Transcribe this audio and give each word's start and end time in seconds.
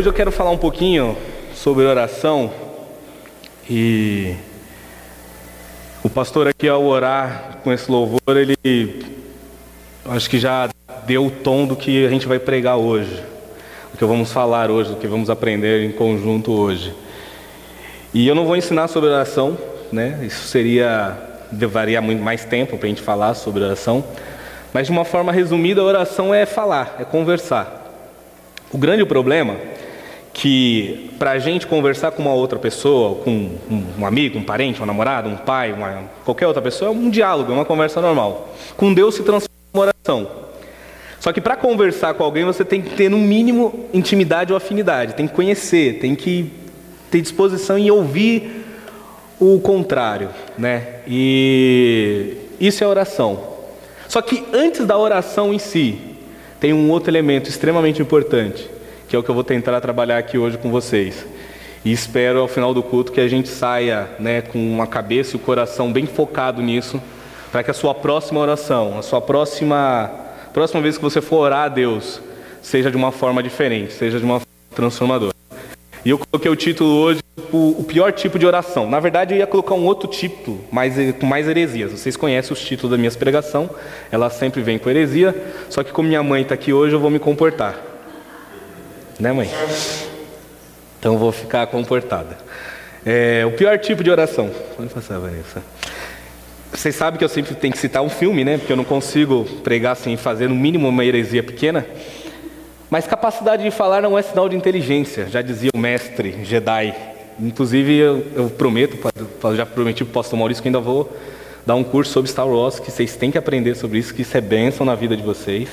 hoje 0.00 0.08
eu 0.08 0.14
quero 0.14 0.32
falar 0.32 0.50
um 0.50 0.56
pouquinho 0.56 1.14
sobre 1.54 1.84
oração 1.84 2.50
e 3.68 4.34
o 6.02 6.08
pastor 6.08 6.48
aqui 6.48 6.66
ao 6.66 6.82
orar 6.86 7.58
com 7.62 7.70
esse 7.70 7.92
louvor, 7.92 8.18
ele 8.28 9.04
acho 10.06 10.30
que 10.30 10.38
já 10.38 10.70
deu 11.04 11.26
o 11.26 11.30
tom 11.30 11.66
do 11.66 11.76
que 11.76 12.06
a 12.06 12.08
gente 12.08 12.26
vai 12.26 12.38
pregar 12.38 12.78
hoje, 12.78 13.14
do 13.92 13.98
que 13.98 14.04
vamos 14.06 14.32
falar 14.32 14.70
hoje, 14.70 14.88
do 14.88 14.96
que 14.96 15.06
vamos 15.06 15.28
aprender 15.28 15.84
em 15.84 15.92
conjunto 15.92 16.50
hoje. 16.50 16.94
E 18.14 18.26
eu 18.26 18.34
não 18.34 18.46
vou 18.46 18.56
ensinar 18.56 18.88
sobre 18.88 19.10
oração, 19.10 19.58
né? 19.92 20.18
Isso 20.22 20.48
seria 20.48 21.14
levaria 21.52 22.00
muito 22.00 22.22
mais 22.22 22.42
tempo 22.42 22.78
para 22.78 22.86
a 22.86 22.88
gente 22.88 23.02
falar 23.02 23.34
sobre 23.34 23.62
oração, 23.62 24.02
mas 24.72 24.86
de 24.86 24.92
uma 24.92 25.04
forma 25.04 25.30
resumida, 25.30 25.82
a 25.82 25.84
oração 25.84 26.32
é 26.32 26.46
falar, 26.46 26.96
é 26.98 27.04
conversar. 27.04 27.76
O 28.72 28.78
grande 28.78 29.04
problema 29.04 29.56
que 30.32 31.10
para 31.18 31.32
a 31.32 31.38
gente 31.38 31.66
conversar 31.66 32.12
com 32.12 32.22
uma 32.22 32.32
outra 32.32 32.58
pessoa, 32.58 33.16
com 33.22 33.50
um 33.98 34.06
amigo, 34.06 34.38
um 34.38 34.44
parente, 34.44 34.82
um 34.82 34.86
namorado, 34.86 35.28
um 35.28 35.36
pai, 35.36 35.72
uma, 35.72 36.04
qualquer 36.24 36.46
outra 36.46 36.62
pessoa, 36.62 36.90
é 36.90 36.92
um 36.92 37.10
diálogo, 37.10 37.52
é 37.52 37.54
uma 37.54 37.64
conversa 37.64 38.00
normal. 38.00 38.54
Com 38.76 38.94
Deus 38.94 39.14
se 39.14 39.22
transforma 39.22 39.48
em 39.74 39.78
oração. 39.78 40.28
Só 41.18 41.32
que 41.32 41.40
para 41.40 41.56
conversar 41.56 42.14
com 42.14 42.24
alguém 42.24 42.44
você 42.44 42.64
tem 42.64 42.80
que 42.80 42.94
ter 42.94 43.10
no 43.10 43.18
mínimo 43.18 43.88
intimidade 43.92 44.52
ou 44.52 44.56
afinidade, 44.56 45.14
tem 45.14 45.28
que 45.28 45.34
conhecer, 45.34 45.98
tem 45.98 46.14
que 46.14 46.50
ter 47.10 47.20
disposição 47.20 47.76
em 47.76 47.90
ouvir 47.90 48.64
o 49.38 49.58
contrário, 49.60 50.30
né? 50.56 51.00
E 51.06 52.36
isso 52.58 52.82
é 52.82 52.86
oração. 52.86 53.50
Só 54.08 54.22
que 54.22 54.44
antes 54.52 54.86
da 54.86 54.96
oração 54.96 55.52
em 55.52 55.58
si, 55.58 55.98
tem 56.58 56.72
um 56.72 56.90
outro 56.90 57.10
elemento 57.10 57.48
extremamente 57.48 58.00
importante, 58.00 58.68
que 59.10 59.16
é 59.16 59.18
o 59.18 59.24
que 59.24 59.28
eu 59.28 59.34
vou 59.34 59.42
tentar 59.42 59.80
trabalhar 59.80 60.18
aqui 60.18 60.38
hoje 60.38 60.56
com 60.56 60.70
vocês. 60.70 61.26
E 61.84 61.90
espero 61.90 62.38
ao 62.38 62.46
final 62.46 62.72
do 62.72 62.80
culto 62.80 63.10
que 63.10 63.20
a 63.20 63.26
gente 63.26 63.48
saia 63.48 64.08
né, 64.20 64.40
com 64.40 64.80
a 64.80 64.86
cabeça 64.86 65.34
e 65.34 65.36
o 65.36 65.40
coração 65.40 65.92
bem 65.92 66.06
focado 66.06 66.62
nisso, 66.62 67.02
para 67.50 67.64
que 67.64 67.72
a 67.72 67.74
sua 67.74 67.92
próxima 67.92 68.38
oração, 68.38 68.96
a 68.96 69.02
sua 69.02 69.20
próxima, 69.20 70.08
próxima 70.54 70.80
vez 70.80 70.96
que 70.96 71.02
você 71.02 71.20
for 71.20 71.38
orar 71.38 71.64
a 71.64 71.68
Deus, 71.68 72.20
seja 72.62 72.88
de 72.88 72.96
uma 72.96 73.10
forma 73.10 73.42
diferente, 73.42 73.92
seja 73.92 74.20
de 74.20 74.24
uma 74.24 74.34
forma 74.34 74.46
transformadora. 74.76 75.34
E 76.04 76.10
eu 76.10 76.16
coloquei 76.16 76.48
o 76.48 76.54
título 76.54 76.90
hoje, 76.90 77.20
o, 77.52 77.82
pior 77.82 78.12
tipo 78.12 78.38
de 78.38 78.46
oração. 78.46 78.88
Na 78.88 79.00
verdade, 79.00 79.34
eu 79.34 79.38
ia 79.38 79.46
colocar 79.46 79.74
um 79.74 79.86
outro 79.86 80.08
título, 80.08 80.60
mais, 80.70 80.94
com 81.18 81.26
mais 81.26 81.48
heresias. 81.48 81.90
Vocês 81.90 82.16
conhecem 82.16 82.52
os 82.52 82.60
títulos 82.60 82.92
da 82.92 82.96
minha 82.96 83.10
pregação, 83.10 83.68
ela 84.12 84.30
sempre 84.30 84.62
vem 84.62 84.78
com 84.78 84.88
heresia, 84.88 85.34
só 85.68 85.82
que 85.82 85.90
como 85.90 86.06
minha 86.06 86.22
mãe 86.22 86.42
está 86.42 86.54
aqui 86.54 86.72
hoje, 86.72 86.94
eu 86.94 87.00
vou 87.00 87.10
me 87.10 87.18
comportar. 87.18 87.89
Né, 89.20 89.32
mãe? 89.32 89.50
Então 90.98 91.18
vou 91.18 91.30
ficar 91.30 91.66
comportada. 91.66 92.38
É, 93.04 93.44
o 93.46 93.52
pior 93.52 93.78
tipo 93.78 94.02
de 94.02 94.10
oração. 94.10 94.50
Pode 94.76 94.88
passar, 94.88 95.18
Vanessa. 95.18 95.62
Vocês 96.72 96.94
sabem 96.94 97.18
que 97.18 97.24
eu 97.24 97.28
sempre 97.28 97.54
tenho 97.54 97.72
que 97.72 97.78
citar 97.78 98.02
um 98.02 98.08
filme, 98.08 98.44
né? 98.44 98.56
Porque 98.56 98.72
eu 98.72 98.76
não 98.76 98.84
consigo 98.84 99.44
pregar 99.62 99.94
sem 99.94 100.16
fazer 100.16 100.48
no 100.48 100.54
mínimo 100.54 100.88
uma 100.88 101.04
heresia 101.04 101.42
pequena. 101.42 101.86
Mas 102.88 103.06
capacidade 103.06 103.62
de 103.62 103.70
falar 103.70 104.00
não 104.00 104.18
é 104.18 104.22
sinal 104.22 104.48
de 104.48 104.56
inteligência, 104.56 105.28
já 105.28 105.42
dizia 105.42 105.70
o 105.74 105.78
mestre 105.78 106.42
Jedi. 106.42 106.94
Inclusive, 107.38 107.96
eu, 107.96 108.26
eu 108.34 108.50
prometo, 108.50 108.98
já 109.54 109.66
prometi 109.66 110.02
para 110.02 110.10
o 110.10 110.14
pastor 110.14 110.38
Maurício 110.38 110.62
que 110.62 110.68
ainda 110.68 110.80
vou 110.80 111.14
dar 111.66 111.74
um 111.74 111.84
curso 111.84 112.12
sobre 112.12 112.30
Star 112.30 112.48
Wars, 112.48 112.80
que 112.80 112.90
vocês 112.90 113.16
têm 113.16 113.30
que 113.30 113.38
aprender 113.38 113.74
sobre 113.74 113.98
isso, 113.98 114.14
que 114.14 114.22
isso 114.22 114.36
é 114.36 114.40
bênção 114.40 114.84
na 114.84 114.94
vida 114.94 115.16
de 115.16 115.22
vocês. 115.22 115.68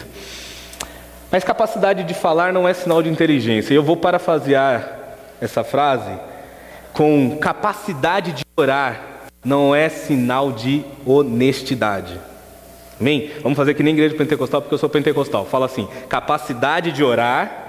Mas 1.31 1.43
capacidade 1.43 2.03
de 2.03 2.13
falar 2.13 2.53
não 2.53 2.67
é 2.67 2.73
sinal 2.73 3.03
de 3.03 3.09
inteligência. 3.09 3.73
Eu 3.73 3.83
vou 3.83 3.97
parafrasear 3.97 4.97
essa 5.41 5.63
frase 5.63 6.11
com 6.93 7.37
capacidade 7.37 8.33
de 8.33 8.43
orar 8.55 9.01
não 9.45 9.73
é 9.73 9.87
sinal 9.87 10.51
de 10.51 10.83
honestidade. 11.05 12.19
Amém? 12.99 13.31
Vamos 13.43 13.55
fazer 13.55 13.75
que 13.75 13.83
nem 13.83 13.93
igreja 13.93 14.15
pentecostal, 14.15 14.61
porque 14.61 14.73
eu 14.73 14.79
sou 14.79 14.89
pentecostal. 14.89 15.45
Fala 15.45 15.67
assim: 15.67 15.87
capacidade 16.09 16.91
de 16.91 17.03
orar 17.03 17.65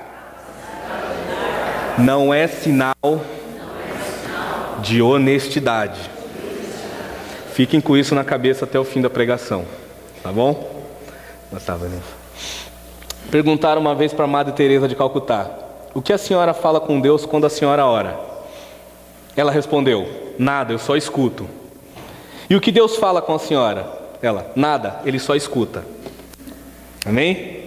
não 1.98 2.32
é 2.32 2.46
sinal 2.46 2.94
de 4.80 5.02
honestidade. 5.02 6.00
Fiquem 7.52 7.80
com 7.80 7.96
isso 7.96 8.14
na 8.14 8.24
cabeça 8.24 8.64
até 8.64 8.78
o 8.78 8.84
fim 8.84 9.02
da 9.02 9.10
pregação, 9.10 9.64
tá 10.22 10.32
bom? 10.32 10.86
Perguntaram 13.30 13.80
uma 13.80 13.94
vez 13.94 14.12
para 14.12 14.26
Madre 14.26 14.54
Teresa 14.54 14.88
de 14.88 14.96
Calcutá: 14.96 15.50
"O 15.94 16.00
que 16.00 16.12
a 16.12 16.18
senhora 16.18 16.54
fala 16.54 16.80
com 16.80 17.00
Deus 17.00 17.26
quando 17.26 17.46
a 17.46 17.50
senhora 17.50 17.84
ora?" 17.84 18.18
Ela 19.36 19.52
respondeu: 19.52 20.08
"Nada, 20.38 20.72
eu 20.72 20.78
só 20.78 20.96
escuto." 20.96 21.48
"E 22.48 22.56
o 22.56 22.60
que 22.60 22.72
Deus 22.72 22.96
fala 22.96 23.20
com 23.20 23.34
a 23.34 23.38
senhora?" 23.38 23.98
Ela, 24.20 24.50
nada, 24.56 25.00
ele 25.04 25.18
só 25.18 25.36
escuta. 25.36 25.84
Amém? 27.06 27.58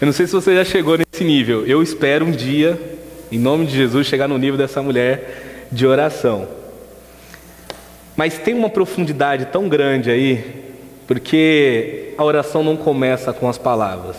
Eu 0.00 0.06
não 0.06 0.12
sei 0.12 0.26
se 0.26 0.32
você 0.32 0.54
já 0.54 0.64
chegou 0.64 0.96
nesse 0.96 1.24
nível. 1.24 1.66
Eu 1.66 1.82
espero 1.82 2.24
um 2.24 2.30
dia, 2.30 2.80
em 3.30 3.38
nome 3.38 3.66
de 3.66 3.76
Jesus, 3.76 4.06
chegar 4.06 4.26
no 4.26 4.38
nível 4.38 4.56
dessa 4.56 4.82
mulher 4.82 5.66
de 5.70 5.86
oração. 5.86 6.48
Mas 8.16 8.38
tem 8.38 8.54
uma 8.54 8.70
profundidade 8.70 9.46
tão 9.46 9.68
grande 9.68 10.10
aí, 10.10 10.72
porque 11.06 12.03
a 12.16 12.24
oração 12.24 12.62
não 12.62 12.76
começa 12.76 13.32
com 13.32 13.48
as 13.48 13.58
palavras, 13.58 14.16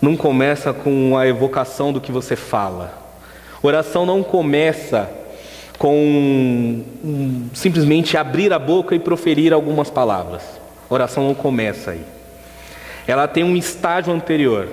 não 0.00 0.16
começa 0.16 0.72
com 0.72 1.16
a 1.16 1.26
evocação 1.26 1.92
do 1.92 2.00
que 2.00 2.12
você 2.12 2.36
fala. 2.36 2.92
Oração 3.62 4.04
não 4.04 4.22
começa 4.22 5.08
com 5.78 5.94
um, 7.04 7.48
simplesmente 7.54 8.16
abrir 8.16 8.52
a 8.52 8.58
boca 8.58 8.94
e 8.94 8.98
proferir 8.98 9.52
algumas 9.52 9.90
palavras. 9.90 10.42
Oração 10.88 11.24
não 11.24 11.34
começa 11.34 11.92
aí. 11.92 12.02
Ela 13.06 13.26
tem 13.26 13.44
um 13.44 13.56
estágio 13.56 14.12
anterior. 14.12 14.68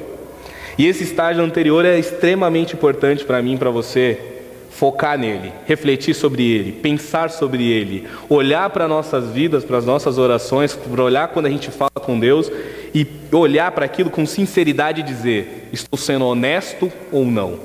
E 0.77 0.85
esse 0.85 1.03
estágio 1.03 1.43
anterior 1.43 1.85
é 1.85 1.99
extremamente 1.99 2.73
importante 2.73 3.25
para 3.25 3.41
mim 3.41 3.57
para 3.57 3.69
você 3.69 4.38
focar 4.79 5.17
nele, 5.19 5.51
refletir 5.67 6.13
sobre 6.13 6.41
ele, 6.41 6.71
pensar 6.71 7.29
sobre 7.29 7.69
ele, 7.69 8.07
olhar 8.29 8.69
para 8.69 8.87
nossas 8.87 9.29
vidas, 9.29 9.65
para 9.65 9.77
as 9.77 9.85
nossas 9.85 10.17
orações, 10.17 10.79
olhar 10.97 11.27
quando 11.27 11.47
a 11.47 11.49
gente 11.49 11.69
fala 11.69 11.91
com 11.91 12.17
Deus 12.17 12.49
e 12.95 13.05
olhar 13.33 13.71
para 13.71 13.83
aquilo 13.83 14.09
com 14.09 14.25
sinceridade 14.25 15.01
e 15.01 15.03
dizer: 15.03 15.67
estou 15.73 15.99
sendo 15.99 16.25
honesto 16.25 16.89
ou 17.11 17.25
não. 17.25 17.59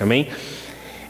Amém? 0.00 0.28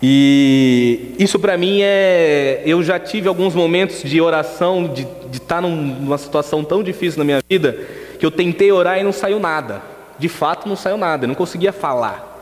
E 0.03 1.15
isso 1.17 1.39
para 1.39 1.57
mim 1.57 1.79
é. 1.81 2.61
Eu 2.67 2.83
já 2.83 2.99
tive 2.99 3.29
alguns 3.29 3.55
momentos 3.55 4.03
de 4.03 4.21
oração, 4.21 4.89
de, 4.89 5.07
de 5.31 5.37
estar 5.37 5.57
tá 5.57 5.61
numa 5.61 6.19
situação 6.19 6.65
tão 6.65 6.83
difícil 6.83 7.19
na 7.19 7.25
minha 7.25 7.41
vida, 7.49 7.87
que 8.19 8.27
eu 8.27 8.33
tentei 8.33 8.73
orar 8.73 8.99
e 8.99 9.05
não 9.05 9.13
saiu 9.13 9.39
nada. 9.39 9.81
De 10.19 10.29
fato, 10.29 10.69
não 10.69 10.75
saiu 10.75 10.97
nada, 10.97 11.23
eu 11.23 11.29
não 11.29 11.37
conseguia 11.37 11.73
falar. 11.73 12.38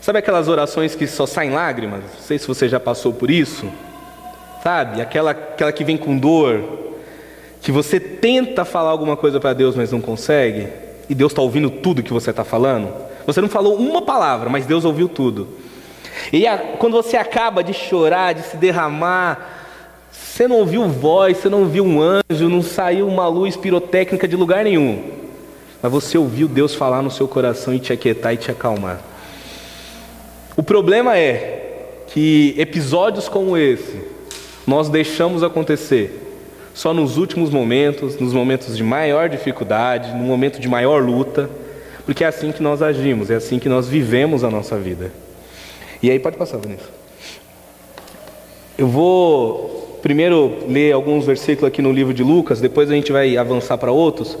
Sabe 0.00 0.18
aquelas 0.18 0.48
orações 0.48 0.94
que 0.94 1.06
só 1.06 1.26
saem 1.26 1.50
lágrimas? 1.50 2.00
Não 2.00 2.20
sei 2.20 2.38
se 2.38 2.46
você 2.48 2.68
já 2.68 2.80
passou 2.80 3.12
por 3.12 3.30
isso. 3.30 3.70
Sabe? 4.62 5.00
Aquela, 5.00 5.32
aquela 5.32 5.72
que 5.72 5.84
vem 5.84 5.96
com 5.96 6.16
dor, 6.16 6.62
que 7.60 7.70
você 7.70 8.00
tenta 8.00 8.64
falar 8.64 8.90
alguma 8.90 9.16
coisa 9.16 9.38
para 9.38 9.52
Deus, 9.52 9.76
mas 9.76 9.92
não 9.92 10.00
consegue, 10.00 10.68
e 11.08 11.14
Deus 11.14 11.32
está 11.32 11.42
ouvindo 11.42 11.70
tudo 11.70 12.02
que 12.02 12.12
você 12.12 12.30
está 12.30 12.44
falando. 12.44 12.92
Você 13.26 13.40
não 13.40 13.48
falou 13.48 13.76
uma 13.76 14.02
palavra, 14.02 14.48
mas 14.48 14.66
Deus 14.66 14.84
ouviu 14.84 15.08
tudo. 15.08 15.48
E 16.32 16.46
a, 16.46 16.58
quando 16.58 16.94
você 16.94 17.16
acaba 17.16 17.62
de 17.62 17.72
chorar, 17.72 18.34
de 18.34 18.42
se 18.42 18.56
derramar, 18.56 19.62
você 20.10 20.48
não 20.48 20.56
ouviu 20.56 20.88
voz, 20.88 21.38
você 21.38 21.48
não 21.48 21.66
viu 21.66 21.84
um 21.84 22.00
anjo, 22.00 22.48
não 22.48 22.62
saiu 22.62 23.06
uma 23.06 23.26
luz 23.28 23.56
pirotécnica 23.56 24.26
de 24.26 24.36
lugar 24.36 24.64
nenhum. 24.64 25.02
Mas 25.80 25.92
você 25.92 26.16
ouviu 26.16 26.48
Deus 26.48 26.74
falar 26.74 27.02
no 27.02 27.10
seu 27.10 27.28
coração 27.28 27.74
e 27.74 27.78
te 27.78 27.92
aquietar 27.92 28.32
e 28.32 28.36
te 28.36 28.50
acalmar. 28.50 29.00
O 30.56 30.62
problema 30.62 31.16
é 31.16 32.04
que 32.08 32.54
episódios 32.58 33.26
como 33.26 33.56
esse 33.56 34.02
nós 34.66 34.90
deixamos 34.90 35.42
acontecer 35.42 36.18
só 36.74 36.92
nos 36.92 37.16
últimos 37.16 37.50
momentos, 37.50 38.18
nos 38.18 38.34
momentos 38.34 38.76
de 38.76 38.82
maior 38.82 39.28
dificuldade, 39.28 40.12
no 40.12 40.24
momento 40.24 40.60
de 40.60 40.68
maior 40.68 41.02
luta, 41.02 41.48
porque 42.04 42.22
é 42.22 42.26
assim 42.26 42.52
que 42.52 42.62
nós 42.62 42.82
agimos, 42.82 43.30
é 43.30 43.36
assim 43.36 43.58
que 43.58 43.68
nós 43.68 43.88
vivemos 43.88 44.44
a 44.44 44.50
nossa 44.50 44.78
vida. 44.78 45.10
E 46.02 46.10
aí 46.10 46.18
pode 46.18 46.36
passar, 46.36 46.58
Vanessa. 46.58 46.88
Eu 48.76 48.88
vou 48.88 49.98
primeiro 50.02 50.66
ler 50.68 50.92
alguns 50.92 51.24
versículos 51.24 51.68
aqui 51.68 51.80
no 51.80 51.92
livro 51.92 52.12
de 52.12 52.22
Lucas, 52.22 52.60
depois 52.60 52.90
a 52.90 52.94
gente 52.94 53.10
vai 53.10 53.36
avançar 53.36 53.78
para 53.78 53.92
outros. 53.92 54.36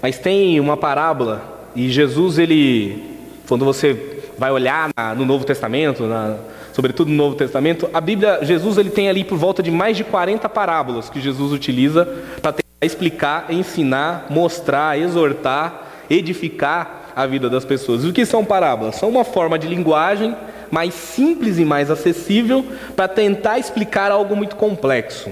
Mas 0.00 0.18
tem 0.18 0.60
uma 0.60 0.76
parábola 0.76 1.70
e 1.74 1.88
Jesus 1.88 2.38
ele, 2.38 3.02
quando 3.48 3.64
você 3.64 4.15
vai 4.38 4.50
olhar 4.50 4.90
na, 4.96 5.14
no 5.14 5.24
Novo 5.24 5.44
Testamento, 5.44 6.04
na, 6.04 6.36
sobretudo 6.72 7.10
no 7.10 7.16
Novo 7.16 7.36
Testamento, 7.36 7.88
a 7.92 8.00
Bíblia, 8.00 8.40
Jesus 8.42 8.78
ele 8.78 8.90
tem 8.90 9.08
ali 9.08 9.24
por 9.24 9.38
volta 9.38 9.62
de 9.62 9.70
mais 9.70 9.96
de 9.96 10.04
40 10.04 10.48
parábolas 10.48 11.08
que 11.08 11.20
Jesus 11.20 11.52
utiliza 11.52 12.06
para 12.42 12.54
explicar, 12.82 13.46
ensinar, 13.50 14.26
mostrar, 14.28 14.98
exortar, 14.98 16.04
edificar 16.10 17.12
a 17.16 17.26
vida 17.26 17.48
das 17.48 17.64
pessoas. 17.64 18.04
E 18.04 18.08
o 18.08 18.12
que 18.12 18.26
são 18.26 18.44
parábolas? 18.44 18.96
São 18.96 19.08
uma 19.08 19.24
forma 19.24 19.58
de 19.58 19.66
linguagem 19.66 20.36
mais 20.70 20.92
simples 20.94 21.58
e 21.58 21.64
mais 21.64 21.90
acessível 21.90 22.64
para 22.94 23.08
tentar 23.08 23.58
explicar 23.58 24.10
algo 24.10 24.36
muito 24.36 24.56
complexo. 24.56 25.30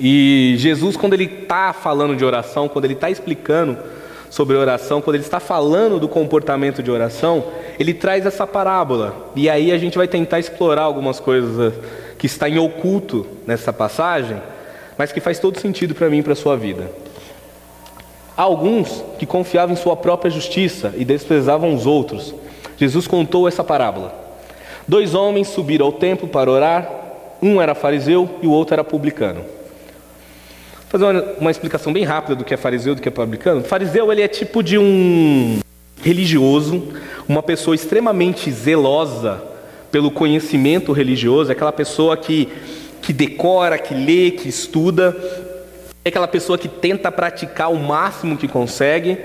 E 0.00 0.54
Jesus, 0.58 0.96
quando 0.96 1.14
ele 1.14 1.24
está 1.24 1.72
falando 1.72 2.14
de 2.14 2.24
oração, 2.24 2.68
quando 2.68 2.84
ele 2.84 2.94
está 2.94 3.10
explicando 3.10 3.76
sobre 4.30 4.56
oração, 4.56 5.00
quando 5.00 5.16
ele 5.16 5.24
está 5.24 5.40
falando 5.40 5.98
do 5.98 6.08
comportamento 6.08 6.82
de 6.82 6.90
oração, 6.90 7.44
ele 7.78 7.94
traz 7.94 8.26
essa 8.26 8.46
parábola. 8.46 9.30
E 9.36 9.48
aí 9.48 9.70
a 9.70 9.78
gente 9.78 9.96
vai 9.96 10.08
tentar 10.08 10.38
explorar 10.38 10.82
algumas 10.82 11.20
coisas 11.20 11.74
que 12.18 12.26
está 12.26 12.48
em 12.48 12.58
oculto 12.58 13.26
nessa 13.46 13.72
passagem, 13.72 14.42
mas 14.96 15.12
que 15.12 15.20
faz 15.20 15.38
todo 15.38 15.60
sentido 15.60 15.94
para 15.94 16.10
mim 16.10 16.18
e 16.18 16.22
para 16.22 16.32
a 16.32 16.36
sua 16.36 16.56
vida. 16.56 16.90
Há 18.36 18.42
alguns 18.42 19.04
que 19.18 19.26
confiavam 19.26 19.74
em 19.74 19.76
sua 19.76 19.96
própria 19.96 20.30
justiça 20.30 20.92
e 20.96 21.04
desprezavam 21.04 21.74
os 21.74 21.86
outros. 21.86 22.34
Jesus 22.76 23.06
contou 23.06 23.46
essa 23.46 23.62
parábola. 23.62 24.14
Dois 24.86 25.14
homens 25.14 25.48
subiram 25.48 25.86
ao 25.86 25.92
templo 25.92 26.28
para 26.28 26.50
orar, 26.50 26.90
um 27.42 27.60
era 27.60 27.74
fariseu 27.74 28.28
e 28.42 28.46
o 28.46 28.50
outro 28.50 28.74
era 28.74 28.84
publicano. 28.84 29.40
Vou 29.40 31.00
fazer 31.00 31.04
uma, 31.04 31.22
uma 31.40 31.50
explicação 31.50 31.92
bem 31.92 32.04
rápida 32.04 32.34
do 32.34 32.44
que 32.44 32.54
é 32.54 32.56
fariseu 32.56 32.92
e 32.92 32.96
do 32.96 33.02
que 33.02 33.08
é 33.08 33.12
publicano. 33.12 33.62
Fariseu 33.62 34.10
ele 34.10 34.22
é 34.22 34.28
tipo 34.28 34.62
de 34.62 34.78
um 34.78 35.60
religioso, 36.02 36.82
uma 37.28 37.42
pessoa 37.42 37.74
extremamente 37.74 38.50
zelosa 38.50 39.42
pelo 39.90 40.10
conhecimento 40.10 40.92
religioso, 40.92 41.50
é 41.50 41.52
aquela 41.52 41.72
pessoa 41.72 42.16
que, 42.16 42.48
que 43.00 43.12
decora, 43.12 43.78
que 43.78 43.94
lê, 43.94 44.30
que 44.30 44.48
estuda, 44.48 45.16
é 46.04 46.08
aquela 46.08 46.28
pessoa 46.28 46.58
que 46.58 46.68
tenta 46.68 47.10
praticar 47.10 47.72
o 47.72 47.78
máximo 47.78 48.36
que 48.36 48.48
consegue. 48.48 49.18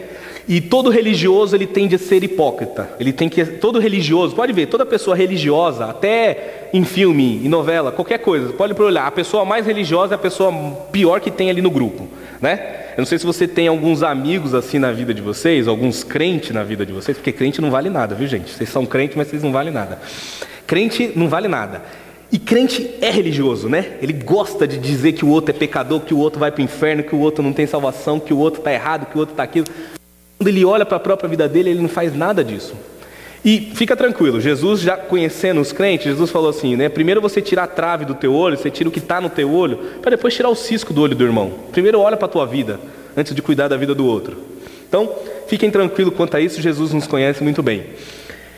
E 0.46 0.60
todo 0.60 0.90
religioso 0.90 1.56
ele 1.56 1.66
tende 1.66 1.96
a 1.96 1.98
ser 1.98 2.22
hipócrita. 2.22 2.90
Ele 3.00 3.14
tem 3.14 3.30
que 3.30 3.46
todo 3.46 3.80
religioso, 3.80 4.36
pode 4.36 4.52
ver, 4.52 4.66
toda 4.68 4.86
pessoa 4.86 5.16
religiosa, 5.16 5.86
até 5.86 6.70
em 6.74 6.84
filme, 6.84 7.38
em 7.46 7.48
novela, 7.48 7.94
qualquer 7.94 8.18
coisa, 8.18 8.52
pode 8.52 8.80
olhar, 8.82 9.08
a 9.08 9.12
pessoa 9.12 9.46
mais 9.46 9.66
religiosa 9.66 10.14
é 10.14 10.16
a 10.16 10.20
pessoa 10.20 10.52
pior 10.92 11.22
que 11.22 11.32
tem 11.32 11.50
ali 11.50 11.62
no 11.62 11.72
grupo, 11.72 12.10
né? 12.42 12.83
Eu 12.96 13.02
não 13.02 13.06
sei 13.06 13.18
se 13.18 13.26
você 13.26 13.48
tem 13.48 13.68
alguns 13.68 14.04
amigos 14.04 14.54
assim 14.54 14.78
na 14.78 14.92
vida 14.92 15.14
de 15.14 15.22
vocês, 15.22 15.68
alguns 15.68 16.04
crentes 16.04 16.52
na 16.52 16.64
vida 16.64 16.86
de 16.86 16.94
vocês, 16.94 17.18
porque 17.18 17.32
crente 17.32 17.60
não 17.60 17.72
vale 17.72 17.90
nada, 17.90 18.14
viu, 18.14 18.28
gente? 18.28 18.52
Vocês 18.52 18.70
são 18.70 18.86
crentes, 18.86 19.18
mas 19.18 19.28
vocês 19.28 19.42
não 19.42 19.52
valem 19.52 19.74
nada. 19.74 20.00
Crente 20.68 21.12
não 21.16 21.28
vale 21.28 21.48
nada. 21.48 21.82
E 22.32 22.38
crente 22.38 22.96
é 23.02 23.10
religioso, 23.10 23.68
né? 23.68 23.98
Ele 24.02 24.14
gosta 24.14 24.68
de 24.68 24.78
dizer 24.78 25.14
que 25.14 25.26
o 25.26 25.30
outro 25.30 25.56
é 25.56 25.58
pecador, 25.58 26.02
que 26.02 26.14
o 26.14 26.18
outro 26.20 26.40
vai 26.40 26.52
para 26.52 26.62
o 26.62 26.64
inferno, 26.64 27.04
que 27.04 27.16
o 27.16 27.20
outro 27.20 27.44
não 27.44 27.54
tem 27.54 27.66
salvação, 27.66 28.20
que 28.20 28.34
o 28.34 28.38
outro 28.38 28.60
está 28.60 28.72
errado, 28.72 29.08
que 29.08 29.16
o 29.16 29.20
outro 29.20 29.34
está 29.34 29.44
aquilo. 29.44 29.68
Quando 30.38 30.48
ele 30.48 30.64
olha 30.64 30.86
para 30.86 30.98
a 30.98 31.00
própria 31.00 31.30
vida 31.30 31.48
dele, 31.48 31.72
ele 31.72 31.82
não 31.82 31.90
faz 31.90 32.16
nada 32.16 32.44
disso. 32.44 32.76
E 33.46 33.72
fica 33.76 33.94
tranquilo, 33.94 34.40
Jesus 34.40 34.80
já 34.80 34.96
conhecendo 34.96 35.60
os 35.60 35.74
crentes, 35.74 36.08
Jesus 36.08 36.32
falou 36.32 36.50
assim, 36.50 36.78
né? 36.78 36.88
Primeiro 36.88 37.20
você 37.20 37.42
tira 37.42 37.64
a 37.64 37.68
trave 37.68 38.06
do 38.06 38.16
teu 38.16 38.34
olho, 38.34 38.58
você 38.58 38.72
tira 38.72 38.88
o 38.88 38.92
que 38.92 39.00
está 39.00 39.20
no 39.20 39.30
teu 39.30 39.52
olho, 39.52 39.78
para 40.02 40.12
depois 40.12 40.34
tirar 40.34 40.48
o 40.48 40.56
cisco 40.56 40.94
do 40.94 41.02
olho 41.02 41.14
do 41.14 41.26
irmão. 41.26 41.52
Primeiro 41.74 42.00
olha 42.00 42.16
para 42.16 42.26
a 42.26 42.30
tua 42.30 42.46
vida, 42.46 42.80
antes 43.18 43.36
de 43.36 43.42
cuidar 43.42 43.68
da 43.68 43.76
vida 43.76 43.94
do 43.94 44.06
outro. 44.06 44.38
Então, 44.88 45.14
fiquem 45.48 45.70
tranquilos 45.70 46.14
quanto 46.16 46.38
a 46.38 46.40
isso, 46.40 46.62
Jesus 46.62 46.94
nos 46.94 47.06
conhece 47.06 47.44
muito 47.44 47.62
bem. 47.62 47.84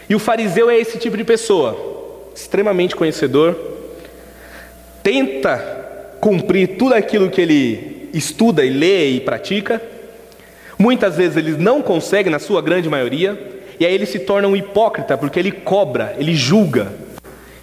E 0.08 0.14
o 0.14 0.20
fariseu 0.20 0.70
é 0.70 0.78
esse 0.78 1.00
tipo 1.00 1.18
de 1.18 1.24
pessoa, 1.24 2.30
extremamente 2.36 2.96
conhecedor, 2.96 3.58
tenta 5.02 5.58
cumprir 6.20 6.78
tudo 6.78 6.94
aquilo 6.94 7.30
que 7.32 7.42
ele 7.42 8.10
estuda 8.14 8.64
e 8.64 8.70
lê 8.70 9.10
e 9.12 9.20
pratica. 9.20 9.82
Muitas 10.78 11.18
vezes 11.18 11.38
ele 11.38 11.52
não 11.54 11.82
consegue, 11.82 12.30
na 12.30 12.38
sua 12.38 12.62
grande 12.62 12.88
maioria, 12.88 13.55
e 13.80 13.86
aí 13.86 13.94
ele 13.94 14.06
se 14.06 14.20
torna 14.20 14.48
um 14.48 14.56
hipócrita 14.56 15.18
porque 15.18 15.40
ele 15.40 15.52
cobra, 15.52 16.16
ele 16.18 16.36
julga, 16.36 16.94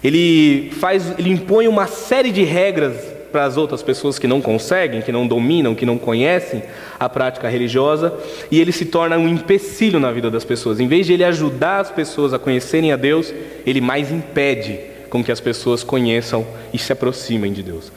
ele 0.03 0.71
faz, 0.79 1.13
ele 1.17 1.29
impõe 1.29 1.67
uma 1.67 1.87
série 1.87 2.31
de 2.31 2.43
regras 2.43 3.13
para 3.31 3.45
as 3.45 3.57
outras 3.57 3.81
pessoas 3.81 4.19
que 4.19 4.27
não 4.27 4.39
conseguem, 4.39 5.01
que 5.01 5.11
não 5.11 5.25
dominam, 5.25 5.73
que 5.73 5.87
não 5.87 5.97
conhecem 5.97 6.61
a 6.99 7.09
prática 7.09 7.49
religiosa, 7.49 8.13
e 8.51 8.61
ele 8.61 8.71
se 8.71 8.85
torna 8.85 9.17
um 9.17 9.27
empecilho 9.27 9.99
na 9.99 10.11
vida 10.11 10.29
das 10.29 10.45
pessoas. 10.45 10.79
Em 10.79 10.87
vez 10.87 11.07
de 11.07 11.13
ele 11.13 11.23
ajudar 11.23 11.79
as 11.79 11.89
pessoas 11.89 12.31
a 12.31 12.37
conhecerem 12.37 12.91
a 12.91 12.95
Deus, 12.95 13.33
ele 13.65 13.81
mais 13.81 14.11
impede 14.11 14.79
com 15.09 15.23
que 15.23 15.31
as 15.31 15.39
pessoas 15.39 15.83
conheçam 15.83 16.45
e 16.71 16.77
se 16.77 16.93
aproximem 16.93 17.51
de 17.51 17.63
Deus. 17.63 17.91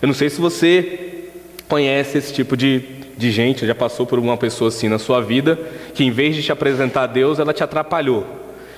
Eu 0.00 0.06
não 0.06 0.14
sei 0.14 0.30
se 0.30 0.40
você 0.40 1.24
conhece 1.68 2.18
esse 2.18 2.32
tipo 2.32 2.56
de 2.56 3.05
de 3.16 3.30
gente, 3.30 3.66
já 3.66 3.74
passou 3.74 4.06
por 4.06 4.18
uma 4.18 4.36
pessoa 4.36 4.68
assim 4.68 4.88
na 4.88 4.98
sua 4.98 5.20
vida, 5.20 5.58
que 5.94 6.04
em 6.04 6.10
vez 6.10 6.36
de 6.36 6.42
te 6.42 6.52
apresentar 6.52 7.02
a 7.02 7.06
Deus, 7.06 7.38
ela 7.38 7.52
te 7.52 7.62
atrapalhou. 7.62 8.26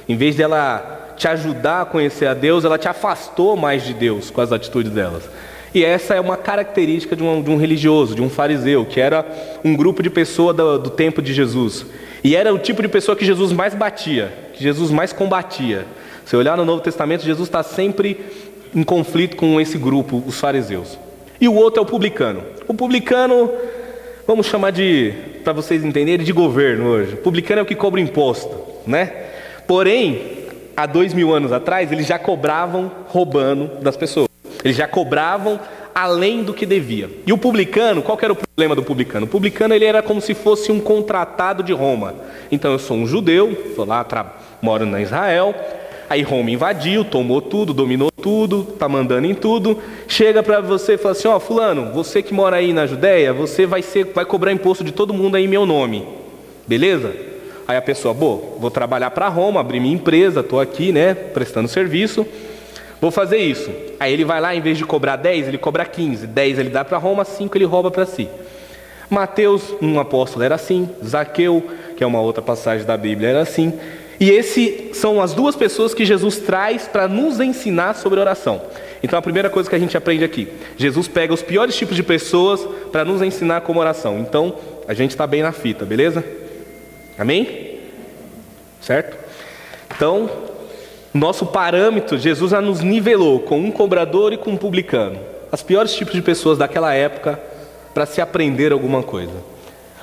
Em 0.08 0.16
vez 0.16 0.36
dela 0.36 1.14
te 1.16 1.26
ajudar 1.26 1.82
a 1.82 1.84
conhecer 1.84 2.26
a 2.26 2.34
Deus, 2.34 2.64
ela 2.64 2.78
te 2.78 2.88
afastou 2.88 3.56
mais 3.56 3.84
de 3.84 3.92
Deus 3.92 4.30
com 4.30 4.40
as 4.40 4.52
atitudes 4.52 4.92
delas. 4.92 5.28
E 5.74 5.84
essa 5.84 6.14
é 6.14 6.20
uma 6.20 6.36
característica 6.36 7.14
de 7.14 7.22
um, 7.22 7.42
de 7.42 7.50
um 7.50 7.56
religioso, 7.56 8.14
de 8.14 8.22
um 8.22 8.30
fariseu, 8.30 8.86
que 8.86 9.00
era 9.00 9.26
um 9.64 9.76
grupo 9.76 10.02
de 10.02 10.08
pessoa 10.08 10.54
do, 10.54 10.78
do 10.78 10.90
tempo 10.90 11.20
de 11.20 11.34
Jesus. 11.34 11.84
E 12.24 12.34
era 12.34 12.54
o 12.54 12.58
tipo 12.58 12.80
de 12.80 12.88
pessoa 12.88 13.16
que 13.16 13.24
Jesus 13.24 13.52
mais 13.52 13.74
batia, 13.74 14.32
que 14.54 14.62
Jesus 14.62 14.90
mais 14.90 15.12
combatia. 15.12 15.86
Se 16.24 16.36
olhar 16.36 16.56
no 16.56 16.64
Novo 16.64 16.80
Testamento, 16.80 17.24
Jesus 17.24 17.48
está 17.48 17.62
sempre 17.62 18.18
em 18.74 18.82
conflito 18.82 19.36
com 19.36 19.60
esse 19.60 19.76
grupo, 19.76 20.22
os 20.26 20.38
fariseus. 20.38 20.98
E 21.40 21.48
o 21.48 21.54
outro 21.54 21.80
é 21.80 21.82
o 21.82 21.86
publicano. 21.86 22.42
O 22.66 22.74
publicano 22.74 23.50
vamos 24.28 24.46
chamar 24.46 24.72
de, 24.72 25.14
para 25.42 25.54
vocês 25.54 25.82
entenderem, 25.82 26.22
de 26.22 26.32
governo 26.34 26.86
hoje. 26.86 27.16
Publicano 27.16 27.60
é 27.60 27.62
o 27.62 27.66
que 27.66 27.74
cobra 27.74 27.98
imposto, 27.98 28.54
né? 28.86 29.10
Porém, 29.66 30.20
há 30.76 30.84
dois 30.84 31.14
mil 31.14 31.32
anos 31.32 31.50
atrás, 31.50 31.90
eles 31.90 32.06
já 32.06 32.18
cobravam 32.18 32.92
roubando 33.06 33.80
das 33.80 33.96
pessoas. 33.96 34.28
Eles 34.62 34.76
já 34.76 34.86
cobravam 34.86 35.58
além 35.94 36.42
do 36.42 36.52
que 36.52 36.66
devia. 36.66 37.08
E 37.26 37.32
o 37.32 37.38
publicano, 37.38 38.02
qual 38.02 38.18
era 38.20 38.34
o 38.34 38.36
problema 38.36 38.74
do 38.74 38.82
publicano? 38.82 39.24
O 39.24 39.28
publicano 39.28 39.74
ele 39.74 39.86
era 39.86 40.02
como 40.02 40.20
se 40.20 40.34
fosse 40.34 40.70
um 40.70 40.78
contratado 40.78 41.62
de 41.62 41.72
Roma. 41.72 42.14
Então 42.52 42.72
eu 42.72 42.78
sou 42.78 42.98
um 42.98 43.06
judeu, 43.06 43.50
estou 43.50 43.86
lá, 43.86 44.06
moro 44.60 44.84
na 44.84 45.00
Israel, 45.00 45.54
Aí 46.10 46.22
Roma 46.22 46.50
invadiu, 46.50 47.04
tomou 47.04 47.42
tudo, 47.42 47.74
dominou 47.74 48.10
tudo, 48.10 48.64
tá 48.64 48.88
mandando 48.88 49.26
em 49.26 49.34
tudo. 49.34 49.78
Chega 50.06 50.42
para 50.42 50.60
você 50.60 50.94
e 50.94 50.98
fala 50.98 51.12
assim: 51.12 51.28
ó, 51.28 51.36
oh, 51.36 51.40
fulano, 51.40 51.92
você 51.92 52.22
que 52.22 52.32
mora 52.32 52.56
aí 52.56 52.72
na 52.72 52.86
Judéia, 52.86 53.32
você 53.32 53.66
vai 53.66 53.82
ser, 53.82 54.06
vai 54.06 54.24
cobrar 54.24 54.52
imposto 54.52 54.82
de 54.82 54.92
todo 54.92 55.12
mundo 55.12 55.36
aí 55.36 55.44
em 55.44 55.48
meu 55.48 55.66
nome, 55.66 56.06
beleza? 56.66 57.14
Aí 57.66 57.76
a 57.76 57.82
pessoa, 57.82 58.14
bom, 58.14 58.56
vou 58.58 58.70
trabalhar 58.70 59.10
para 59.10 59.28
Roma, 59.28 59.60
abrir 59.60 59.78
minha 59.78 59.94
empresa, 59.94 60.40
estou 60.40 60.58
aqui, 60.58 60.90
né, 60.90 61.12
prestando 61.12 61.68
serviço, 61.68 62.26
vou 62.98 63.10
fazer 63.10 63.36
isso. 63.36 63.70
Aí 64.00 64.10
ele 64.10 64.24
vai 64.24 64.40
lá, 64.40 64.54
em 64.54 64.60
vez 64.62 64.78
de 64.78 64.86
cobrar 64.86 65.16
10, 65.16 65.48
ele 65.48 65.58
cobra 65.58 65.84
15. 65.84 66.26
10 66.26 66.58
ele 66.58 66.70
dá 66.70 66.82
para 66.82 66.96
Roma, 66.96 67.26
5 67.26 67.54
ele 67.58 67.66
rouba 67.66 67.90
para 67.90 68.06
si. 68.06 68.26
Mateus, 69.10 69.74
um 69.82 70.00
apóstolo, 70.00 70.44
era 70.44 70.54
assim. 70.54 70.88
Zaqueu, 71.04 71.62
que 71.96 72.02
é 72.02 72.06
uma 72.06 72.20
outra 72.20 72.42
passagem 72.42 72.86
da 72.86 72.96
Bíblia, 72.96 73.28
era 73.28 73.40
assim. 73.42 73.72
E 74.20 74.30
esse 74.30 74.90
são 74.94 75.20
as 75.20 75.32
duas 75.32 75.54
pessoas 75.54 75.94
que 75.94 76.04
Jesus 76.04 76.38
traz 76.38 76.88
para 76.88 77.06
nos 77.06 77.40
ensinar 77.40 77.94
sobre 77.94 78.18
oração. 78.18 78.60
Então 79.02 79.18
a 79.18 79.22
primeira 79.22 79.48
coisa 79.48 79.68
que 79.68 79.76
a 79.76 79.78
gente 79.78 79.96
aprende 79.96 80.24
aqui, 80.24 80.48
Jesus 80.76 81.06
pega 81.06 81.32
os 81.32 81.42
piores 81.42 81.76
tipos 81.76 81.94
de 81.94 82.02
pessoas 82.02 82.66
para 82.90 83.04
nos 83.04 83.22
ensinar 83.22 83.60
como 83.60 83.78
oração. 83.78 84.18
Então 84.18 84.56
a 84.88 84.94
gente 84.94 85.10
está 85.10 85.26
bem 85.26 85.42
na 85.42 85.52
fita, 85.52 85.84
beleza? 85.84 86.24
Amém? 87.16 87.78
Certo? 88.80 89.16
Então 89.94 90.28
nosso 91.12 91.46
parâmetro, 91.46 92.18
Jesus 92.18 92.50
já 92.50 92.60
nos 92.60 92.80
nivelou 92.80 93.40
com 93.40 93.58
um 93.58 93.70
cobrador 93.70 94.32
e 94.32 94.36
com 94.36 94.50
um 94.50 94.56
publicano. 94.56 95.18
As 95.50 95.62
piores 95.62 95.94
tipos 95.94 96.12
de 96.12 96.22
pessoas 96.22 96.58
daquela 96.58 96.92
época 96.92 97.40
para 97.94 98.04
se 98.04 98.20
aprender 98.20 98.72
alguma 98.72 99.02
coisa. 99.02 99.32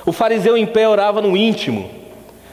O 0.04 0.12
fariseu 0.12 0.56
em 0.56 0.66
pé 0.66 0.88
orava 0.88 1.22
no 1.22 1.36
íntimo. 1.36 1.90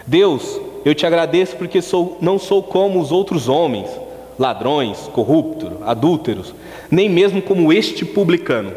Deus, 0.06 0.62
eu 0.86 0.94
te 0.94 1.06
agradeço 1.06 1.56
porque 1.56 1.82
sou, 1.82 2.18
não 2.22 2.38
sou 2.38 2.62
como 2.62 3.00
os 3.00 3.12
outros 3.12 3.48
homens, 3.48 3.90
ladrões, 4.38 4.98
corruptos, 5.14 5.72
adúlteros, 5.86 6.54
nem 6.90 7.10
mesmo 7.10 7.42
como 7.42 7.72
este 7.72 8.06
publicano. 8.06 8.74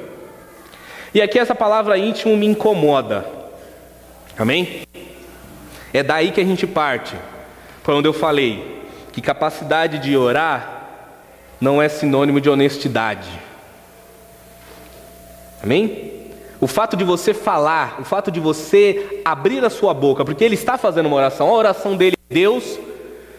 E 1.14 1.20
aqui 1.20 1.38
essa 1.38 1.54
palavra 1.54 1.98
íntimo 1.98 2.36
me 2.36 2.46
incomoda. 2.46 3.26
Amém? 4.38 4.82
É 5.92 6.02
daí 6.02 6.30
que 6.30 6.40
a 6.40 6.44
gente 6.44 6.66
parte. 6.66 7.16
Foi 7.82 7.94
onde 7.94 8.08
eu 8.08 8.12
falei 8.12 8.82
que 9.12 9.22
capacidade 9.22 9.98
de 9.98 10.16
orar 10.16 10.88
não 11.60 11.80
é 11.80 11.88
sinônimo 11.88 12.40
de 12.40 12.50
honestidade. 12.50 13.28
Amém? 15.62 16.15
O 16.60 16.66
fato 16.66 16.96
de 16.96 17.04
você 17.04 17.34
falar, 17.34 17.98
o 18.00 18.04
fato 18.04 18.30
de 18.30 18.40
você 18.40 19.20
abrir 19.24 19.64
a 19.64 19.70
sua 19.70 19.92
boca, 19.92 20.24
porque 20.24 20.42
ele 20.42 20.54
está 20.54 20.78
fazendo 20.78 21.06
uma 21.06 21.16
oração, 21.16 21.48
a 21.48 21.52
oração 21.52 21.96
dele 21.96 22.16
é: 22.30 22.34
Deus, 22.34 22.78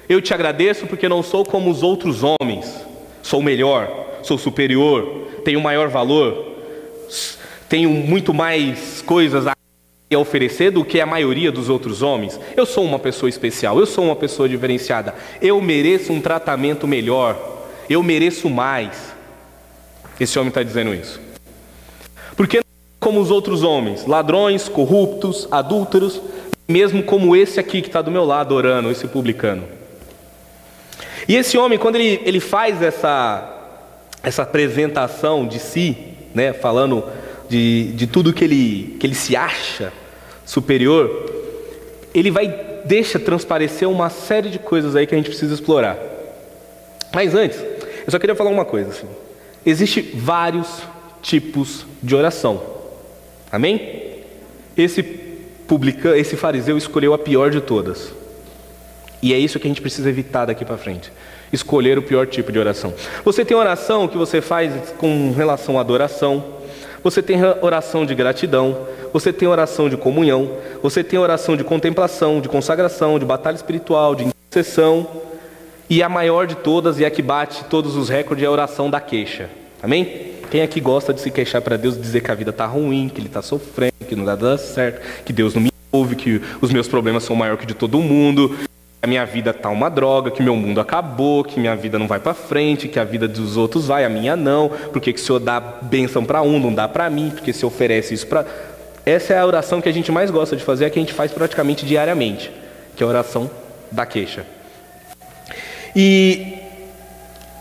eu 0.08 0.22
te 0.22 0.34
agradeço 0.34 0.86
porque 0.86 1.10
não 1.10 1.24
sou 1.24 1.44
como 1.44 1.72
os 1.72 1.82
outros 1.82 2.22
homens, 2.24 2.86
sou 3.24 3.42
melhor, 3.42 3.90
sou 4.22 4.38
superior, 4.38 5.28
tenho 5.44 5.60
maior 5.60 5.90
valor, 5.90 6.56
tenho 7.68 7.90
muito 7.90 8.34
mais 8.34 9.02
coisas 9.02 9.48
a 9.48 9.56
oferecer 10.16 10.72
do 10.72 10.86
que 10.86 11.02
a 11.02 11.06
maioria 11.06 11.52
dos 11.52 11.68
outros 11.68 12.02
homens. 12.02 12.40
Eu 12.56 12.66
sou 12.66 12.86
uma 12.86 13.00
pessoa 13.00 13.30
especial, 13.30 13.80
eu 13.80 13.86
sou 13.86 14.06
uma 14.06 14.16
pessoa 14.16 14.48
diferenciada. 14.48 15.14
Eu 15.42 15.60
mereço 15.60 16.14
um 16.14 16.22
tratamento 16.22 16.88
melhor. 16.88 17.58
Eu 17.90 18.02
mereço 18.02 18.50
mais. 18.50 19.14
Esse 20.20 20.40
homem 20.40 20.50
está 20.50 20.64
dizendo 20.64 20.94
isso. 20.94 21.20
Porque 22.38 22.62
como 23.00 23.20
os 23.20 23.32
outros 23.32 23.64
homens, 23.64 24.06
ladrões, 24.06 24.68
corruptos, 24.68 25.48
adúlteros, 25.52 26.22
mesmo 26.68 27.04
como 27.04 27.36
esse 27.36 27.60
aqui 27.60 27.82
que 27.82 27.88
está 27.88 28.02
do 28.02 28.12
meu 28.12 28.26
lado 28.26 28.54
orando, 28.54 28.92
esse 28.92 29.08
publicano. 29.08 29.64
E 31.28 31.36
esse 31.36 31.58
homem, 31.58 31.78
quando 31.78 31.96
ele, 31.96 32.22
ele 32.26 32.40
faz 32.40 32.82
essa, 32.82 33.78
essa 34.24 34.44
apresentação 34.44 35.46
de 35.46 35.60
si, 35.60 35.98
né, 36.34 36.54
falando 36.54 37.04
de, 37.50 37.92
de 37.94 38.08
tudo 38.08 38.34
que 38.34 38.44
ele, 38.44 38.98
que 39.00 39.06
ele 39.06 39.16
se 39.16 39.36
acha 39.36 39.92
superior, 40.46 41.34
ele 42.14 42.32
vai 42.32 42.48
deixa 42.86 43.20
transparecer 43.20 43.88
uma 43.88 44.10
série 44.10 44.50
de 44.50 44.58
coisas 44.58 44.96
aí 44.96 45.06
que 45.06 45.14
a 45.14 45.18
gente 45.18 45.30
precisa 45.30 45.54
explorar. 45.54 45.98
Mas 47.14 47.36
antes, 47.36 47.60
eu 47.60 48.12
só 48.12 48.18
queria 48.18 48.36
falar 48.36 48.50
uma 48.50 48.66
coisa. 48.66 48.90
Assim. 48.90 49.08
Existem 49.66 50.12
vários 50.14 50.82
tipos 51.22 51.86
de 52.02 52.16
oração. 52.16 52.77
Amém? 53.52 54.22
Esse 54.76 55.04
publicano, 55.68 56.16
esse 56.16 56.36
fariseu 56.36 56.78
escolheu 56.78 57.14
a 57.14 57.18
pior 57.18 57.50
de 57.50 57.62
todas. 57.62 58.14
E 59.22 59.34
é 59.34 59.38
isso 59.38 59.60
que 59.60 59.68
a 59.68 59.70
gente 59.70 59.82
precisa 59.82 60.10
evitar 60.10 60.46
daqui 60.46 60.64
para 60.64 60.78
frente. 60.78 61.12
Escolher 61.52 61.98
o 61.98 62.02
pior 62.02 62.28
tipo 62.28 62.52
de 62.52 62.60
oração. 62.60 62.94
Você 63.24 63.44
tem 63.44 63.56
oração 63.56 64.08
que 64.08 64.18
você 64.18 64.42
faz 64.42 64.74
com 64.98 65.32
relação 65.32 65.78
à 65.78 65.82
adoração, 65.82 66.44
você 67.04 67.22
tem 67.22 67.38
oração 67.62 68.06
de 68.06 68.14
gratidão, 68.14 68.88
você 69.14 69.32
tem 69.32 69.48
oração 69.48 69.90
de 69.90 69.98
comunhão, 69.98 70.52
você 70.82 71.04
tem 71.04 71.18
oração 71.18 71.56
de 71.56 71.64
contemplação, 71.64 72.42
de 72.42 72.50
consagração, 72.50 73.18
de 73.18 73.26
batalha 73.26 73.56
espiritual, 73.56 74.14
de 74.14 74.26
intercessão, 74.26 75.08
e 75.90 76.04
a 76.04 76.10
maior 76.10 76.46
de 76.46 76.56
todas 76.56 77.00
e 77.00 77.06
a 77.06 77.10
que 77.10 77.22
bate 77.22 77.64
todos 77.66 77.96
os 77.96 78.10
recordes 78.10 78.44
é 78.44 78.48
a 78.48 78.52
oração 78.52 78.90
da 78.90 79.00
queixa. 79.00 79.50
Amém? 79.82 80.37
Quem 80.50 80.62
aqui 80.62 80.80
gosta 80.80 81.14
de 81.14 81.22
se 81.22 81.30
queixar 81.30 81.62
para 81.62 81.78
Deus, 81.78 82.00
dizer 82.00 82.22
que 82.22 82.32
a 82.32 82.36
vida 82.36 82.52
está 82.52 82.66
ruim, 82.66 83.10
que 83.14 83.20
ele 83.20 83.28
está 83.28 83.42
sofrendo, 83.42 83.94
que 84.08 84.16
não 84.16 84.24
dá 84.24 84.58
certo, 84.58 85.02
que 85.26 85.34
Deus 85.34 85.54
não 85.54 85.62
me 85.62 85.72
ouve, 85.92 86.16
que 86.16 86.42
os 86.62 86.72
meus 86.72 86.88
problemas 86.88 87.24
são 87.24 87.36
maiores 87.36 87.62
que 87.62 87.68
de 87.68 87.74
todo 87.74 88.00
mundo, 88.00 88.56
a 89.02 89.08
minha 89.08 89.26
vida 89.26 89.52
está 89.52 89.70
uma 89.70 89.90
droga, 89.90 90.32
que 90.32 90.42
meu 90.42 90.56
mundo 90.56 90.82
acabou, 90.82 91.44
que 91.44 91.60
minha 91.60 91.76
vida 91.76 92.00
não 92.00 92.08
vai 92.08 92.20
para 92.20 92.34
frente, 92.34 92.88
que 92.88 93.00
a 93.00 93.04
vida 93.04 93.28
dos 93.28 93.56
outros 93.56 93.88
vai, 93.88 94.04
a 94.04 94.10
minha 94.10 94.36
não. 94.36 94.70
Porque 94.92 95.14
que 95.14 95.20
o 95.20 95.24
Senhor 95.24 95.40
dá 95.40 95.60
bênção 95.60 96.26
para 96.26 96.42
um, 96.42 96.60
não 96.60 96.74
dá 96.74 96.88
para 96.88 97.10
mim, 97.10 97.30
porque 97.30 97.54
se 97.54 97.66
oferece 97.66 98.14
isso 98.14 98.28
para. 98.28 98.46
Essa 99.06 99.34
é 99.34 99.40
a 99.40 99.46
oração 99.46 99.80
que 99.80 99.88
a 99.88 99.92
gente 99.92 100.12
mais 100.12 100.32
gosta 100.32 100.56
de 100.56 100.64
fazer, 100.64 100.86
é 100.86 100.90
que 100.90 101.00
a 101.00 101.02
gente 101.02 101.14
faz 101.14 101.32
praticamente 101.32 101.86
diariamente, 101.86 102.52
que 102.96 103.04
é 103.04 103.06
a 103.06 103.10
oração 103.10 103.50
da 103.92 104.06
queixa. 104.06 104.46
E 105.96 106.56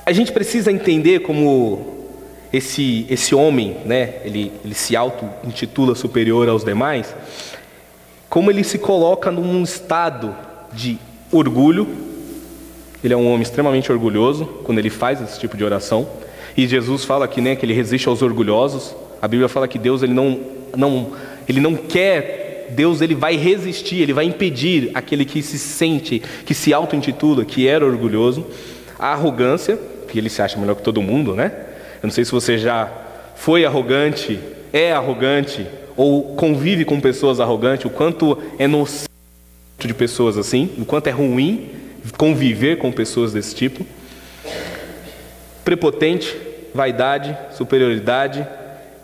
a 0.04 0.12
gente 0.12 0.32
precisa 0.32 0.72
entender 0.72 1.20
como 1.20 1.95
esse, 2.56 3.06
esse 3.08 3.34
homem, 3.34 3.76
né, 3.84 4.14
ele, 4.24 4.52
ele 4.64 4.74
se 4.74 4.96
auto-intitula 4.96 5.94
superior 5.94 6.48
aos 6.48 6.64
demais, 6.64 7.14
como 8.28 8.50
ele 8.50 8.64
se 8.64 8.78
coloca 8.78 9.30
num 9.30 9.62
estado 9.62 10.34
de 10.72 10.98
orgulho. 11.30 11.86
Ele 13.02 13.14
é 13.14 13.16
um 13.16 13.26
homem 13.28 13.42
extremamente 13.42 13.90
orgulhoso 13.92 14.44
quando 14.64 14.78
ele 14.78 14.90
faz 14.90 15.20
esse 15.20 15.38
tipo 15.38 15.56
de 15.56 15.64
oração. 15.64 16.08
E 16.56 16.66
Jesus 16.66 17.04
fala 17.04 17.24
aqui, 17.24 17.40
né, 17.40 17.54
que 17.54 17.64
ele 17.64 17.72
resiste 17.72 18.08
aos 18.08 18.22
orgulhosos. 18.22 18.94
A 19.20 19.28
Bíblia 19.28 19.48
fala 19.48 19.68
que 19.68 19.78
Deus 19.78 20.02
ele 20.02 20.14
não, 20.14 20.40
não, 20.76 21.12
ele 21.48 21.60
não 21.60 21.74
quer, 21.76 22.68
Deus 22.70 23.00
ele 23.00 23.14
vai 23.14 23.36
resistir, 23.36 24.02
ele 24.02 24.12
vai 24.12 24.24
impedir 24.24 24.90
aquele 24.94 25.24
que 25.24 25.42
se 25.42 25.58
sente, 25.58 26.22
que 26.44 26.54
se 26.54 26.72
auto-intitula, 26.72 27.44
que 27.44 27.68
era 27.68 27.84
orgulhoso. 27.86 28.46
A 28.98 29.12
arrogância, 29.12 29.78
que 30.08 30.18
ele 30.18 30.30
se 30.30 30.40
acha 30.40 30.58
melhor 30.58 30.74
que 30.74 30.82
todo 30.82 31.02
mundo, 31.02 31.34
né? 31.34 31.65
Eu 32.06 32.08
não 32.08 32.14
sei 32.14 32.24
se 32.24 32.30
você 32.30 32.56
já 32.56 32.88
foi 33.34 33.64
arrogante, 33.64 34.38
é 34.72 34.92
arrogante 34.92 35.66
ou 35.96 36.36
convive 36.36 36.84
com 36.84 37.00
pessoas 37.00 37.40
arrogantes, 37.40 37.84
o 37.84 37.90
quanto 37.90 38.38
é 38.60 38.68
nocivo 38.68 39.08
de 39.80 39.92
pessoas 39.92 40.38
assim, 40.38 40.70
o 40.78 40.84
quanto 40.84 41.08
é 41.08 41.10
ruim 41.10 41.68
conviver 42.16 42.78
com 42.78 42.92
pessoas 42.92 43.32
desse 43.32 43.56
tipo. 43.56 43.84
Prepotente, 45.64 46.32
vaidade, 46.72 47.36
superioridade, 47.56 48.46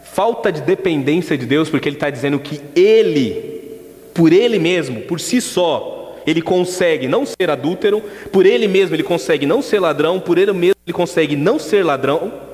falta 0.05 0.53
de 0.53 0.61
dependência 0.61 1.37
de 1.37 1.45
Deus, 1.45 1.69
porque 1.69 1.89
ele 1.89 1.97
está 1.97 2.09
dizendo 2.09 2.39
que 2.39 2.61
ele, 2.77 3.81
por 4.15 4.33
ele 4.33 4.61
mesmo, 4.61 5.01
por 5.01 5.19
si 5.19 5.41
só, 5.41 6.21
ele 6.25 6.41
consegue 6.41 7.09
não 7.09 7.27
ser 7.27 7.51
adúltero, 7.51 8.01
por 8.31 8.47
ele 8.47 8.69
mesmo 8.69 8.95
ele 8.95 9.03
consegue 9.03 9.45
não 9.45 9.61
ser 9.61 9.81
ladrão, 9.81 10.21
por 10.21 10.39
ele 10.39 10.53
mesmo 10.53 10.77
ele 10.87 10.95
consegue 10.95 11.35
não 11.35 11.59
ser 11.59 11.85
ladrão, 11.85 12.52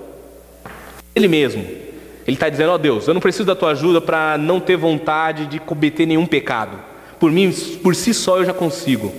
ele 1.19 1.29
mesmo. 1.29 1.63
Ele 1.63 2.37
está 2.37 2.49
dizendo: 2.49 2.71
Ó 2.71 2.75
oh 2.75 2.79
Deus, 2.79 3.07
eu 3.09 3.15
não 3.15 3.21
preciso 3.21 3.45
da 3.45 3.55
tua 3.55 3.71
ajuda 3.71 4.01
para 4.01 4.37
não 4.39 4.61
ter 4.61 4.77
vontade 4.77 5.47
de 5.47 5.59
cometer 5.59 6.07
nenhum 6.07 6.27
pecado. 6.27 6.79
Por 7.19 7.31
mim, 7.31 7.53
por 7.83 7.95
si 7.95 8.15
só 8.15 8.39
eu 8.39 8.45
já 8.45 8.53
consigo. 8.53 9.13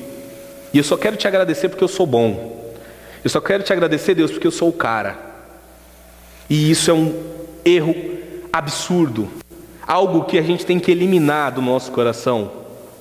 E 0.74 0.77
eu 0.77 0.84
só 0.84 0.96
quero 0.96 1.18
te 1.18 1.27
agradecer 1.27 1.70
porque 1.70 1.84
eu 1.84 1.88
sou 1.88 2.06
bom. 2.06 2.74
Eu 3.24 3.29
só 3.29 3.41
quero 3.41 3.63
te 3.63 3.74
agradecer, 3.74 4.15
Deus, 4.15 4.32
porque 4.32 4.48
eu 4.48 4.51
sou 4.51 4.70
o 4.70 4.74
cara. 4.74 5.18
E 6.50 6.72
isso 6.72 6.89
é 6.89 6.94
um 6.94 7.24
erro 7.65 7.96
absurdo. 8.53 9.29
Algo 9.86 10.25
que 10.25 10.38
a 10.38 10.41
gente 10.41 10.65
tem 10.65 10.79
que 10.79 10.91
eliminar 10.91 11.51
do 11.51 11.62
nosso 11.62 11.91
coração 11.91 12.51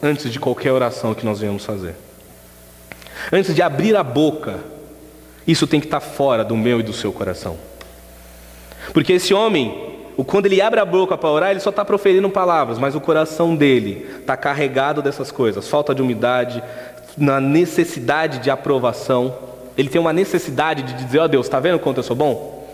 antes 0.02 0.32
de 0.32 0.40
qualquer 0.40 0.72
oração 0.72 1.14
que 1.14 1.24
nós 1.24 1.40
venhamos 1.40 1.64
fazer. 1.64 1.94
Antes 3.30 3.54
de 3.54 3.62
abrir 3.62 3.94
a 3.94 4.02
boca, 4.02 4.58
isso 5.46 5.66
tem 5.66 5.80
que 5.80 5.86
estar 5.86 6.00
fora 6.00 6.44
do 6.44 6.56
meu 6.56 6.80
e 6.80 6.82
do 6.82 6.92
seu 6.92 7.12
coração. 7.12 7.67
Porque 8.92 9.14
esse 9.14 9.34
homem, 9.34 9.96
quando 10.26 10.46
ele 10.46 10.60
abre 10.60 10.80
a 10.80 10.84
boca 10.84 11.16
para 11.16 11.30
orar, 11.30 11.50
ele 11.50 11.60
só 11.60 11.70
está 11.70 11.84
proferindo 11.84 12.28
palavras, 12.30 12.78
mas 12.78 12.94
o 12.94 13.00
coração 13.00 13.54
dele 13.54 14.06
está 14.20 14.36
carregado 14.36 15.02
dessas 15.02 15.30
coisas: 15.30 15.68
falta 15.68 15.94
de 15.94 16.02
umidade, 16.02 16.62
na 17.16 17.40
necessidade 17.40 18.38
de 18.38 18.50
aprovação. 18.50 19.34
Ele 19.76 19.88
tem 19.88 20.00
uma 20.00 20.12
necessidade 20.12 20.82
de 20.82 21.04
dizer: 21.04 21.18
Ó 21.18 21.24
oh, 21.24 21.28
Deus, 21.28 21.46
está 21.46 21.60
vendo 21.60 21.78
quanto 21.78 21.98
eu 21.98 22.02
sou 22.02 22.16
bom? 22.16 22.66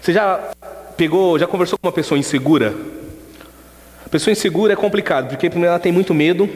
Você 0.00 0.12
já 0.12 0.50
pegou, 0.96 1.38
já 1.38 1.46
conversou 1.46 1.78
com 1.78 1.86
uma 1.86 1.92
pessoa 1.92 2.18
insegura? 2.18 2.74
A 4.04 4.08
pessoa 4.08 4.32
insegura 4.32 4.74
é 4.74 4.76
complicado, 4.76 5.28
porque 5.28 5.48
primeiro 5.48 5.70
ela 5.70 5.78
tem 5.78 5.92
muito 5.92 6.12
medo, 6.12 6.48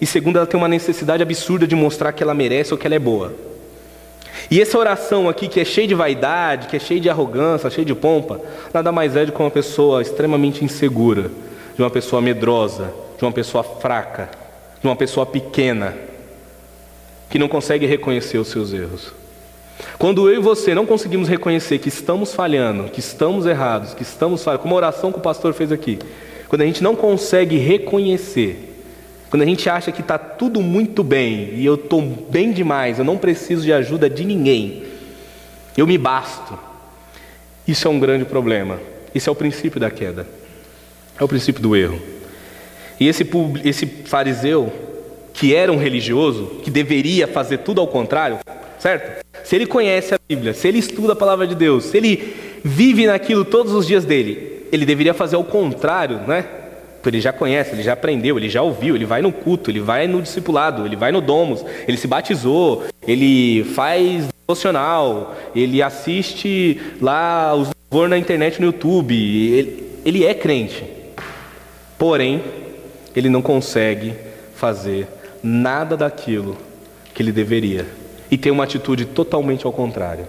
e 0.00 0.06
segundo 0.06 0.36
ela 0.36 0.46
tem 0.46 0.58
uma 0.58 0.68
necessidade 0.68 1.22
absurda 1.22 1.66
de 1.66 1.74
mostrar 1.74 2.12
que 2.12 2.22
ela 2.22 2.34
merece 2.34 2.72
ou 2.72 2.78
que 2.78 2.86
ela 2.86 2.94
é 2.94 3.00
boa. 3.00 3.32
E 4.52 4.60
essa 4.60 4.76
oração 4.76 5.30
aqui, 5.30 5.48
que 5.48 5.60
é 5.60 5.64
cheia 5.64 5.88
de 5.88 5.94
vaidade, 5.94 6.66
que 6.66 6.76
é 6.76 6.78
cheia 6.78 7.00
de 7.00 7.08
arrogância, 7.08 7.70
cheia 7.70 7.86
de 7.86 7.94
pompa, 7.94 8.38
nada 8.70 8.92
mais 8.92 9.16
é 9.16 9.24
do 9.24 9.32
que 9.32 9.40
uma 9.40 9.50
pessoa 9.50 10.02
extremamente 10.02 10.62
insegura, 10.62 11.30
de 11.74 11.82
uma 11.82 11.88
pessoa 11.88 12.20
medrosa, 12.20 12.92
de 13.16 13.24
uma 13.24 13.32
pessoa 13.32 13.64
fraca, 13.64 14.28
de 14.78 14.86
uma 14.86 14.94
pessoa 14.94 15.24
pequena, 15.24 15.96
que 17.30 17.38
não 17.38 17.48
consegue 17.48 17.86
reconhecer 17.86 18.36
os 18.36 18.48
seus 18.48 18.74
erros. 18.74 19.14
Quando 19.98 20.28
eu 20.28 20.36
e 20.36 20.42
você 20.42 20.74
não 20.74 20.84
conseguimos 20.84 21.30
reconhecer 21.30 21.78
que 21.78 21.88
estamos 21.88 22.34
falhando, 22.34 22.90
que 22.90 23.00
estamos 23.00 23.46
errados, 23.46 23.94
que 23.94 24.02
estamos 24.02 24.44
falhando, 24.44 24.64
como 24.64 24.74
a 24.74 24.76
oração 24.76 25.10
que 25.10 25.18
o 25.18 25.22
pastor 25.22 25.54
fez 25.54 25.72
aqui, 25.72 25.98
quando 26.46 26.60
a 26.60 26.66
gente 26.66 26.82
não 26.82 26.94
consegue 26.94 27.56
reconhecer 27.56 28.71
quando 29.32 29.44
a 29.44 29.46
gente 29.46 29.66
acha 29.66 29.90
que 29.90 30.02
está 30.02 30.18
tudo 30.18 30.60
muito 30.60 31.02
bem 31.02 31.54
e 31.54 31.64
eu 31.64 31.76
estou 31.76 32.02
bem 32.02 32.52
demais, 32.52 32.98
eu 32.98 33.04
não 33.04 33.16
preciso 33.16 33.62
de 33.62 33.72
ajuda 33.72 34.10
de 34.10 34.26
ninguém, 34.26 34.82
eu 35.74 35.86
me 35.86 35.96
basto. 35.96 36.58
Isso 37.66 37.88
é 37.88 37.90
um 37.90 37.98
grande 37.98 38.26
problema. 38.26 38.78
Isso 39.14 39.30
é 39.30 39.32
o 39.32 39.34
princípio 39.34 39.80
da 39.80 39.90
queda, 39.90 40.26
é 41.18 41.24
o 41.24 41.26
princípio 41.26 41.62
do 41.62 41.74
erro. 41.74 41.98
E 43.00 43.08
esse, 43.08 43.26
esse 43.64 43.86
fariseu, 43.86 44.70
que 45.32 45.54
era 45.54 45.72
um 45.72 45.78
religioso, 45.78 46.60
que 46.62 46.70
deveria 46.70 47.26
fazer 47.26 47.60
tudo 47.60 47.80
ao 47.80 47.88
contrário, 47.88 48.38
certo? 48.78 49.24
Se 49.44 49.56
ele 49.56 49.64
conhece 49.64 50.14
a 50.14 50.18
Bíblia, 50.28 50.52
se 50.52 50.68
ele 50.68 50.76
estuda 50.76 51.14
a 51.14 51.16
palavra 51.16 51.46
de 51.46 51.54
Deus, 51.54 51.84
se 51.84 51.96
ele 51.96 52.36
vive 52.62 53.06
naquilo 53.06 53.46
todos 53.46 53.72
os 53.72 53.86
dias 53.86 54.04
dele, 54.04 54.66
ele 54.70 54.84
deveria 54.84 55.14
fazer 55.14 55.36
o 55.36 55.44
contrário, 55.44 56.18
né? 56.28 56.44
Ele 57.04 57.20
já 57.20 57.32
conhece, 57.32 57.72
ele 57.72 57.82
já 57.82 57.94
aprendeu, 57.94 58.36
ele 58.36 58.48
já 58.48 58.62
ouviu, 58.62 58.94
ele 58.94 59.04
vai 59.04 59.20
no 59.22 59.32
culto, 59.32 59.70
ele 59.70 59.80
vai 59.80 60.06
no 60.06 60.22
discipulado, 60.22 60.86
ele 60.86 60.96
vai 60.96 61.10
no 61.10 61.20
domus, 61.20 61.64
ele 61.86 61.96
se 61.96 62.06
batizou, 62.06 62.84
ele 63.06 63.64
faz 63.74 64.28
devocional, 64.46 65.36
ele 65.54 65.82
assiste 65.82 66.80
lá 67.00 67.54
os 67.54 67.70
louvor 67.92 68.08
na 68.08 68.16
internet 68.16 68.58
no 68.58 68.66
YouTube, 68.66 69.14
ele, 69.14 70.00
ele 70.02 70.24
é 70.24 70.32
crente. 70.32 70.82
Porém, 71.98 72.42
ele 73.14 73.28
não 73.28 73.42
consegue 73.42 74.14
fazer 74.54 75.06
nada 75.42 75.94
daquilo 75.94 76.56
que 77.12 77.22
ele 77.22 77.30
deveria 77.30 77.86
e 78.30 78.38
tem 78.38 78.50
uma 78.50 78.64
atitude 78.64 79.04
totalmente 79.04 79.66
ao 79.66 79.72
contrário. 79.72 80.26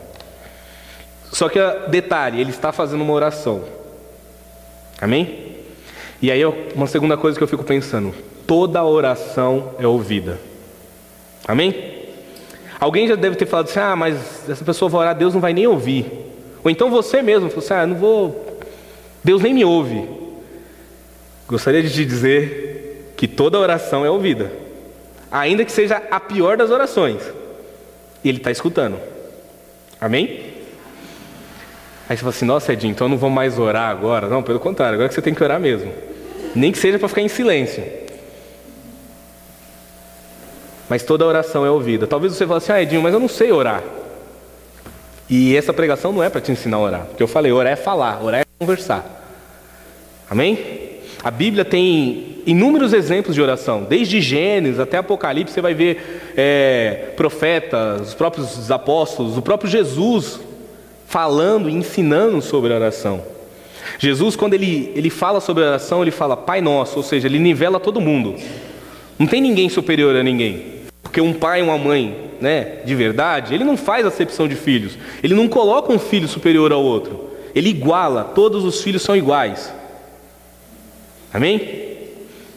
Só 1.32 1.48
que 1.48 1.58
detalhe, 1.88 2.42
ele 2.42 2.50
está 2.50 2.74
fazendo 2.74 3.02
uma 3.02 3.14
oração. 3.14 3.64
Amém? 5.00 5.53
E 6.24 6.32
aí, 6.32 6.42
uma 6.74 6.88
segunda 6.88 7.18
coisa 7.18 7.38
que 7.38 7.44
eu 7.44 7.48
fico 7.50 7.66
pensando: 7.66 8.16
toda 8.48 8.82
oração 8.82 9.76
é 9.78 9.86
ouvida. 9.86 10.40
Amém? 11.46 12.06
Alguém 12.80 13.10
já 13.10 13.16
deve 13.16 13.36
ter 13.36 13.46
falado 13.46 13.66
assim: 13.68 13.80
ah, 13.80 13.94
mas 13.94 14.50
essa 14.50 14.64
pessoa 14.64 14.88
vai 14.88 15.02
orar, 15.02 15.16
Deus 15.18 15.34
não 15.34 15.42
vai 15.42 15.52
nem 15.52 15.68
ouvir. 15.68 16.06
Ou 16.64 16.72
então 16.72 16.90
você 16.90 17.22
mesmo 17.22 17.50
falou 17.50 17.66
assim: 17.66 17.74
ah, 17.74 17.86
não 17.86 17.98
vou, 17.98 18.58
Deus 19.22 19.42
nem 19.42 19.54
me 19.54 19.66
ouve. 19.66 20.08
Gostaria 21.46 21.84
de 21.84 21.92
te 21.92 22.06
dizer 22.06 23.14
que 23.18 23.28
toda 23.28 23.60
oração 23.60 24.06
é 24.06 24.10
ouvida, 24.10 24.50
ainda 25.30 25.66
que 25.66 25.74
seja 25.74 26.02
a 26.10 26.22
pior 26.22 26.56
das 26.56 26.72
orações, 26.72 27.22
Ele 28.24 28.38
está 28.38 28.50
escutando. 28.50 28.98
Amém? 30.00 30.54
Aí 32.08 32.16
você 32.16 32.22
fala 32.22 32.30
assim: 32.30 32.46
nossa, 32.46 32.72
Edinho, 32.72 32.92
então 32.92 33.08
eu 33.08 33.10
não 33.10 33.18
vou 33.18 33.30
mais 33.30 33.60
orar 33.60 33.90
agora. 33.90 34.30
Não, 34.30 34.42
pelo 34.42 34.62
contrário, 34.62 34.94
agora 34.94 35.10
que 35.10 35.16
você 35.16 35.22
tem 35.22 35.34
que 35.34 35.44
orar 35.44 35.60
mesmo. 35.60 36.13
Nem 36.56 36.72
que 36.72 36.78
seja 36.78 37.00
para 37.00 37.08
ficar 37.08 37.22
em 37.22 37.28
silêncio 37.28 37.84
mas 40.94 41.02
toda 41.02 41.26
oração 41.26 41.66
é 41.66 41.72
ouvida. 41.72 42.06
Talvez 42.06 42.34
você 42.34 42.46
fale 42.46 42.58
assim, 42.58 42.72
ah, 42.72 42.82
Edinho, 42.82 43.02
mas 43.02 43.14
eu 43.16 43.20
não 43.20 43.28
sei 43.28 43.52
orar. 43.52 43.84
E 45.28 45.58
essa 45.58 45.74
pregação 45.74 46.12
não 46.12 46.22
é 46.22 46.30
para 46.30 46.40
te 46.40 46.52
ensinar 46.52 46.78
a 46.78 46.82
orar, 46.82 47.06
porque 47.06 47.24
eu 47.24 47.28
falei, 47.28 47.52
orar 47.52 47.74
é 47.74 47.76
falar, 47.76 48.24
orar 48.24 48.42
é 48.42 48.46
conversar. 48.60 49.04
Amém? 50.30 51.00
A 51.24 51.32
Bíblia 51.32 51.66
tem 51.66 52.44
inúmeros 52.46 52.94
exemplos 52.94 53.34
de 53.34 53.42
oração, 53.42 53.84
desde 53.84 54.22
Gênesis 54.22 54.80
até 54.80 54.98
Apocalipse, 54.98 55.54
você 55.54 55.62
vai 55.62 55.74
ver 55.74 56.32
é, 56.38 57.14
profetas, 57.16 58.10
os 58.10 58.14
próprios 58.14 58.70
apóstolos, 58.70 59.36
o 59.36 59.42
próprio 59.42 59.72
Jesus 59.72 60.42
falando 61.08 61.72
e 61.72 61.74
ensinando 61.74 62.40
sobre 62.40 62.72
oração. 62.72 63.33
Jesus, 64.00 64.36
quando 64.36 64.54
ele, 64.54 64.92
ele 64.96 65.10
fala 65.10 65.40
sobre 65.40 65.64
a 65.64 65.68
oração, 65.68 66.02
ele 66.02 66.12
fala 66.12 66.36
Pai 66.38 66.62
Nosso, 66.62 66.98
ou 66.98 67.04
seja, 67.04 67.28
ele 67.28 67.40
nivela 67.40 67.80
todo 67.80 68.02
mundo. 68.02 68.36
Não 69.18 69.28
tem 69.28 69.42
ninguém 69.42 69.70
superior 69.70 70.16
a 70.16 70.24
ninguém. 70.24 70.74
Porque 71.02 71.22
um 71.22 71.34
pai 71.34 71.62
uma 71.62 71.78
mãe, 71.78 72.32
né, 72.42 72.78
de 72.84 72.96
verdade, 72.96 73.54
ele 73.54 73.64
não 73.64 73.78
faz 73.78 74.06
acepção 74.06 74.48
de 74.48 74.56
filhos. 74.56 74.98
Ele 75.22 75.36
não 75.36 75.48
coloca 75.48 75.94
um 75.94 76.00
filho 76.00 76.28
superior 76.28 76.72
ao 76.72 76.84
outro. 76.84 77.30
Ele 77.54 77.70
iguala, 77.70 78.24
todos 78.24 78.64
os 78.66 78.82
filhos 78.82 79.04
são 79.04 79.16
iguais. 79.16 79.72
Amém? 81.32 81.84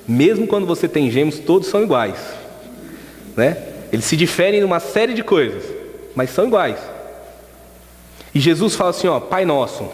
Mesmo 0.08 0.46
quando 0.46 0.66
você 0.66 0.88
tem 0.88 1.10
gêmeos, 1.10 1.38
todos 1.38 1.68
são 1.68 1.82
iguais. 1.82 2.18
Né? 3.36 3.56
Eles 3.92 4.04
se 4.04 4.16
diferem 4.16 4.60
em 4.60 4.64
uma 4.64 4.80
série 4.80 5.12
de 5.12 5.22
coisas, 5.22 5.64
mas 6.14 6.30
são 6.30 6.46
iguais. 6.46 6.78
E 8.34 8.40
Jesus 8.40 8.74
fala 8.74 8.90
assim, 8.90 9.08
ó, 9.08 9.20
Pai 9.20 9.44
nosso. 9.44 9.86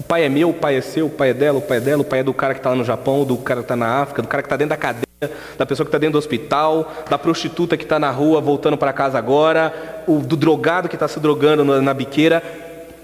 O 0.00 0.02
pai 0.02 0.24
é 0.24 0.28
meu, 0.30 0.48
o 0.48 0.54
pai 0.54 0.76
é 0.76 0.80
seu, 0.80 1.06
o 1.06 1.10
pai 1.10 1.30
é 1.30 1.34
dela, 1.34 1.58
o 1.58 1.62
pai 1.62 1.76
é 1.76 1.80
dela, 1.80 2.00
o 2.00 2.04
pai 2.04 2.20
é 2.20 2.22
do 2.22 2.32
cara 2.32 2.54
que 2.54 2.60
está 2.60 2.70
lá 2.70 2.76
no 2.76 2.84
Japão, 2.84 3.22
do 3.22 3.36
cara 3.36 3.60
que 3.60 3.66
está 3.66 3.76
na 3.76 4.00
África, 4.00 4.22
do 4.22 4.28
cara 4.28 4.42
que 4.42 4.46
está 4.46 4.56
dentro 4.56 4.70
da 4.70 4.76
cadeia 4.78 5.10
da 5.58 5.66
pessoa 5.66 5.84
que 5.84 5.88
está 5.88 5.98
dentro 5.98 6.14
do 6.14 6.18
hospital, 6.18 6.90
da 7.10 7.18
prostituta 7.18 7.76
que 7.76 7.82
está 7.82 7.98
na 7.98 8.10
rua 8.10 8.40
voltando 8.40 8.78
para 8.78 8.90
casa 8.90 9.18
agora, 9.18 10.02
o, 10.06 10.20
do 10.20 10.34
drogado 10.34 10.88
que 10.88 10.96
está 10.96 11.06
se 11.06 11.20
drogando 11.20 11.62
na, 11.62 11.82
na 11.82 11.92
biqueira. 11.92 12.42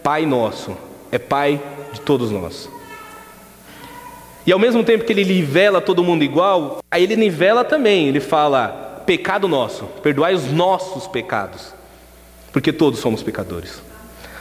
Pai 0.02 0.24
nosso, 0.24 0.74
é 1.12 1.18
Pai 1.18 1.60
de 1.92 2.00
todos 2.00 2.30
nós. 2.30 2.70
E 4.46 4.52
ao 4.52 4.58
mesmo 4.58 4.82
tempo 4.82 5.04
que 5.04 5.12
ele 5.12 5.24
nivela 5.24 5.82
todo 5.82 6.02
mundo 6.02 6.24
igual, 6.24 6.78
aí 6.90 7.02
ele 7.02 7.16
nivela 7.16 7.62
também, 7.64 8.08
ele 8.08 8.20
fala: 8.20 9.02
pecado 9.04 9.46
nosso, 9.46 9.84
perdoai 10.02 10.34
os 10.34 10.50
nossos 10.50 11.06
pecados, 11.06 11.74
porque 12.50 12.72
todos 12.72 13.00
somos 13.00 13.22
pecadores. 13.22 13.82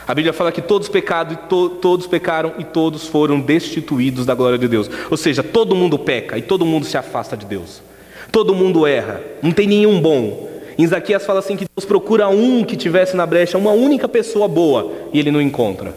A 0.06 0.14
Bíblia 0.14 0.32
fala 0.32 0.52
que 0.52 0.62
todos 0.62 0.88
pecaram 0.88 1.32
e 1.32 1.36
to, 1.36 1.68
todos 1.68 2.06
pecaram 2.06 2.54
e 2.58 2.64
todos 2.64 3.08
foram 3.08 3.40
destituídos 3.40 4.24
da 4.24 4.34
glória 4.34 4.56
de 4.56 4.68
Deus. 4.68 4.88
Ou 5.10 5.16
seja, 5.16 5.42
todo 5.42 5.74
mundo 5.74 5.98
peca 5.98 6.38
e 6.38 6.42
todo 6.42 6.64
mundo 6.64 6.86
se 6.86 6.96
afasta 6.96 7.36
de 7.36 7.44
Deus. 7.44 7.82
Todo 8.30 8.54
mundo 8.54 8.86
erra, 8.86 9.20
não 9.42 9.50
tem 9.50 9.66
nenhum 9.66 10.00
bom. 10.00 10.48
Em 10.78 10.86
Zaquias 10.86 11.26
fala 11.26 11.40
assim 11.40 11.56
que 11.56 11.66
Deus 11.74 11.84
procura 11.84 12.28
um 12.28 12.62
que 12.62 12.76
tivesse 12.76 13.16
na 13.16 13.26
brecha, 13.26 13.58
uma 13.58 13.72
única 13.72 14.08
pessoa 14.08 14.46
boa, 14.46 14.92
e 15.12 15.18
ele 15.18 15.30
não 15.30 15.40
encontra. 15.40 15.92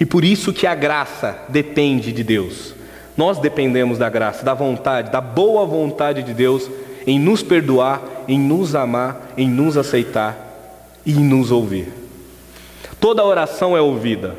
E 0.00 0.04
por 0.04 0.24
isso 0.24 0.52
que 0.52 0.66
a 0.66 0.74
graça 0.74 1.38
depende 1.48 2.12
de 2.12 2.24
Deus. 2.24 2.74
Nós 3.16 3.38
dependemos 3.38 3.98
da 3.98 4.08
graça, 4.08 4.44
da 4.44 4.52
vontade, 4.52 5.12
da 5.12 5.20
boa 5.20 5.64
vontade 5.64 6.22
de 6.22 6.34
Deus 6.34 6.68
em 7.06 7.20
nos 7.20 7.42
perdoar, 7.42 8.02
em 8.26 8.38
nos 8.38 8.74
amar, 8.74 9.32
em 9.36 9.48
nos 9.48 9.76
aceitar 9.76 10.45
e 11.06 11.12
nos 11.12 11.52
ouvir. 11.52 11.88
Toda 13.00 13.24
oração 13.24 13.76
é 13.76 13.80
ouvida. 13.80 14.36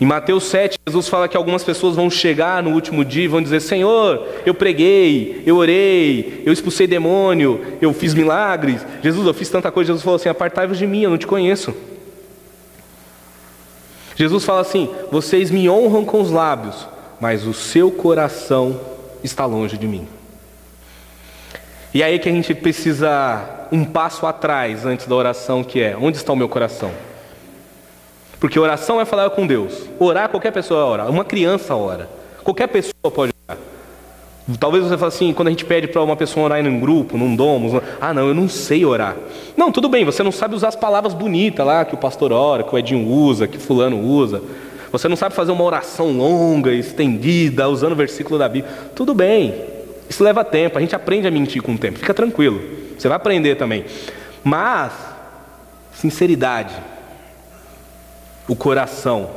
Em 0.00 0.06
Mateus 0.06 0.44
7, 0.44 0.78
Jesus 0.86 1.08
fala 1.08 1.28
que 1.28 1.36
algumas 1.36 1.62
pessoas 1.62 1.94
vão 1.94 2.08
chegar 2.10 2.62
no 2.62 2.70
último 2.70 3.04
dia 3.04 3.24
e 3.24 3.28
vão 3.28 3.42
dizer: 3.42 3.60
Senhor, 3.60 4.26
eu 4.46 4.54
preguei, 4.54 5.42
eu 5.44 5.56
orei, 5.56 6.42
eu 6.44 6.52
expulsei 6.52 6.86
demônio, 6.86 7.60
eu 7.82 7.92
fiz 7.92 8.14
milagres. 8.14 8.84
Jesus, 9.02 9.26
eu 9.26 9.34
fiz 9.34 9.50
tanta 9.50 9.70
coisa. 9.70 9.88
Jesus 9.88 10.02
falou 10.02 10.16
assim: 10.16 10.28
Apartai-vos 10.28 10.78
de 10.78 10.86
mim, 10.86 11.02
eu 11.02 11.10
não 11.10 11.18
te 11.18 11.26
conheço. 11.26 11.74
Jesus 14.16 14.42
fala 14.42 14.60
assim: 14.60 14.88
Vocês 15.10 15.50
me 15.50 15.68
honram 15.68 16.04
com 16.04 16.20
os 16.20 16.30
lábios, 16.30 16.88
mas 17.20 17.46
o 17.46 17.52
seu 17.52 17.90
coração 17.90 18.80
está 19.22 19.44
longe 19.44 19.76
de 19.76 19.86
mim. 19.86 20.08
E 21.92 22.02
é 22.02 22.06
aí 22.06 22.18
que 22.18 22.28
a 22.28 22.32
gente 22.32 22.54
precisa 22.54 23.59
um 23.72 23.84
passo 23.84 24.26
atrás 24.26 24.84
antes 24.84 25.06
da 25.06 25.14
oração, 25.14 25.62
que 25.62 25.80
é: 25.80 25.96
onde 25.96 26.16
está 26.16 26.32
o 26.32 26.36
meu 26.36 26.48
coração? 26.48 26.90
Porque 28.40 28.58
oração 28.58 29.00
é 29.00 29.04
falar 29.04 29.28
com 29.30 29.46
Deus. 29.46 29.84
Orar, 29.98 30.30
qualquer 30.30 30.50
pessoa 30.50 30.84
ora. 30.84 31.10
Uma 31.10 31.24
criança 31.24 31.76
ora. 31.76 32.08
Qualquer 32.42 32.68
pessoa 32.68 33.10
pode 33.12 33.32
orar. 33.46 33.58
Talvez 34.58 34.82
você 34.82 34.96
fale 34.96 35.08
assim, 35.08 35.32
quando 35.32 35.48
a 35.48 35.50
gente 35.50 35.64
pede 35.64 35.86
para 35.86 36.02
uma 36.02 36.16
pessoa 36.16 36.46
orar 36.46 36.64
em 36.64 36.68
um 36.68 36.80
grupo, 36.80 37.18
num 37.18 37.36
domo, 37.36 37.80
ah 38.00 38.12
não, 38.14 38.26
eu 38.26 38.34
não 38.34 38.48
sei 38.48 38.84
orar. 38.84 39.14
Não, 39.56 39.70
tudo 39.70 39.88
bem, 39.88 40.04
você 40.04 40.22
não 40.22 40.32
sabe 40.32 40.54
usar 40.54 40.68
as 40.68 40.76
palavras 40.76 41.12
bonitas 41.12 41.64
lá 41.64 41.84
que 41.84 41.94
o 41.94 41.98
pastor 41.98 42.32
ora, 42.32 42.64
que 42.64 42.74
o 42.74 42.78
Edinho 42.78 43.06
usa, 43.06 43.46
que 43.46 43.58
fulano 43.58 44.00
usa. 44.00 44.42
Você 44.90 45.06
não 45.06 45.16
sabe 45.16 45.34
fazer 45.34 45.52
uma 45.52 45.62
oração 45.62 46.10
longa, 46.10 46.72
estendida, 46.72 47.68
usando 47.68 47.92
o 47.92 47.96
versículo 47.96 48.38
da 48.38 48.48
Bíblia. 48.48 48.74
Tudo 48.94 49.14
bem, 49.14 49.54
isso 50.10 50.24
leva 50.24 50.44
tempo, 50.44 50.76
a 50.76 50.80
gente 50.80 50.94
aprende 50.96 51.28
a 51.28 51.30
mentir 51.30 51.62
com 51.62 51.72
o 51.72 51.78
tempo, 51.78 52.00
fica 52.00 52.12
tranquilo. 52.12 52.60
Você 52.98 53.06
vai 53.06 53.16
aprender 53.16 53.54
também. 53.54 53.84
Mas, 54.42 54.92
sinceridade, 55.92 56.74
o 58.48 58.56
coração, 58.56 59.30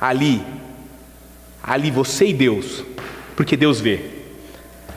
ali, 0.00 0.42
ali 1.62 1.88
você 1.88 2.26
e 2.26 2.34
Deus, 2.34 2.84
porque 3.36 3.56
Deus 3.56 3.80
vê. 3.80 4.00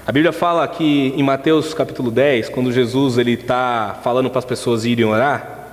A 0.08 0.12
Bíblia 0.12 0.32
fala 0.32 0.64
aqui 0.64 1.14
em 1.16 1.22
Mateus 1.22 1.76
capítulo 1.76 2.10
10, 2.10 2.50
quando 2.50 2.72
Jesus 2.72 3.20
ele 3.20 3.34
está 3.34 4.00
falando 4.04 4.28
para 4.28 4.40
as 4.40 4.46
pessoas 4.46 4.86
irem 4.86 5.06
orar, 5.06 5.68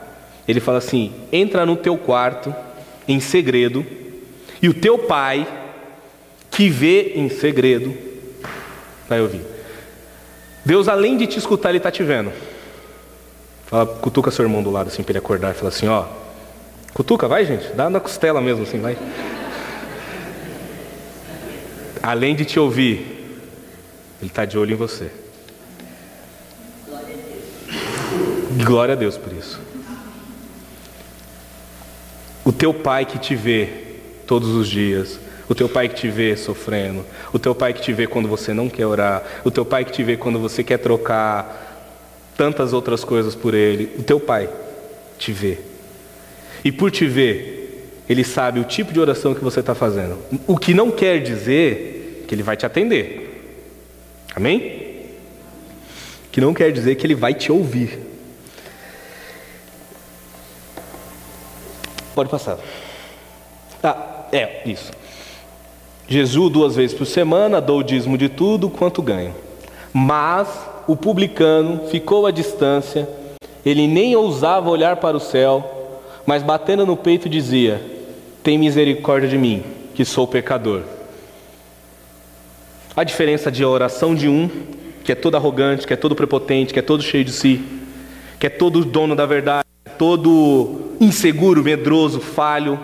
ele 0.46 0.60
fala 0.60 0.76
assim: 0.76 1.10
entra 1.32 1.64
no 1.64 1.74
teu 1.74 1.96
quarto 1.96 2.54
em 3.08 3.18
segredo, 3.18 3.86
e 4.60 4.68
o 4.68 4.74
teu 4.74 4.98
pai, 4.98 5.48
que 6.50 6.68
vê 6.68 7.12
em 7.14 7.30
segredo, 7.30 8.12
vai 9.08 9.20
ouvir. 9.20 9.42
Deus, 10.64 10.88
além 10.88 11.16
de 11.16 11.26
te 11.26 11.38
escutar, 11.38 11.70
Ele 11.70 11.78
está 11.78 11.90
te 11.90 12.02
vendo. 12.02 12.32
Fala, 13.66 13.86
cutuca 13.86 14.30
seu 14.30 14.44
irmão 14.44 14.62
do 14.62 14.70
lado 14.70 14.88
assim 14.88 15.02
para 15.02 15.12
ele 15.12 15.18
acordar 15.18 15.52
e 15.52 15.54
fala 15.54 15.68
assim, 15.68 15.88
ó. 15.88 16.06
Cutuca, 16.92 17.26
vai 17.26 17.44
gente, 17.44 17.68
dá 17.72 17.90
na 17.90 17.98
costela 17.98 18.40
mesmo 18.40 18.62
assim, 18.62 18.80
vai. 18.80 18.96
Além 22.02 22.36
de 22.36 22.44
te 22.44 22.60
ouvir, 22.60 23.40
Ele 24.20 24.30
está 24.30 24.44
de 24.44 24.56
olho 24.58 24.74
em 24.74 24.76
você. 24.76 25.10
Glória 28.64 28.92
a 28.92 28.96
Deus 28.96 29.16
por 29.16 29.32
isso. 29.32 29.60
O 32.44 32.52
teu 32.52 32.72
pai 32.72 33.06
que 33.06 33.18
te 33.18 33.34
vê 33.34 33.96
todos 34.26 34.50
os 34.50 34.68
dias, 34.68 35.18
o 35.48 35.54
teu 35.54 35.68
pai 35.68 35.88
que 35.88 35.94
te 35.94 36.08
vê 36.08 36.36
sofrendo, 36.36 37.04
o 37.32 37.38
teu 37.38 37.54
pai 37.54 37.72
que 37.72 37.82
te 37.82 37.92
vê 37.92 38.06
quando 38.06 38.28
você 38.28 38.54
não 38.54 38.68
quer 38.68 38.86
orar, 38.86 39.22
o 39.44 39.50
teu 39.50 39.64
pai 39.64 39.84
que 39.84 39.92
te 39.92 40.02
vê 40.02 40.16
quando 40.16 40.38
você 40.38 40.62
quer 40.64 40.78
trocar 40.78 41.64
tantas 42.36 42.72
outras 42.72 43.04
coisas 43.04 43.34
por 43.34 43.54
ele, 43.54 43.90
o 43.98 44.02
teu 44.02 44.18
pai 44.18 44.48
te 45.18 45.32
vê. 45.32 45.58
E 46.64 46.72
por 46.72 46.90
te 46.90 47.06
ver, 47.06 48.02
ele 48.08 48.24
sabe 48.24 48.60
o 48.60 48.64
tipo 48.64 48.92
de 48.92 49.00
oração 49.00 49.34
que 49.34 49.44
você 49.44 49.60
está 49.60 49.74
fazendo. 49.74 50.18
O 50.46 50.56
que 50.56 50.74
não 50.74 50.90
quer 50.90 51.20
dizer 51.22 52.24
que 52.26 52.34
ele 52.34 52.42
vai 52.42 52.56
te 52.56 52.66
atender. 52.66 53.52
Amém? 54.34 54.82
Que 56.32 56.40
não 56.40 56.52
quer 56.52 56.72
dizer 56.72 56.96
que 56.96 57.06
ele 57.06 57.14
vai 57.14 57.34
te 57.34 57.52
ouvir. 57.52 57.98
Pode 62.14 62.30
passar. 62.30 62.58
Ah, 63.82 64.26
é, 64.32 64.62
isso. 64.66 64.90
Jesus 66.06 66.52
duas 66.52 66.76
vezes 66.76 66.96
por 66.96 67.06
semana 67.06 67.60
dou 67.60 67.80
o 67.80 67.84
dízimo 67.84 68.18
de 68.18 68.28
tudo 68.28 68.68
quanto 68.68 69.00
ganho. 69.00 69.34
Mas 69.92 70.48
o 70.86 70.96
publicano 70.96 71.88
ficou 71.88 72.26
à 72.26 72.30
distância, 72.30 73.08
ele 73.64 73.86
nem 73.86 74.14
ousava 74.14 74.68
olhar 74.68 74.96
para 74.96 75.16
o 75.16 75.20
céu, 75.20 75.92
mas 76.26 76.42
batendo 76.42 76.84
no 76.84 76.96
peito 76.96 77.28
dizia: 77.28 77.80
Tem 78.42 78.58
misericórdia 78.58 79.28
de 79.28 79.38
mim, 79.38 79.62
que 79.94 80.04
sou 80.04 80.26
pecador. 80.26 80.82
A 82.96 83.02
diferença 83.02 83.50
de 83.50 83.64
oração 83.64 84.14
de 84.14 84.28
um, 84.28 84.48
que 85.02 85.10
é 85.10 85.14
todo 85.14 85.36
arrogante, 85.36 85.86
que 85.86 85.92
é 85.92 85.96
todo 85.96 86.14
prepotente, 86.14 86.72
que 86.72 86.78
é 86.78 86.82
todo 86.82 87.02
cheio 87.02 87.24
de 87.24 87.32
si, 87.32 87.60
que 88.38 88.46
é 88.46 88.50
todo 88.50 88.84
dono 88.84 89.16
da 89.16 89.26
verdade, 89.26 89.64
todo 89.98 90.92
inseguro, 91.00 91.62
medroso, 91.62 92.20
falho, 92.20 92.78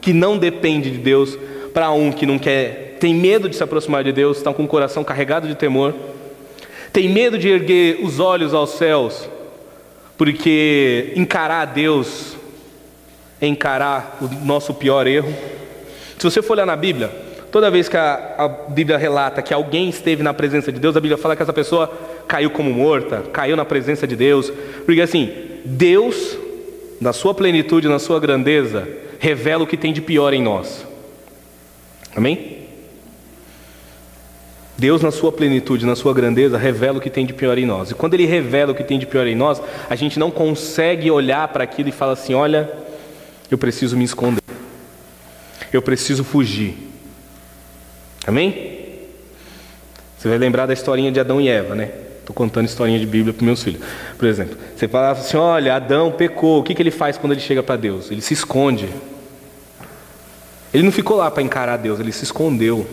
que 0.00 0.12
não 0.12 0.36
depende 0.36 0.90
de 0.90 0.98
Deus, 0.98 1.38
para 1.76 1.90
um 1.90 2.10
que 2.10 2.24
não 2.24 2.38
quer, 2.38 2.96
tem 2.98 3.14
medo 3.14 3.50
de 3.50 3.54
se 3.54 3.62
aproximar 3.62 4.02
de 4.02 4.10
Deus, 4.10 4.38
está 4.38 4.50
com 4.50 4.64
o 4.64 4.66
coração 4.66 5.04
carregado 5.04 5.46
de 5.46 5.54
temor, 5.54 5.94
tem 6.90 7.06
medo 7.06 7.36
de 7.36 7.50
erguer 7.50 7.98
os 8.02 8.18
olhos 8.18 8.54
aos 8.54 8.70
céus, 8.70 9.28
porque 10.16 11.12
encarar 11.14 11.66
Deus 11.66 12.34
é 13.42 13.46
encarar 13.46 14.16
o 14.22 14.46
nosso 14.46 14.72
pior 14.72 15.06
erro. 15.06 15.30
Se 16.16 16.24
você 16.24 16.40
for 16.40 16.54
olhar 16.54 16.64
na 16.64 16.76
Bíblia, 16.76 17.10
toda 17.52 17.70
vez 17.70 17.90
que 17.90 17.96
a, 17.98 18.34
a, 18.38 18.48
Bíblia 18.48 18.96
relata 18.96 19.42
que 19.42 19.52
alguém 19.52 19.90
esteve 19.90 20.22
na 20.22 20.32
presença 20.32 20.72
de 20.72 20.80
Deus, 20.80 20.96
a 20.96 21.00
Bíblia 21.00 21.18
fala 21.18 21.36
que 21.36 21.42
essa 21.42 21.52
pessoa 21.52 21.92
caiu 22.26 22.48
como 22.48 22.72
morta, 22.72 23.22
caiu 23.34 23.54
na 23.54 23.66
presença 23.66 24.06
de 24.06 24.16
Deus, 24.16 24.50
porque 24.86 25.02
assim, 25.02 25.30
Deus, 25.62 26.38
na 26.98 27.12
sua 27.12 27.34
plenitude, 27.34 27.86
na 27.86 27.98
sua 27.98 28.18
grandeza, 28.18 28.88
revela 29.18 29.64
o 29.64 29.66
que 29.66 29.76
tem 29.76 29.92
de 29.92 30.00
pior 30.00 30.32
em 30.32 30.40
nós. 30.40 30.95
Amém? 32.16 32.56
Deus, 34.78 35.00
na 35.00 35.10
sua 35.10 35.32
plenitude, 35.32 35.86
na 35.86 35.96
sua 35.96 36.12
grandeza, 36.12 36.58
revela 36.58 36.98
o 36.98 37.00
que 37.00 37.08
tem 37.08 37.24
de 37.24 37.32
pior 37.32 37.56
em 37.56 37.64
nós. 37.64 37.90
E 37.90 37.94
quando 37.94 38.14
Ele 38.14 38.26
revela 38.26 38.72
o 38.72 38.74
que 38.74 38.84
tem 38.84 38.98
de 38.98 39.06
pior 39.06 39.26
em 39.26 39.34
nós, 39.34 39.60
a 39.88 39.94
gente 39.94 40.18
não 40.18 40.30
consegue 40.30 41.10
olhar 41.10 41.48
para 41.48 41.64
aquilo 41.64 41.88
e 41.88 41.92
falar 41.92 42.12
assim: 42.12 42.34
olha, 42.34 42.70
eu 43.50 43.56
preciso 43.56 43.96
me 43.96 44.04
esconder, 44.04 44.42
eu 45.72 45.80
preciso 45.80 46.24
fugir. 46.24 46.74
Amém? 48.26 48.76
Você 50.18 50.28
vai 50.28 50.38
lembrar 50.38 50.66
da 50.66 50.72
historinha 50.72 51.12
de 51.12 51.20
Adão 51.20 51.40
e 51.40 51.48
Eva, 51.48 51.74
né? 51.74 51.90
Estou 52.20 52.34
contando 52.34 52.66
historinha 52.66 52.98
de 52.98 53.06
Bíblia 53.06 53.32
para 53.32 53.46
meus 53.46 53.62
filhos. 53.62 53.80
Por 54.18 54.26
exemplo, 54.26 54.58
você 54.74 54.88
fala 54.88 55.12
assim: 55.12 55.36
olha, 55.36 55.74
Adão 55.74 56.12
pecou, 56.12 56.60
o 56.60 56.62
que, 56.62 56.74
que 56.74 56.82
ele 56.82 56.90
faz 56.90 57.16
quando 57.16 57.32
ele 57.32 57.40
chega 57.40 57.62
para 57.62 57.76
Deus? 57.76 58.10
Ele 58.10 58.20
se 58.20 58.34
esconde. 58.34 58.88
Ele 60.76 60.84
não 60.84 60.92
ficou 60.92 61.16
lá 61.16 61.30
para 61.30 61.42
encarar 61.42 61.78
Deus, 61.78 61.98
ele 61.98 62.12
se 62.12 62.22
escondeu. 62.22 62.86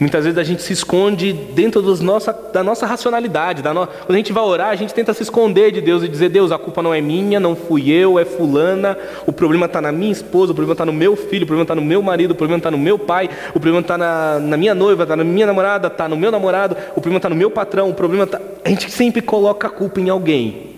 Muitas 0.00 0.24
vezes 0.24 0.36
a 0.36 0.42
gente 0.42 0.60
se 0.60 0.72
esconde 0.72 1.32
dentro 1.32 1.80
nossa, 2.02 2.32
da 2.32 2.64
nossa 2.64 2.84
racionalidade. 2.86 3.62
Da 3.62 3.72
no... 3.72 3.86
Quando 3.86 4.10
a 4.10 4.16
gente 4.16 4.32
vai 4.32 4.42
orar, 4.42 4.70
a 4.70 4.74
gente 4.74 4.92
tenta 4.92 5.14
se 5.14 5.22
esconder 5.22 5.70
de 5.70 5.80
Deus 5.80 6.02
e 6.02 6.08
dizer: 6.08 6.28
Deus, 6.28 6.50
a 6.50 6.58
culpa 6.58 6.82
não 6.82 6.92
é 6.92 7.00
minha, 7.00 7.38
não 7.38 7.54
fui 7.54 7.88
eu, 7.88 8.18
é 8.18 8.24
Fulana. 8.24 8.98
O 9.28 9.32
problema 9.32 9.66
está 9.66 9.80
na 9.80 9.92
minha 9.92 10.10
esposa, 10.10 10.50
o 10.50 10.56
problema 10.56 10.72
está 10.72 10.84
no 10.84 10.92
meu 10.92 11.14
filho, 11.14 11.44
o 11.44 11.46
problema 11.46 11.62
está 11.62 11.76
no 11.76 11.82
meu 11.82 12.02
marido, 12.02 12.32
o 12.32 12.34
problema 12.34 12.58
está 12.58 12.68
no 12.72 12.78
meu 12.78 12.98
pai, 12.98 13.30
o 13.50 13.60
problema 13.60 13.78
está 13.78 13.96
na, 13.96 14.40
na, 14.40 14.56
minha 14.56 14.74
noiva, 14.74 15.04
está 15.04 15.14
na 15.14 15.22
minha 15.22 15.46
namorada, 15.46 15.86
está 15.86 16.08
no 16.08 16.16
meu 16.16 16.32
namorado, 16.32 16.76
o 16.96 17.00
problema 17.00 17.18
está 17.18 17.28
no 17.28 17.36
meu 17.36 17.48
patrão, 17.48 17.88
o 17.90 17.94
problema 17.94 18.24
está. 18.24 18.40
A 18.64 18.68
gente 18.68 18.90
sempre 18.90 19.22
coloca 19.22 19.68
a 19.68 19.70
culpa 19.70 20.00
em 20.00 20.10
alguém. 20.10 20.72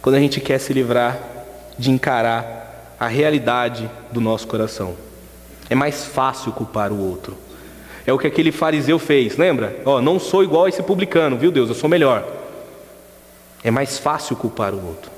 Quando 0.00 0.14
a 0.14 0.20
gente 0.20 0.40
quer 0.40 0.60
se 0.60 0.72
livrar 0.72 1.18
de 1.76 1.90
encarar 1.90 2.61
a 3.02 3.08
realidade 3.08 3.90
do 4.12 4.20
nosso 4.20 4.46
coração. 4.46 4.94
É 5.68 5.74
mais 5.74 6.04
fácil 6.04 6.52
culpar 6.52 6.92
o 6.92 7.00
outro. 7.00 7.36
É 8.06 8.12
o 8.12 8.18
que 8.18 8.28
aquele 8.28 8.52
fariseu 8.52 8.96
fez, 8.96 9.36
lembra? 9.36 9.76
Ó, 9.84 10.00
não 10.00 10.20
sou 10.20 10.44
igual 10.44 10.66
a 10.66 10.68
esse 10.68 10.84
publicano, 10.84 11.36
viu 11.36 11.50
Deus? 11.50 11.68
Eu 11.68 11.74
sou 11.74 11.90
melhor. 11.90 12.24
É 13.64 13.72
mais 13.72 13.98
fácil 13.98 14.36
culpar 14.36 14.72
o 14.72 14.86
outro. 14.86 15.10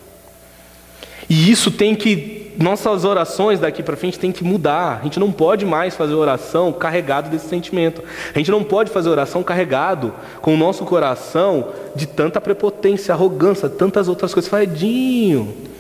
E 1.29 1.51
isso 1.51 1.71
tem 1.71 1.95
que, 1.95 2.53
nossas 2.59 3.05
orações 3.05 3.61
daqui 3.61 3.83
para 3.83 3.99
frente 3.99 4.19
tem 4.19 4.33
que 4.33 4.43
mudar. 4.43 5.01
A 5.01 5.05
gente 5.05 5.21
não 5.21 5.31
pode 5.31 5.67
mais 5.67 5.95
fazer 5.95 6.15
oração 6.15 6.73
carregado 6.73 7.29
desse 7.29 7.49
sentimento. 7.49 8.03
A 8.35 8.39
gente 8.39 8.51
não 8.51 8.65
pode 8.65 8.91
fazer 8.91 9.11
oração 9.11 9.43
carregado 9.43 10.11
com 10.41 10.55
o 10.55 10.57
nosso 10.57 10.87
coração 10.87 11.69
de 11.95 12.07
tanta 12.07 12.41
prepotência, 12.41 13.13
arrogância, 13.13 13.69
tantas 13.69 14.09
outras 14.09 14.33
coisas. 14.33 14.51
Fadinho. 14.51 15.74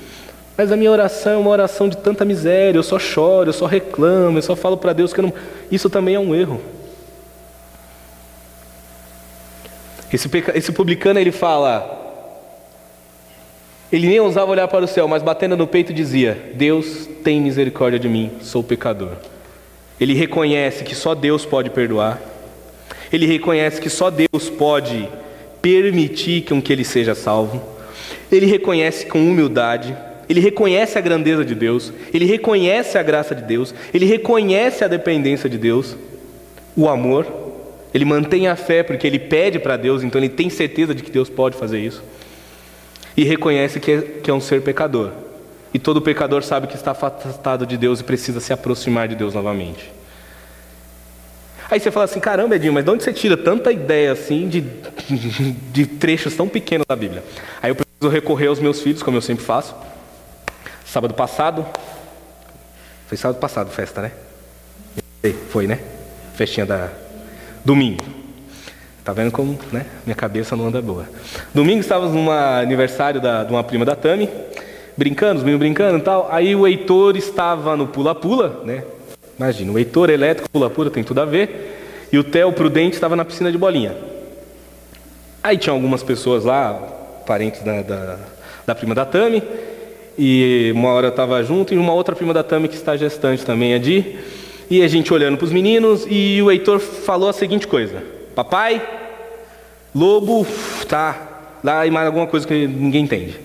Mas 0.56 0.70
a 0.70 0.76
minha 0.76 0.90
oração 0.90 1.32
é 1.32 1.36
uma 1.36 1.50
oração 1.50 1.88
de 1.88 1.96
tanta 1.96 2.24
miséria. 2.24 2.78
Eu 2.78 2.82
só 2.82 2.98
choro, 2.98 3.48
eu 3.48 3.52
só 3.52 3.66
reclamo, 3.66 4.38
eu 4.38 4.42
só 4.42 4.54
falo 4.54 4.76
para 4.76 4.92
Deus 4.92 5.12
que 5.12 5.20
não. 5.20 5.32
Isso 5.70 5.90
também 5.90 6.14
é 6.14 6.20
um 6.20 6.34
erro. 6.34 6.60
Esse, 10.12 10.30
esse 10.54 10.70
publicano 10.70 11.18
ele 11.18 11.32
fala, 11.32 12.04
ele 13.90 14.06
nem 14.06 14.20
ousava 14.20 14.52
olhar 14.52 14.68
para 14.68 14.84
o 14.84 14.88
céu, 14.88 15.08
mas 15.08 15.22
batendo 15.22 15.56
no 15.56 15.66
peito 15.66 15.92
dizia: 15.92 16.52
Deus 16.54 17.08
tem 17.24 17.40
misericórdia 17.40 17.98
de 17.98 18.08
mim, 18.08 18.30
sou 18.40 18.62
pecador. 18.62 19.12
Ele 20.00 20.14
reconhece 20.14 20.84
que 20.84 20.94
só 20.94 21.14
Deus 21.14 21.44
pode 21.44 21.70
perdoar. 21.70 22.20
Ele 23.12 23.26
reconhece 23.26 23.80
que 23.80 23.90
só 23.90 24.10
Deus 24.10 24.50
pode 24.50 25.08
permitir 25.62 26.44
um 26.52 26.60
que 26.60 26.72
ele 26.72 26.84
seja 26.84 27.14
salvo. 27.14 27.62
Ele 28.30 28.46
reconhece 28.46 29.06
com 29.06 29.18
humildade. 29.18 29.96
Ele 30.28 30.40
reconhece 30.40 30.98
a 30.98 31.00
grandeza 31.00 31.44
de 31.44 31.54
Deus. 31.54 31.92
Ele 32.12 32.24
reconhece 32.24 32.96
a 32.98 33.02
graça 33.02 33.34
de 33.34 33.42
Deus. 33.42 33.74
Ele 33.92 34.06
reconhece 34.06 34.84
a 34.84 34.88
dependência 34.88 35.48
de 35.48 35.58
Deus, 35.58 35.96
o 36.76 36.88
amor. 36.88 37.26
Ele 37.92 38.04
mantém 38.04 38.48
a 38.48 38.56
fé 38.56 38.82
porque 38.82 39.06
ele 39.06 39.18
pede 39.18 39.58
para 39.58 39.76
Deus, 39.76 40.02
então 40.02 40.20
ele 40.20 40.28
tem 40.28 40.50
certeza 40.50 40.94
de 40.94 41.02
que 41.02 41.10
Deus 41.10 41.30
pode 41.30 41.56
fazer 41.56 41.78
isso. 41.78 42.02
E 43.16 43.22
reconhece 43.22 43.78
que 43.78 43.92
é, 43.92 44.00
que 44.00 44.30
é 44.30 44.34
um 44.34 44.40
ser 44.40 44.62
pecador. 44.62 45.12
E 45.72 45.78
todo 45.78 46.00
pecador 46.00 46.42
sabe 46.42 46.66
que 46.66 46.74
está 46.74 46.92
afastado 46.92 47.66
de 47.66 47.76
Deus 47.76 48.00
e 48.00 48.04
precisa 48.04 48.40
se 48.40 48.52
aproximar 48.52 49.08
de 49.08 49.14
Deus 49.14 49.34
novamente. 49.34 49.92
Aí 51.70 51.80
você 51.80 51.90
fala 51.90 52.04
assim: 52.04 52.20
caramba, 52.20 52.56
Edinho, 52.56 52.72
mas 52.72 52.84
de 52.84 52.90
onde 52.90 53.02
você 53.02 53.12
tira 53.12 53.36
tanta 53.36 53.72
ideia 53.72 54.12
assim 54.12 54.48
de, 54.48 54.60
de 55.72 55.86
trechos 55.86 56.34
tão 56.34 56.48
pequenos 56.48 56.86
da 56.88 56.94
Bíblia? 56.94 57.22
Aí 57.62 57.70
eu 57.70 57.74
preciso 57.74 58.08
recorrer 58.08 58.48
aos 58.48 58.60
meus 58.60 58.80
filhos, 58.80 59.02
como 59.02 59.16
eu 59.16 59.22
sempre 59.22 59.44
faço. 59.44 59.74
Sábado 60.94 61.12
passado, 61.12 61.66
foi 63.08 63.18
sábado 63.18 63.40
passado, 63.40 63.68
festa, 63.68 64.00
né? 64.00 64.12
Foi, 65.48 65.66
né? 65.66 65.80
Festinha 66.36 66.64
da, 66.64 66.88
Domingo. 67.64 68.04
Tá 69.02 69.12
vendo 69.12 69.32
como 69.32 69.58
né, 69.72 69.86
minha 70.06 70.14
cabeça 70.14 70.54
não 70.54 70.68
anda 70.68 70.80
boa. 70.80 71.04
Domingo 71.52 71.80
estávamos 71.80 72.14
num 72.14 72.30
aniversário 72.30 73.20
da, 73.20 73.42
de 73.42 73.50
uma 73.50 73.64
prima 73.64 73.84
da 73.84 73.96
Tami, 73.96 74.30
brincando, 74.96 75.38
os 75.38 75.42
meninos 75.42 75.58
brincando 75.58 75.98
e 75.98 76.00
tal. 76.00 76.28
Aí 76.30 76.54
o 76.54 76.64
Heitor 76.64 77.16
estava 77.16 77.76
no 77.76 77.88
pula-pula, 77.88 78.62
né? 78.64 78.84
Imagina, 79.36 79.72
o 79.72 79.78
Heitor 79.80 80.10
elétrico, 80.10 80.48
pula-pula, 80.48 80.90
tem 80.90 81.02
tudo 81.02 81.20
a 81.20 81.24
ver. 81.24 82.06
E 82.12 82.18
o 82.18 82.22
Theo 82.22 82.52
Prudente 82.52 82.94
estava 82.94 83.16
na 83.16 83.24
piscina 83.24 83.50
de 83.50 83.58
bolinha. 83.58 83.96
Aí 85.42 85.58
tinha 85.58 85.72
algumas 85.72 86.04
pessoas 86.04 86.44
lá, 86.44 86.74
parentes 87.26 87.62
da, 87.64 87.82
da, 87.82 88.18
da 88.64 88.74
prima 88.76 88.94
da 88.94 89.04
Tami. 89.04 89.42
E 90.16 90.72
uma 90.74 90.90
hora 90.90 91.06
eu 91.06 91.10
estava 91.10 91.42
junto 91.42 91.74
e 91.74 91.78
uma 91.78 91.92
outra 91.92 92.14
prima 92.14 92.32
da 92.32 92.42
Tami 92.42 92.68
que 92.68 92.76
está 92.76 92.96
gestante 92.96 93.44
também, 93.44 93.74
a 93.74 93.78
Di. 93.78 94.16
E 94.70 94.82
a 94.82 94.88
gente 94.88 95.12
olhando 95.12 95.36
para 95.36 95.44
os 95.44 95.52
meninos 95.52 96.06
e 96.08 96.40
o 96.40 96.50
Heitor 96.50 96.78
falou 96.78 97.28
a 97.28 97.32
seguinte 97.32 97.66
coisa: 97.66 98.02
Papai, 98.34 98.80
lobo, 99.94 100.46
tá, 100.88 101.58
lá 101.62 101.86
e 101.86 101.90
mais 101.90 102.06
alguma 102.06 102.26
coisa 102.26 102.46
que 102.46 102.66
ninguém 102.66 103.04
entende. 103.04 103.38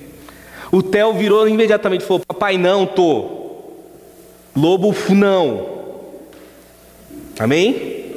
O 0.71 0.83
Theo 0.83 1.13
virou 1.13 1.47
imediatamente 1.47 2.01
e 2.01 2.05
falou: 2.05 2.23
Papai, 2.25 2.57
não, 2.57 2.85
tô. 2.85 3.37
Lobo, 4.55 4.95
não. 5.09 5.79
Amém? 7.39 8.15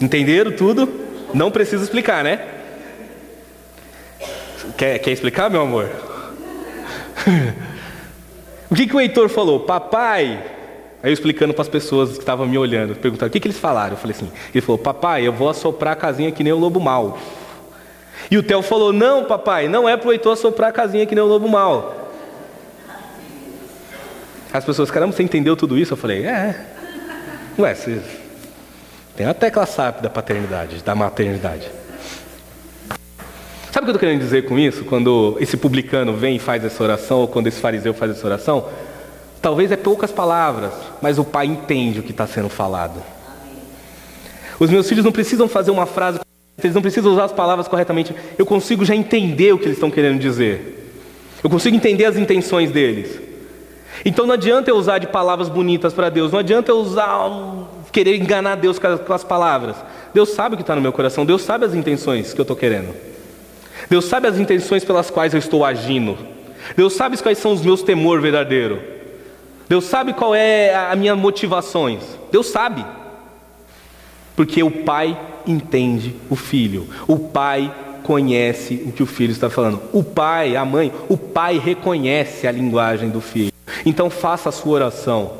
Entenderam 0.00 0.52
tudo? 0.52 0.88
Não 1.32 1.50
precisa 1.50 1.84
explicar, 1.84 2.24
né? 2.24 2.40
Quer, 4.76 4.98
quer 4.98 5.10
explicar, 5.12 5.50
meu 5.50 5.62
amor? 5.62 5.90
o 8.74 8.76
que, 8.76 8.88
que 8.88 8.96
o 8.96 9.00
Heitor 9.00 9.28
falou? 9.28 9.60
Papai, 9.60 10.42
Aí 11.00 11.10
eu 11.10 11.12
explicando 11.12 11.54
para 11.54 11.62
as 11.62 11.68
pessoas 11.68 12.14
que 12.14 12.18
estavam 12.18 12.44
me 12.44 12.58
olhando, 12.58 12.96
perguntando 12.96 13.28
o 13.28 13.30
que, 13.30 13.38
que 13.38 13.46
eles 13.46 13.58
falaram. 13.58 13.92
Eu 13.92 13.96
falei 13.96 14.16
assim: 14.16 14.32
ele 14.52 14.60
falou, 14.60 14.78
papai, 14.78 15.24
eu 15.24 15.32
vou 15.32 15.48
assoprar 15.48 15.92
a 15.92 15.96
casinha 15.96 16.32
que 16.32 16.42
nem 16.42 16.52
o 16.52 16.58
lobo 16.58 16.80
mal. 16.80 17.16
E 18.28 18.36
o 18.36 18.42
Theo 18.42 18.62
falou: 18.62 18.92
não, 18.92 19.24
papai, 19.24 19.68
não 19.68 19.88
é 19.88 19.96
para 19.96 20.08
o 20.08 20.12
Heitor 20.12 20.32
assoprar 20.32 20.70
a 20.70 20.72
casinha 20.72 21.06
que 21.06 21.14
nem 21.14 21.22
o 21.22 21.26
lobo 21.26 21.46
mal. 21.46 22.10
As 24.52 24.64
pessoas, 24.64 24.90
caramba, 24.90 25.12
você 25.12 25.22
entendeu 25.22 25.54
tudo 25.54 25.78
isso? 25.78 25.92
Eu 25.92 25.96
falei: 25.96 26.26
é. 26.26 26.66
Ué, 27.56 27.74
você 27.74 28.00
tem 29.14 29.24
a 29.26 29.34
tecla 29.34 29.66
SAP 29.66 30.00
da 30.00 30.10
paternidade, 30.10 30.82
da 30.82 30.96
maternidade. 30.96 31.70
Sabe 33.74 33.86
o 33.86 33.86
que 33.86 33.90
eu 33.90 33.96
estou 33.96 34.08
querendo 34.08 34.20
dizer 34.20 34.44
com 34.44 34.56
isso? 34.56 34.84
Quando 34.84 35.36
esse 35.40 35.56
publicano 35.56 36.12
vem 36.14 36.36
e 36.36 36.38
faz 36.38 36.64
essa 36.64 36.80
oração, 36.80 37.22
ou 37.22 37.26
quando 37.26 37.48
esse 37.48 37.58
fariseu 37.60 37.92
faz 37.92 38.12
essa 38.12 38.24
oração? 38.24 38.68
Talvez 39.42 39.72
é 39.72 39.76
poucas 39.76 40.12
palavras, 40.12 40.72
mas 41.02 41.18
o 41.18 41.24
pai 41.24 41.46
entende 41.46 41.98
o 41.98 42.02
que 42.04 42.12
está 42.12 42.24
sendo 42.24 42.48
falado. 42.48 43.02
Os 44.60 44.70
meus 44.70 44.88
filhos 44.88 45.04
não 45.04 45.10
precisam 45.10 45.48
fazer 45.48 45.72
uma 45.72 45.86
frase, 45.86 46.20
eles 46.62 46.72
não 46.72 46.80
precisam 46.80 47.10
usar 47.10 47.24
as 47.24 47.32
palavras 47.32 47.66
corretamente. 47.66 48.14
Eu 48.38 48.46
consigo 48.46 48.84
já 48.84 48.94
entender 48.94 49.52
o 49.52 49.58
que 49.58 49.64
eles 49.64 49.76
estão 49.76 49.90
querendo 49.90 50.20
dizer. 50.20 50.92
Eu 51.42 51.50
consigo 51.50 51.74
entender 51.74 52.04
as 52.04 52.16
intenções 52.16 52.70
deles. 52.70 53.20
Então 54.04 54.24
não 54.24 54.34
adianta 54.34 54.70
eu 54.70 54.76
usar 54.76 54.98
de 54.98 55.08
palavras 55.08 55.48
bonitas 55.48 55.92
para 55.92 56.10
Deus, 56.10 56.30
não 56.30 56.38
adianta 56.38 56.70
eu 56.70 56.76
usar, 56.76 57.28
querer 57.90 58.14
enganar 58.18 58.54
Deus 58.54 58.78
com 58.78 59.12
as 59.12 59.24
palavras. 59.24 59.74
Deus 60.14 60.28
sabe 60.28 60.54
o 60.54 60.56
que 60.56 60.62
está 60.62 60.76
no 60.76 60.80
meu 60.80 60.92
coração, 60.92 61.26
Deus 61.26 61.42
sabe 61.42 61.64
as 61.64 61.74
intenções 61.74 62.32
que 62.32 62.40
eu 62.40 62.44
estou 62.44 62.56
querendo. 62.56 63.13
Deus 63.94 64.06
sabe 64.06 64.26
as 64.26 64.40
intenções 64.40 64.84
pelas 64.84 65.08
quais 65.08 65.34
eu 65.34 65.38
estou 65.38 65.64
agindo. 65.64 66.18
Deus 66.76 66.94
sabe 66.94 67.16
quais 67.16 67.38
são 67.38 67.52
os 67.52 67.62
meus 67.62 67.80
temores 67.80 68.20
verdadeiros. 68.20 68.80
Deus 69.68 69.84
sabe 69.84 70.12
qual 70.12 70.34
é 70.34 70.74
a 70.74 70.96
minha 70.96 71.14
motivações. 71.14 72.02
Deus 72.32 72.48
sabe. 72.48 72.84
Porque 74.34 74.64
o 74.64 74.70
pai 74.82 75.16
entende 75.46 76.12
o 76.28 76.34
filho. 76.34 76.88
O 77.06 77.16
pai 77.16 77.72
conhece 78.02 78.82
o 78.84 78.90
que 78.90 79.00
o 79.00 79.06
filho 79.06 79.30
está 79.30 79.48
falando. 79.48 79.80
O 79.92 80.02
pai, 80.02 80.56
a 80.56 80.64
mãe, 80.64 80.92
o 81.08 81.16
pai 81.16 81.56
reconhece 81.60 82.48
a 82.48 82.50
linguagem 82.50 83.10
do 83.10 83.20
filho. 83.20 83.52
Então 83.86 84.10
faça 84.10 84.48
a 84.48 84.52
sua 84.52 84.72
oração 84.72 85.34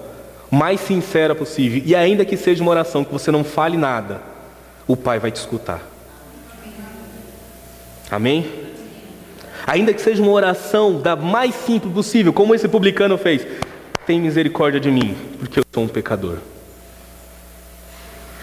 mais 0.48 0.78
sincera 0.78 1.34
possível. 1.34 1.82
E 1.84 1.92
ainda 1.96 2.24
que 2.24 2.36
seja 2.36 2.62
uma 2.62 2.70
oração 2.70 3.02
que 3.02 3.12
você 3.12 3.32
não 3.32 3.42
fale 3.42 3.76
nada, 3.76 4.22
o 4.86 4.96
pai 4.96 5.18
vai 5.18 5.32
te 5.32 5.40
escutar. 5.40 5.93
Amém? 8.10 8.46
Ainda 9.66 9.94
que 9.94 10.00
seja 10.00 10.22
uma 10.22 10.32
oração 10.32 11.00
da 11.00 11.16
mais 11.16 11.54
simples 11.54 11.92
possível, 11.92 12.32
como 12.32 12.54
esse 12.54 12.68
publicano 12.68 13.16
fez. 13.16 13.46
Tem 14.06 14.20
misericórdia 14.20 14.78
de 14.78 14.90
mim, 14.90 15.16
porque 15.38 15.58
eu 15.58 15.64
sou 15.72 15.84
um 15.84 15.88
pecador. 15.88 16.36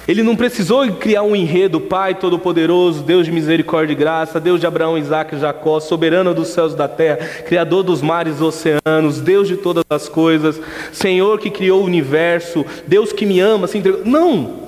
Ele 0.08 0.24
não 0.24 0.36
precisou 0.36 0.92
criar 0.94 1.22
um 1.22 1.36
enredo, 1.36 1.80
Pai 1.80 2.16
Todo-Poderoso, 2.16 3.04
Deus 3.04 3.26
de 3.26 3.32
misericórdia 3.32 3.94
e 3.94 3.96
graça, 3.96 4.40
Deus 4.40 4.60
de 4.60 4.66
Abraão, 4.66 4.98
Isaac 4.98 5.36
e 5.36 5.40
Jacó, 5.40 5.80
soberano 5.80 6.34
dos 6.34 6.50
céus 6.50 6.74
e 6.74 6.76
da 6.76 6.88
terra, 6.88 7.18
Criador 7.46 7.84
dos 7.84 8.02
mares 8.02 8.40
e 8.40 8.44
oceanos, 8.44 9.22
Deus 9.22 9.48
de 9.48 9.58
todas 9.58 9.84
as 9.90 10.10
coisas, 10.10 10.60
Senhor 10.92 11.40
que 11.40 11.52
criou 11.52 11.82
o 11.82 11.86
universo, 11.86 12.66
Deus 12.88 13.14
que 13.14 13.28
me 13.28 13.40
ama, 13.40 13.66
assim, 13.66 13.82
não! 14.04 14.62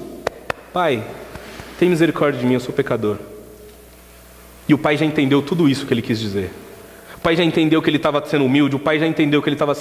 Pai, 0.72 1.04
tem 1.80 1.90
misericórdia 1.90 2.40
de 2.40 2.46
mim, 2.46 2.54
eu 2.54 2.60
sou 2.60 2.74
pecador. 2.74 3.18
E 4.68 4.74
o 4.74 4.78
pai 4.78 4.98
já 4.98 5.06
entendeu 5.06 5.42
tudo 5.42 5.68
isso 5.68 5.86
que 5.86 5.94
ele 5.94 6.02
quis 6.02 6.20
dizer 6.20 6.52
pai 7.24 7.38
já 7.38 7.44
entendeu 7.44 7.82
que 7.82 7.90
ele 7.90 7.98
estava 7.98 8.24
sendo 8.26 8.44
humilde, 8.44 8.76
o 8.76 8.80
pai 8.80 9.00
já 9.00 9.08
entendeu 9.08 9.42
que 9.42 9.48
ele 9.48 9.56
estava 9.56 9.74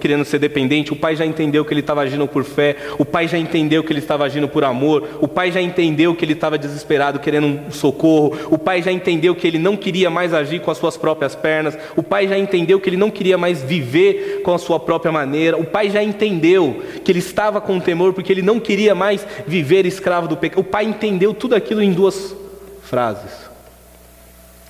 querendo 0.00 0.24
ser 0.24 0.40
dependente, 0.40 0.92
o 0.92 0.96
pai 0.96 1.14
já 1.14 1.24
entendeu 1.24 1.64
que 1.64 1.72
ele 1.72 1.80
estava 1.80 2.00
agindo 2.00 2.26
por 2.26 2.42
fé, 2.42 2.76
o 2.98 3.04
pai 3.04 3.28
já 3.28 3.38
entendeu 3.38 3.84
que 3.84 3.92
ele 3.92 4.00
estava 4.00 4.24
agindo 4.24 4.48
por 4.48 4.64
amor, 4.64 5.08
o 5.20 5.28
pai 5.28 5.52
já 5.52 5.62
entendeu 5.62 6.12
que 6.14 6.24
ele 6.24 6.32
estava 6.32 6.58
desesperado 6.58 7.20
querendo 7.20 7.46
um 7.46 7.70
socorro, 7.70 8.36
o 8.50 8.58
pai 8.58 8.82
já 8.82 8.90
entendeu 8.90 9.34
que 9.36 9.46
ele 9.46 9.58
não 9.58 9.76
queria 9.76 10.10
mais 10.10 10.34
agir 10.34 10.60
com 10.60 10.72
as 10.72 10.78
suas 10.78 10.96
próprias 10.96 11.36
pernas, 11.36 11.78
o 11.94 12.02
pai 12.02 12.26
já 12.26 12.36
entendeu 12.36 12.80
que 12.80 12.90
ele 12.90 12.96
não 12.96 13.12
queria 13.12 13.38
mais 13.38 13.62
viver 13.62 14.42
com 14.42 14.52
a 14.52 14.58
sua 14.58 14.80
própria 14.80 15.12
maneira, 15.12 15.56
o 15.56 15.64
pai 15.64 15.90
já 15.90 16.02
entendeu 16.02 16.82
que 17.04 17.12
ele 17.12 17.20
estava 17.20 17.60
com 17.60 17.78
temor 17.78 18.12
porque 18.12 18.32
ele 18.32 18.42
não 18.42 18.58
queria 18.58 18.94
mais 18.94 19.24
viver 19.46 19.86
escravo 19.86 20.26
do 20.26 20.36
pecado. 20.36 20.58
O 20.58 20.64
pai 20.64 20.84
entendeu 20.84 21.32
tudo 21.32 21.54
aquilo 21.54 21.80
em 21.80 21.92
duas 21.92 22.34
frases. 22.82 23.47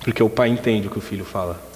Porque 0.01 0.23
o 0.23 0.29
pai 0.29 0.49
entende 0.49 0.87
o 0.87 0.91
que 0.91 0.97
o 0.97 1.01
filho 1.01 1.25
fala. 1.25 1.69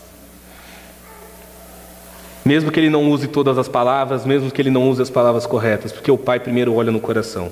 Mesmo 2.45 2.71
que 2.71 2.79
ele 2.79 2.89
não 2.89 3.09
use 3.09 3.27
todas 3.27 3.57
as 3.57 3.69
palavras, 3.69 4.25
mesmo 4.25 4.51
que 4.51 4.61
ele 4.61 4.69
não 4.69 4.89
use 4.89 5.01
as 5.01 5.09
palavras 5.09 5.45
corretas, 5.45 5.91
porque 5.91 6.11
o 6.11 6.17
Pai 6.17 6.39
primeiro 6.39 6.73
olha 6.75 6.91
no 6.91 6.99
coração. 6.99 7.51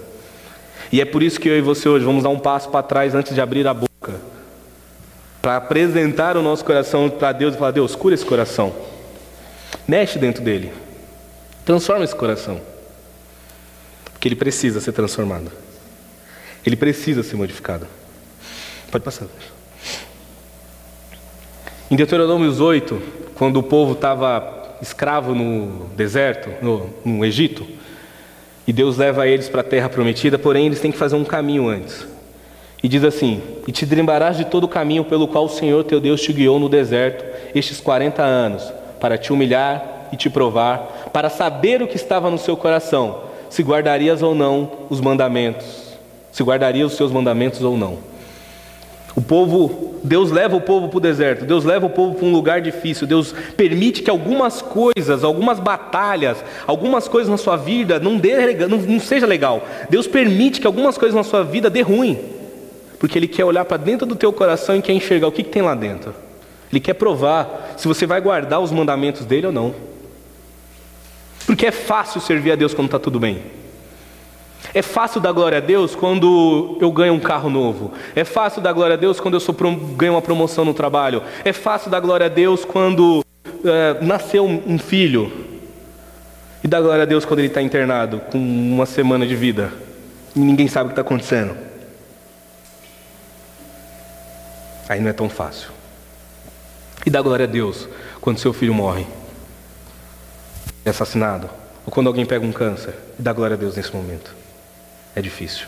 E 0.92 1.00
é 1.00 1.06
por 1.06 1.24
isso 1.24 1.40
que 1.40 1.48
eu 1.48 1.58
e 1.58 1.62
você 1.62 1.88
hoje 1.88 2.04
vamos 2.04 2.24
dar 2.24 2.30
um 2.30 2.40
passo 2.40 2.70
para 2.70 2.84
trás 2.84 3.16
antes 3.16 3.34
de 3.34 3.40
abrir 3.40 3.66
a 3.66 3.74
boca, 3.74 4.20
para 5.42 5.56
apresentar 5.56 6.36
o 6.36 6.42
nosso 6.42 6.66
coração 6.66 7.10
para 7.10 7.32
Deus 7.32 7.56
e 7.56 7.58
falar: 7.58 7.72
Deus, 7.72 7.96
cura 7.96 8.14
esse 8.14 8.26
coração, 8.26 8.74
mexe 9.88 10.20
dentro 10.20 10.44
dele, 10.44 10.74
transforma 11.64 12.04
esse 12.04 12.16
coração, 12.16 12.60
porque 14.12 14.28
ele 14.28 14.36
precisa 14.36 14.82
ser 14.82 14.92
transformado, 14.92 15.50
ele 16.66 16.76
precisa 16.76 17.24
ser 17.24 17.38
modificado. 17.38 17.88
Pode 18.92 19.06
passar. 19.06 19.28
Em 21.92 21.96
Deuteronômio 21.98 22.50
8, 22.50 23.02
quando 23.36 23.58
o 23.58 23.64
povo 23.64 23.92
estava 23.92 24.78
escravo 24.82 25.36
no 25.36 25.88
deserto, 25.88 26.50
no, 26.62 26.90
no 27.04 27.26
Egito, 27.26 27.68
e 28.66 28.72
Deus 28.72 28.96
leva 28.96 29.28
eles 29.28 29.50
para 29.50 29.60
a 29.60 29.64
terra 29.66 29.90
prometida, 29.90 30.40
porém 30.40 30.68
eles 30.68 30.80
têm 30.80 30.90
que 30.90 30.98
fazer 30.98 31.18
um 31.18 31.26
caminho 31.26 31.68
antes. 31.68 32.08
E 32.82 32.88
diz 32.88 33.04
assim: 33.04 33.42
E 33.68 33.74
te 33.74 33.84
lembrarás 33.84 34.38
de 34.38 34.46
todo 34.46 34.64
o 34.64 34.70
caminho 34.70 35.04
pelo 35.04 35.28
qual 35.28 35.44
o 35.44 35.50
Senhor 35.50 35.84
teu 35.84 36.00
Deus 36.00 36.22
te 36.22 36.32
guiou 36.32 36.58
no 36.62 36.70
deserto 36.70 37.26
estes 37.54 37.82
40 37.82 38.24
anos, 38.24 38.72
para 38.98 39.18
te 39.18 39.34
humilhar 39.34 40.08
e 40.14 40.16
te 40.16 40.30
provar, 40.30 41.10
para 41.12 41.30
saber 41.30 41.82
o 41.82 41.88
que 41.88 41.98
estava 41.98 42.32
no 42.32 42.38
seu 42.38 42.56
coração, 42.56 43.24
se 43.50 43.62
guardarias 43.62 44.24
ou 44.24 44.34
não 44.34 44.72
os 44.90 45.02
mandamentos, 45.02 45.98
se 46.32 46.42
guardaria 46.42 46.86
os 46.86 46.94
seus 46.94 47.12
mandamentos 47.12 47.62
ou 47.62 47.76
não. 47.76 48.11
O 49.16 49.22
povo, 49.22 50.00
Deus 50.04 50.32
leva 50.32 50.56
o 50.56 50.62
povo 50.62 50.88
para 50.88 50.98
o 50.98 51.02
deserto, 51.02 51.46
Deus 51.46 51.66
leva 51.66 51.86
o 51.86 51.90
povo 51.90 52.16
para 52.16 52.26
um 52.26 52.32
lugar 52.32 52.62
difícil, 52.62 53.06
Deus 53.06 53.34
permite 53.58 54.02
que 54.02 54.10
algumas 54.10 54.62
coisas, 54.62 55.24
algumas 55.24 55.60
batalhas, 55.60 56.38
algumas 56.66 57.08
coisas 57.08 57.30
na 57.30 57.38
sua 57.38 57.58
vida 57.58 58.00
não, 58.00 58.18
dê, 58.18 58.56
não, 58.68 58.78
não 58.78 59.00
seja 59.00 59.26
legal. 59.26 59.68
Deus 59.90 60.08
permite 60.08 60.62
que 60.62 60.68
algumas 60.68 60.98
coisas 60.98 61.16
na 61.16 61.24
sua 61.24 61.44
vida 61.44 61.70
dê 61.70 61.82
ruim, 61.82 62.18
porque 63.00 63.18
Ele 63.20 63.28
quer 63.28 63.44
olhar 63.44 63.66
para 63.66 63.78
dentro 63.78 64.06
do 64.06 64.16
teu 64.16 64.32
coração 64.32 64.76
e 64.78 64.82
quer 64.82 64.94
enxergar 64.94 65.28
o 65.28 65.32
que, 65.32 65.44
que 65.44 65.50
tem 65.50 65.62
lá 65.62 65.76
dentro. 65.76 66.14
Ele 66.72 66.80
quer 66.80 66.94
provar 66.94 67.74
se 67.76 67.88
você 67.88 68.06
vai 68.06 68.22
guardar 68.22 68.62
os 68.62 68.72
mandamentos 68.72 69.26
dele 69.26 69.48
ou 69.48 69.52
não. 69.52 69.76
Porque 71.46 71.66
é 71.66 71.72
fácil 71.72 72.22
servir 72.22 72.54
a 72.54 72.56
Deus 72.56 72.74
quando 72.74 72.86
está 72.86 72.98
tudo 72.98 73.20
bem. 73.20 73.42
É 74.74 74.82
fácil 74.82 75.20
dar 75.20 75.32
glória 75.34 75.58
a 75.58 75.62
Deus 75.62 75.96
quando 75.96 76.78
eu 76.80 76.92
ganho 76.92 77.14
um 77.14 77.20
carro 77.20 77.50
novo. 77.50 77.92
É 78.16 78.24
fácil 78.24 78.62
dar 78.62 78.72
glória 78.72 78.94
a 78.94 78.98
Deus 78.98 79.20
quando 79.20 79.34
eu 79.34 79.40
sou, 79.40 79.54
ganho 79.96 80.14
uma 80.14 80.22
promoção 80.22 80.64
no 80.64 80.74
trabalho. 80.74 81.22
É 81.44 81.52
fácil 81.52 81.92
dar 81.92 82.00
glória 82.00 82.28
a 82.28 82.30
Deus 82.30 82.64
quando 82.64 83.24
é, 83.66 83.98
nasceu 84.02 84.46
um 84.46 84.80
filho. 84.80 85.32
E 86.64 86.68
dar 86.68 86.80
glória 86.80 87.04
a 87.04 87.06
Deus 87.06 87.26
quando 87.26 87.40
ele 87.40 87.48
está 87.48 87.62
internado 87.62 88.22
com 88.32 88.38
uma 88.38 88.86
semana 88.86 89.28
de 89.28 89.36
vida. 89.36 89.74
E 90.36 90.40
ninguém 90.40 90.68
sabe 90.68 90.86
o 90.86 90.88
que 90.90 90.94
está 90.94 91.02
acontecendo. 91.02 91.58
Aí 94.88 95.02
não 95.02 95.10
é 95.10 95.14
tão 95.14 95.30
fácil. 95.30 95.70
E 97.06 97.10
dar 97.10 97.22
glória 97.22 97.46
a 97.46 97.48
Deus 97.48 97.90
quando 98.22 98.38
seu 98.38 98.54
filho 98.54 98.74
morre. 98.74 99.06
É 100.86 100.92
assassinado. 100.92 101.50
Ou 101.86 101.92
quando 101.92 102.08
alguém 102.08 102.26
pega 102.26 102.46
um 102.46 102.52
câncer. 102.52 102.94
E 103.20 103.22
dá 103.22 103.34
glória 103.34 103.56
a 103.56 103.58
Deus 103.58 103.76
nesse 103.76 103.94
momento. 103.94 104.41
É 105.16 105.22
difícil. 105.22 105.68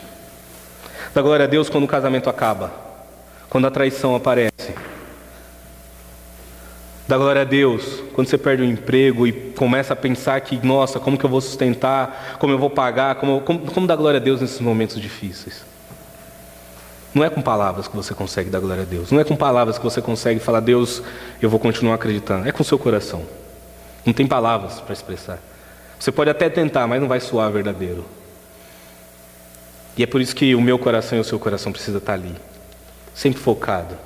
Dá 1.14 1.22
glória 1.22 1.44
a 1.44 1.48
Deus 1.48 1.68
quando 1.68 1.84
o 1.84 1.88
casamento 1.88 2.28
acaba, 2.28 2.72
quando 3.48 3.66
a 3.66 3.70
traição 3.70 4.14
aparece. 4.16 4.74
Dá 7.06 7.18
glória 7.18 7.42
a 7.42 7.44
Deus 7.44 8.02
quando 8.14 8.28
você 8.28 8.38
perde 8.38 8.62
o 8.62 8.64
emprego 8.64 9.26
e 9.26 9.32
começa 9.32 9.92
a 9.92 9.96
pensar 9.96 10.40
que, 10.40 10.64
nossa, 10.66 10.98
como 10.98 11.18
que 11.18 11.24
eu 11.24 11.30
vou 11.30 11.40
sustentar, 11.40 12.36
como 12.38 12.52
eu 12.52 12.58
vou 12.58 12.70
pagar, 12.70 13.16
como, 13.16 13.42
como, 13.42 13.60
como 13.60 13.86
dar 13.86 13.96
glória 13.96 14.18
a 14.18 14.22
Deus 14.22 14.40
nesses 14.40 14.60
momentos 14.60 14.98
difíceis. 15.00 15.64
Não 17.14 17.22
é 17.22 17.28
com 17.28 17.42
palavras 17.42 17.86
que 17.86 17.94
você 17.94 18.14
consegue 18.14 18.48
dar 18.50 18.58
glória 18.58 18.82
a 18.82 18.86
Deus. 18.86 19.12
Não 19.12 19.20
é 19.20 19.24
com 19.24 19.36
palavras 19.36 19.78
que 19.78 19.84
você 19.84 20.00
consegue 20.00 20.40
falar, 20.40 20.60
Deus, 20.60 21.02
eu 21.40 21.48
vou 21.48 21.60
continuar 21.60 21.94
acreditando. 21.94 22.48
É 22.48 22.52
com 22.52 22.64
seu 22.64 22.78
coração. 22.78 23.22
Não 24.04 24.12
tem 24.12 24.26
palavras 24.26 24.80
para 24.80 24.92
expressar. 24.92 25.38
Você 26.00 26.10
pode 26.10 26.30
até 26.30 26.48
tentar, 26.48 26.86
mas 26.86 27.00
não 27.00 27.06
vai 27.06 27.20
soar 27.20 27.52
verdadeiro. 27.52 28.04
E 29.96 30.02
é 30.02 30.06
por 30.06 30.20
isso 30.20 30.34
que 30.34 30.54
o 30.54 30.60
meu 30.60 30.78
coração 30.78 31.16
e 31.16 31.20
o 31.20 31.24
seu 31.24 31.38
coração 31.38 31.72
precisa 31.72 31.98
estar 31.98 32.14
ali, 32.14 32.34
sempre 33.14 33.40
focado. 33.40 33.96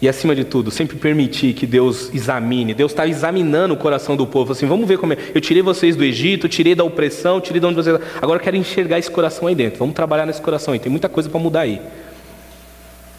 E 0.00 0.08
acima 0.08 0.34
de 0.34 0.44
tudo, 0.44 0.70
sempre 0.70 0.96
permitir 0.96 1.54
que 1.54 1.66
Deus 1.66 2.14
examine. 2.14 2.72
Deus 2.72 2.92
está 2.92 3.04
examinando 3.04 3.74
o 3.74 3.76
coração 3.76 4.16
do 4.16 4.24
povo. 4.28 4.52
Assim, 4.52 4.64
vamos 4.64 4.86
ver 4.86 4.96
como 4.96 5.12
é. 5.12 5.16
Eu 5.34 5.40
tirei 5.40 5.60
vocês 5.60 5.96
do 5.96 6.04
Egito, 6.04 6.48
tirei 6.48 6.72
da 6.72 6.84
opressão, 6.84 7.40
tirei 7.40 7.58
de 7.58 7.66
onde 7.66 7.74
vocês. 7.74 7.98
Agora 8.22 8.38
eu 8.38 8.44
quero 8.44 8.56
enxergar 8.56 9.00
esse 9.00 9.10
coração 9.10 9.48
aí 9.48 9.56
dentro. 9.56 9.80
Vamos 9.80 9.96
trabalhar 9.96 10.24
nesse 10.24 10.40
coração 10.40 10.72
aí. 10.72 10.78
Tem 10.78 10.90
muita 10.90 11.08
coisa 11.08 11.28
para 11.28 11.40
mudar 11.40 11.62
aí. 11.62 11.82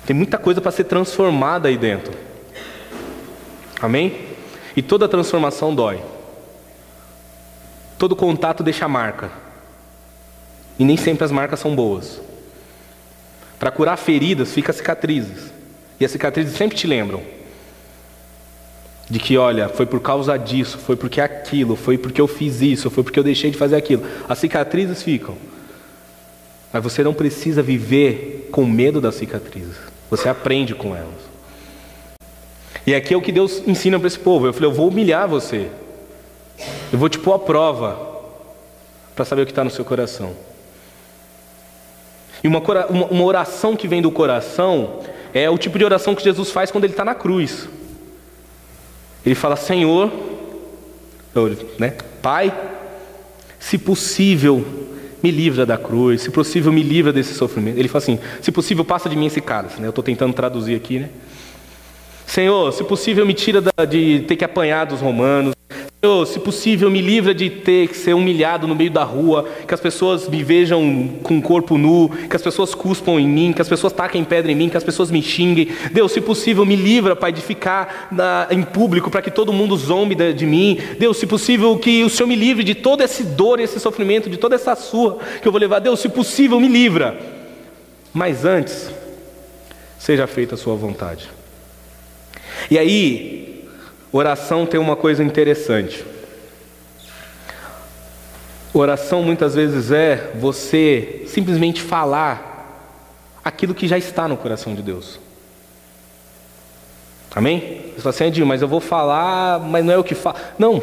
Tem 0.06 0.16
muita 0.16 0.38
coisa 0.38 0.62
para 0.62 0.72
ser 0.72 0.86
transformada 0.86 1.68
aí 1.68 1.78
dentro. 1.78 2.14
Amém? 3.82 4.14
E 4.74 4.82
toda 4.82 5.06
transformação 5.10 5.76
dói. 5.76 6.00
Todo 7.98 8.16
contato 8.16 8.64
deixa 8.64 8.88
marca. 8.88 9.49
E 10.80 10.86
nem 10.86 10.96
sempre 10.96 11.26
as 11.26 11.32
marcas 11.32 11.60
são 11.60 11.76
boas. 11.76 12.22
Para 13.60 13.70
curar 13.70 13.98
feridas, 13.98 14.54
fica 14.54 14.72
cicatrizes. 14.72 15.52
E 16.00 16.06
as 16.06 16.12
cicatrizes 16.12 16.56
sempre 16.56 16.78
te 16.78 16.88
lembram 16.88 17.22
de 19.10 19.20
que, 19.20 19.38
olha, 19.38 19.68
foi 19.68 19.86
por 19.86 20.00
causa 20.00 20.38
disso, 20.38 20.78
foi 20.78 20.96
porque 20.96 21.20
aquilo, 21.20 21.76
foi 21.76 21.98
porque 21.98 22.22
eu 22.22 22.28
fiz 22.28 22.62
isso, 22.62 22.90
foi 22.90 23.04
porque 23.04 23.20
eu 23.20 23.24
deixei 23.24 23.52
de 23.52 23.58
fazer 23.58 23.76
aquilo. 23.76 24.04
As 24.30 24.38
cicatrizes 24.38 25.04
ficam. 25.04 25.36
Mas 26.72 26.84
você 26.84 27.04
não 27.04 27.14
precisa 27.14 27.62
viver 27.62 28.48
com 28.52 28.66
medo 28.66 29.02
das 29.02 29.16
cicatrizes. 29.16 29.76
Você 30.10 30.30
aprende 30.30 30.74
com 30.74 30.96
elas. 30.96 31.30
E 32.86 32.96
aqui 32.96 33.14
é 33.14 33.18
o 33.18 33.22
que 33.22 33.32
Deus 33.32 33.62
ensina 33.68 34.00
para 34.00 34.08
esse 34.08 34.20
povo. 34.20 34.48
Eu 34.48 34.54
falei, 34.54 34.70
eu 34.70 34.74
vou 34.74 34.88
humilhar 34.88 35.28
você. 35.28 35.70
Eu 36.94 37.00
vou 37.00 37.10
te 37.10 37.20
pôr 37.20 37.34
a 37.34 37.40
prova 37.40 38.00
para 39.16 39.26
saber 39.26 39.42
o 39.42 39.46
que 39.46 39.52
está 39.52 39.64
no 39.64 39.70
seu 39.70 39.84
coração. 39.84 40.34
E 42.44 42.48
uma, 42.48 42.62
uma 42.90 43.24
oração 43.24 43.76
que 43.76 43.88
vem 43.88 44.02
do 44.02 44.12
coração 44.12 45.00
é 45.34 45.50
o 45.50 45.58
tipo 45.58 45.78
de 45.78 45.86
oração 45.86 46.16
que 46.16 46.24
Jesus 46.24 46.52
faz 46.52 46.72
quando 46.72 46.86
ele 46.86 46.94
está 46.94 47.06
na 47.06 47.16
cruz. 47.16 47.68
Ele 49.26 49.36
fala: 49.36 49.56
Senhor, 49.56 50.12
né, 51.78 51.96
Pai, 52.22 52.54
se 53.60 53.78
possível, 53.78 54.66
me 55.22 55.32
livra 55.32 55.66
da 55.66 55.78
cruz, 55.78 56.22
se 56.22 56.32
possível, 56.32 56.72
me 56.72 56.82
livra 56.82 57.12
desse 57.12 57.34
sofrimento. 57.34 57.78
Ele 57.78 57.88
fala 57.88 58.04
assim: 58.04 58.20
se 58.42 58.52
possível, 58.52 58.86
passa 58.86 59.10
de 59.10 59.16
mim 59.16 59.28
esse 59.28 59.42
cálice. 59.42 59.82
Né? 59.82 59.88
Eu 59.88 59.90
estou 59.90 60.04
tentando 60.04 60.34
traduzir 60.34 60.76
aqui, 60.76 61.00
né? 61.00 61.10
Senhor, 62.26 62.72
se 62.72 62.84
possível, 62.84 63.26
me 63.26 63.34
tira 63.34 63.62
de 63.90 64.20
ter 64.28 64.36
que 64.36 64.46
apanhar 64.46 64.86
dos 64.86 65.02
romanos. 65.02 65.59
Senhor, 66.02 66.26
se 66.26 66.40
possível, 66.40 66.90
me 66.90 67.02
livra 67.02 67.34
de 67.34 67.50
ter 67.50 67.90
que 67.90 67.98
ser 67.98 68.14
humilhado 68.14 68.66
no 68.66 68.74
meio 68.74 68.90
da 68.90 69.04
rua, 69.04 69.46
que 69.68 69.74
as 69.74 69.82
pessoas 69.82 70.30
me 70.30 70.42
vejam 70.42 71.10
com 71.22 71.38
o 71.38 71.42
corpo 71.42 71.78
nu, 71.78 72.08
que 72.30 72.34
as 72.38 72.42
pessoas 72.42 72.74
cuspam 72.74 73.20
em 73.20 73.28
mim, 73.28 73.52
que 73.52 73.62
as 73.62 73.68
pessoas 73.68 73.92
taquem 73.92 74.24
pedra 74.24 74.50
em 74.50 74.56
mim, 74.56 74.70
que 74.70 74.78
as 74.78 74.84
pessoas 74.84 75.12
me 75.12 75.22
xinguem. 75.22 75.68
Deus, 75.92 76.14
se 76.14 76.22
possível, 76.22 76.66
me 76.66 76.78
livra, 76.78 77.18
Pai, 77.18 77.34
de 77.34 77.42
ficar 77.42 78.08
na, 78.14 78.48
em 78.50 78.64
público 78.64 79.12
para 79.12 79.22
que 79.22 79.30
todo 79.30 79.52
mundo 79.52 79.76
zombe 79.76 80.16
de, 80.16 80.32
de, 80.32 80.46
mim. 80.46 80.80
Deus, 80.98 81.18
se 81.18 81.28
possível, 81.28 81.78
que 81.78 82.02
o 82.02 82.10
Senhor 82.10 82.28
me 82.28 82.36
livre 82.36 82.64
de 82.64 82.76
toda 82.76 83.04
essa 83.04 83.22
dor, 83.22 83.60
esse 83.60 83.78
sofrimento, 83.78 84.30
de 84.30 84.38
toda 84.38 84.56
essa 84.56 84.78
sua 84.78 85.18
que 85.42 85.48
eu 85.50 85.52
vou 85.52 85.60
levar. 85.60 85.80
Deus, 85.80 86.00
se 86.00 86.08
possível, 86.08 86.62
me 86.62 86.70
livra. 86.70 87.20
Mas 88.14 88.46
antes, 88.46 88.90
seja 89.98 90.26
feita 90.28 90.56
a 90.56 90.58
sua 90.58 90.78
vontade. 90.78 91.30
E 92.72 92.78
aí, 92.78 93.39
Oração 94.12 94.66
tem 94.66 94.80
uma 94.80 94.96
coisa 94.96 95.24
interessante. 95.24 96.04
Oração 98.74 99.22
muitas 99.24 99.56
vezes 99.56 99.92
é 99.92 100.32
você 100.36 101.24
simplesmente 101.28 101.82
falar 101.82 102.50
aquilo 103.44 103.74
que 103.74 103.88
já 103.88 103.98
está 103.98 104.28
no 104.28 104.38
coração 104.38 104.74
de 104.76 104.82
Deus. 104.82 105.20
Amém? 107.36 107.92
Você 107.94 108.02
fala 108.02 108.10
assim, 108.10 108.24
Edinho, 108.26 108.48
mas 108.48 108.62
eu 108.62 108.68
vou 108.68 108.80
falar, 108.80 109.60
mas 109.60 109.86
não 109.86 109.94
é 109.94 109.98
o 109.98 110.04
que 110.04 110.16
fala. 110.16 110.36
Não. 110.58 110.82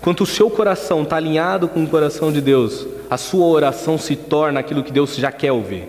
Quando 0.00 0.20
o 0.20 0.26
seu 0.26 0.48
coração 0.48 1.02
está 1.02 1.16
alinhado 1.16 1.68
com 1.68 1.82
o 1.82 1.88
coração 1.88 2.30
de 2.30 2.40
Deus, 2.40 2.86
a 3.10 3.16
sua 3.16 3.46
oração 3.46 3.98
se 3.98 4.14
torna 4.14 4.60
aquilo 4.60 4.84
que 4.84 4.92
Deus 4.92 5.16
já 5.16 5.32
quer 5.32 5.50
ouvir. 5.50 5.88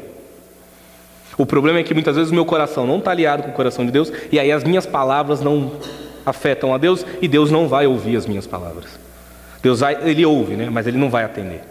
O 1.38 1.46
problema 1.46 1.80
é 1.80 1.84
que 1.84 1.94
muitas 1.94 2.16
vezes 2.16 2.32
o 2.32 2.36
meu 2.36 2.46
coração 2.46 2.88
não 2.88 2.98
está 2.98 3.12
alinhado 3.12 3.44
com 3.44 3.50
o 3.50 3.54
coração 3.54 3.86
de 3.86 3.92
Deus, 3.92 4.12
e 4.32 4.40
aí 4.40 4.52
as 4.52 4.64
minhas 4.64 4.86
palavras 4.86 5.42
não 5.42 5.72
afetam 6.26 6.74
a 6.74 6.78
Deus 6.78 7.06
e 7.22 7.28
Deus 7.28 7.52
não 7.52 7.68
vai 7.68 7.88
ouvir 7.88 8.16
as 8.16 8.26
minhas 8.26 8.48
palavras. 8.48 9.00
Deus 9.62 9.82
vai, 9.82 10.10
ele 10.10 10.26
ouve, 10.26 10.56
né? 10.56 10.70
Mas 10.70 10.88
ele 10.88 10.98
não 10.98 11.10
vai 11.10 11.24
atender. 11.24 11.62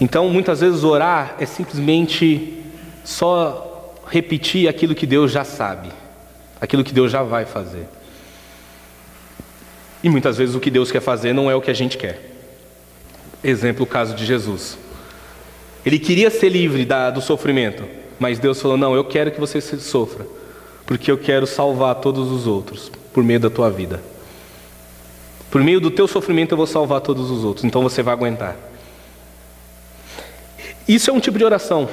Então, 0.00 0.28
muitas 0.28 0.60
vezes 0.60 0.84
orar 0.84 1.36
é 1.38 1.46
simplesmente 1.46 2.62
só 3.04 3.94
repetir 4.08 4.68
aquilo 4.68 4.94
que 4.94 5.06
Deus 5.06 5.30
já 5.30 5.44
sabe, 5.44 5.90
aquilo 6.60 6.84
que 6.84 6.92
Deus 6.92 7.10
já 7.10 7.22
vai 7.22 7.44
fazer. 7.44 7.86
E 10.02 10.08
muitas 10.08 10.38
vezes 10.38 10.54
o 10.54 10.60
que 10.60 10.70
Deus 10.70 10.92
quer 10.92 11.00
fazer 11.00 11.32
não 11.32 11.50
é 11.50 11.54
o 11.54 11.60
que 11.60 11.70
a 11.70 11.74
gente 11.74 11.98
quer. 11.98 12.30
Exemplo, 13.42 13.84
o 13.84 13.86
caso 13.86 14.14
de 14.14 14.24
Jesus. 14.24 14.78
Ele 15.84 15.98
queria 15.98 16.30
ser 16.30 16.48
livre 16.48 16.84
da, 16.84 17.10
do 17.10 17.20
sofrimento, 17.20 17.84
mas 18.18 18.38
Deus 18.38 18.60
falou: 18.60 18.76
Não, 18.76 18.94
eu 18.94 19.04
quero 19.04 19.30
que 19.30 19.40
você 19.40 19.60
sofra 19.60 20.37
porque 20.88 21.10
eu 21.12 21.18
quero 21.18 21.46
salvar 21.46 21.96
todos 21.96 22.32
os 22.32 22.46
outros 22.46 22.90
por 23.12 23.22
meio 23.22 23.38
da 23.38 23.50
tua 23.50 23.70
vida. 23.70 24.00
Por 25.50 25.62
meio 25.62 25.82
do 25.82 25.90
teu 25.90 26.08
sofrimento 26.08 26.52
eu 26.52 26.56
vou 26.56 26.66
salvar 26.66 27.02
todos 27.02 27.30
os 27.30 27.44
outros, 27.44 27.62
então 27.66 27.82
você 27.82 28.02
vai 28.02 28.14
aguentar. 28.14 28.56
Isso 30.88 31.10
é 31.10 31.12
um 31.12 31.20
tipo 31.20 31.36
de 31.36 31.44
oração. 31.44 31.86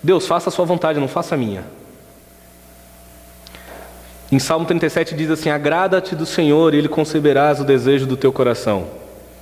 Deus, 0.00 0.28
faça 0.28 0.48
a 0.48 0.52
sua 0.52 0.64
vontade, 0.64 1.00
não 1.00 1.08
faça 1.08 1.34
a 1.34 1.38
minha. 1.38 1.64
Em 4.30 4.38
Salmo 4.38 4.64
37 4.64 5.16
diz 5.16 5.28
assim: 5.28 5.50
Agrada-te 5.50 6.14
do 6.14 6.24
Senhor 6.24 6.72
e 6.72 6.78
Ele 6.78 6.88
conceberás 6.88 7.58
o 7.58 7.64
desejo 7.64 8.06
do 8.06 8.16
teu 8.16 8.32
coração. 8.32 8.86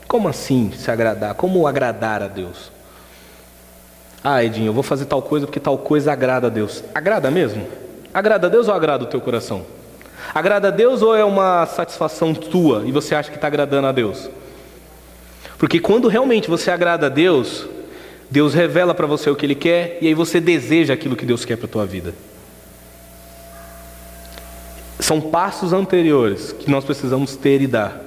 Como 0.09 0.29
assim 0.29 0.73
se 0.73 0.91
agradar? 0.91 1.35
Como 1.35 1.67
agradar 1.67 2.23
a 2.23 2.27
Deus? 2.27 2.73
Ah, 4.25 4.43
Edinho, 4.43 4.69
eu 4.69 4.73
vou 4.73 4.83
fazer 4.83 5.05
tal 5.05 5.21
coisa 5.21 5.47
porque 5.47 5.61
tal 5.61 5.77
coisa 5.77 6.11
agrada 6.11 6.47
a 6.47 6.51
Deus. 6.51 6.83
Agrada 6.95 7.31
mesmo? 7.31 7.82
Agrada 8.13 8.47
a 8.47 8.51
Deus 8.51 8.69
ou 8.69 8.75
agrada 8.75 9.05
o 9.05 9.07
teu 9.07 9.21
coração? 9.21 9.65
Agrada 10.35 10.69
a 10.69 10.71
Deus 10.71 11.03
ou 11.03 11.17
é 11.17 11.25
uma 11.25 11.67
satisfação 11.67 12.35
tua 12.35 12.85
e 12.87 12.93
você 12.93 13.15
acha 13.15 13.31
que 13.31 13.37
está 13.37 13.47
agradando 13.47 13.87
a 13.87 13.93
Deus? 13.93 14.29
Porque 15.59 15.79
quando 15.79 16.09
realmente 16.09 16.49
você 16.49 16.71
agrada 16.71 17.07
a 17.07 17.09
Deus, 17.09 17.67
Deus 18.31 18.55
revela 18.55 18.95
para 18.95 19.07
você 19.07 19.31
o 19.31 19.37
que 19.37 19.47
Ele 19.47 19.55
quer 19.55 19.99
e 20.01 20.09
aí 20.09 20.15
você 20.15 20.41
deseja 20.41 20.95
aquilo 20.95 21.17
que 21.17 21.25
Deus 21.25 21.45
quer 21.45 21.57
para 21.57 21.67
a 21.67 21.71
tua 21.71 21.87
vida. 21.87 22.15
São 25.01 25.21
passos 25.21 25.73
anteriores 25.73 26.53
que 26.53 26.71
nós 26.71 26.85
precisamos 26.85 27.37
ter 27.37 27.61
e 27.61 27.67
dar 27.67 28.01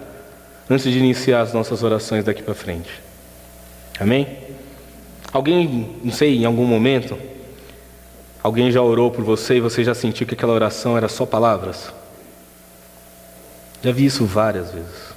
antes 0.70 0.92
de 0.92 0.98
iniciar 0.98 1.42
as 1.42 1.54
nossas 1.54 1.84
orações 1.84 2.24
daqui 2.24 2.42
para 2.42 2.54
frente. 2.54 2.90
Amém? 4.00 4.38
Alguém, 5.32 5.96
não 6.04 6.12
sei, 6.12 6.38
em 6.38 6.46
algum 6.46 6.66
momento, 6.66 7.18
Alguém 8.46 8.70
já 8.70 8.80
orou 8.80 9.10
por 9.10 9.24
você 9.24 9.56
e 9.56 9.60
você 9.60 9.84
já 9.84 9.96
sentiu 9.96 10.28
que 10.28 10.36
aquela 10.36 10.54
oração 10.54 10.96
era 10.96 11.08
só 11.08 11.26
palavras? 11.26 11.92
Já 13.82 13.92
vi 13.92 14.06
isso 14.06 14.24
várias 14.24 14.70
vezes. 14.70 15.16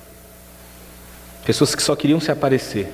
Pessoas 1.44 1.74
que 1.74 1.82
só 1.82 1.94
queriam 1.94 2.18
se 2.20 2.32
aparecer. 2.32 2.90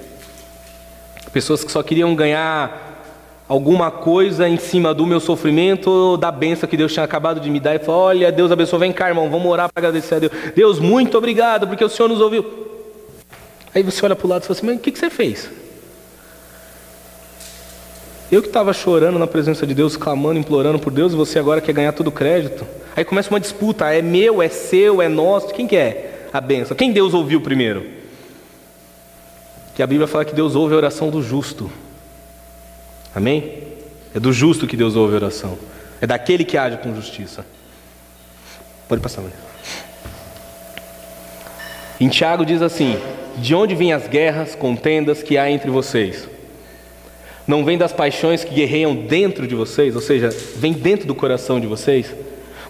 Pessoas 1.32 1.62
que 1.62 1.70
só 1.70 1.84
queriam 1.84 2.16
ganhar 2.16 3.46
alguma 3.48 3.92
coisa 3.92 4.48
em 4.48 4.56
cima 4.56 4.92
do 4.92 5.06
meu 5.06 5.20
sofrimento 5.20 5.88
ou 5.88 6.16
da 6.16 6.32
benção 6.32 6.68
que 6.68 6.76
Deus 6.76 6.92
tinha 6.92 7.04
acabado 7.04 7.38
de 7.38 7.48
me 7.48 7.60
dar 7.60 7.76
e 7.76 7.78
falou: 7.78 8.00
Olha, 8.00 8.32
Deus 8.32 8.50
abençoe, 8.50 8.80
vem 8.80 8.92
cá, 8.92 9.06
irmão, 9.06 9.30
vamos 9.30 9.46
orar 9.48 9.72
para 9.72 9.86
agradecer 9.86 10.16
a 10.16 10.18
Deus. 10.18 10.32
Deus, 10.52 10.80
muito 10.80 11.16
obrigado, 11.16 11.68
porque 11.68 11.84
o 11.84 11.88
Senhor 11.88 12.08
nos 12.08 12.20
ouviu. 12.20 12.44
Aí 13.72 13.84
você 13.84 14.04
olha 14.04 14.16
para 14.16 14.26
o 14.26 14.30
lado 14.30 14.42
e 14.42 14.46
fala 14.48 14.58
assim: 14.58 14.66
Mas 14.66 14.76
o 14.78 14.80
que, 14.80 14.90
que 14.90 14.98
você 14.98 15.10
fez? 15.10 15.48
Eu 18.34 18.42
que 18.42 18.48
estava 18.48 18.72
chorando 18.72 19.16
na 19.16 19.28
presença 19.28 19.64
de 19.64 19.72
Deus, 19.72 19.96
clamando, 19.96 20.40
implorando 20.40 20.76
por 20.76 20.92
Deus, 20.92 21.12
e 21.12 21.16
você 21.16 21.38
agora 21.38 21.60
quer 21.60 21.72
ganhar 21.72 21.92
todo 21.92 22.08
o 22.08 22.12
crédito. 22.12 22.66
Aí 22.96 23.04
começa 23.04 23.30
uma 23.30 23.38
disputa: 23.38 23.94
é 23.94 24.02
meu, 24.02 24.42
é 24.42 24.48
seu, 24.48 25.00
é 25.00 25.08
nosso. 25.08 25.54
Quem 25.54 25.68
que 25.68 25.76
é 25.76 26.26
a 26.32 26.40
benção? 26.40 26.76
Quem 26.76 26.90
Deus 26.90 27.14
ouviu 27.14 27.40
primeiro? 27.40 27.86
Que 29.76 29.84
a 29.84 29.86
Bíblia 29.86 30.08
fala 30.08 30.24
que 30.24 30.34
Deus 30.34 30.56
ouve 30.56 30.74
a 30.74 30.76
oração 30.76 31.10
do 31.10 31.22
justo. 31.22 31.70
Amém? 33.14 33.62
É 34.12 34.18
do 34.18 34.32
justo 34.32 34.66
que 34.66 34.76
Deus 34.76 34.96
ouve 34.96 35.12
a 35.12 35.16
oração. 35.18 35.56
É 36.00 36.06
daquele 36.06 36.44
que 36.44 36.58
age 36.58 36.78
com 36.78 36.92
justiça. 36.92 37.46
Pode 38.88 39.00
passar, 39.00 39.22
Maria. 39.22 39.38
Em 42.00 42.08
Tiago 42.08 42.44
diz 42.44 42.62
assim: 42.62 42.98
De 43.36 43.54
onde 43.54 43.76
vêm 43.76 43.92
as 43.92 44.08
guerras, 44.08 44.56
contendas 44.56 45.22
que 45.22 45.38
há 45.38 45.48
entre 45.48 45.70
vocês? 45.70 46.33
Não 47.46 47.64
vem 47.64 47.76
das 47.76 47.92
paixões 47.92 48.42
que 48.42 48.54
guerreiam 48.54 48.94
dentro 48.94 49.46
de 49.46 49.54
vocês, 49.54 49.94
ou 49.94 50.00
seja, 50.00 50.30
vem 50.56 50.72
dentro 50.72 51.06
do 51.06 51.14
coração 51.14 51.60
de 51.60 51.66
vocês? 51.66 52.14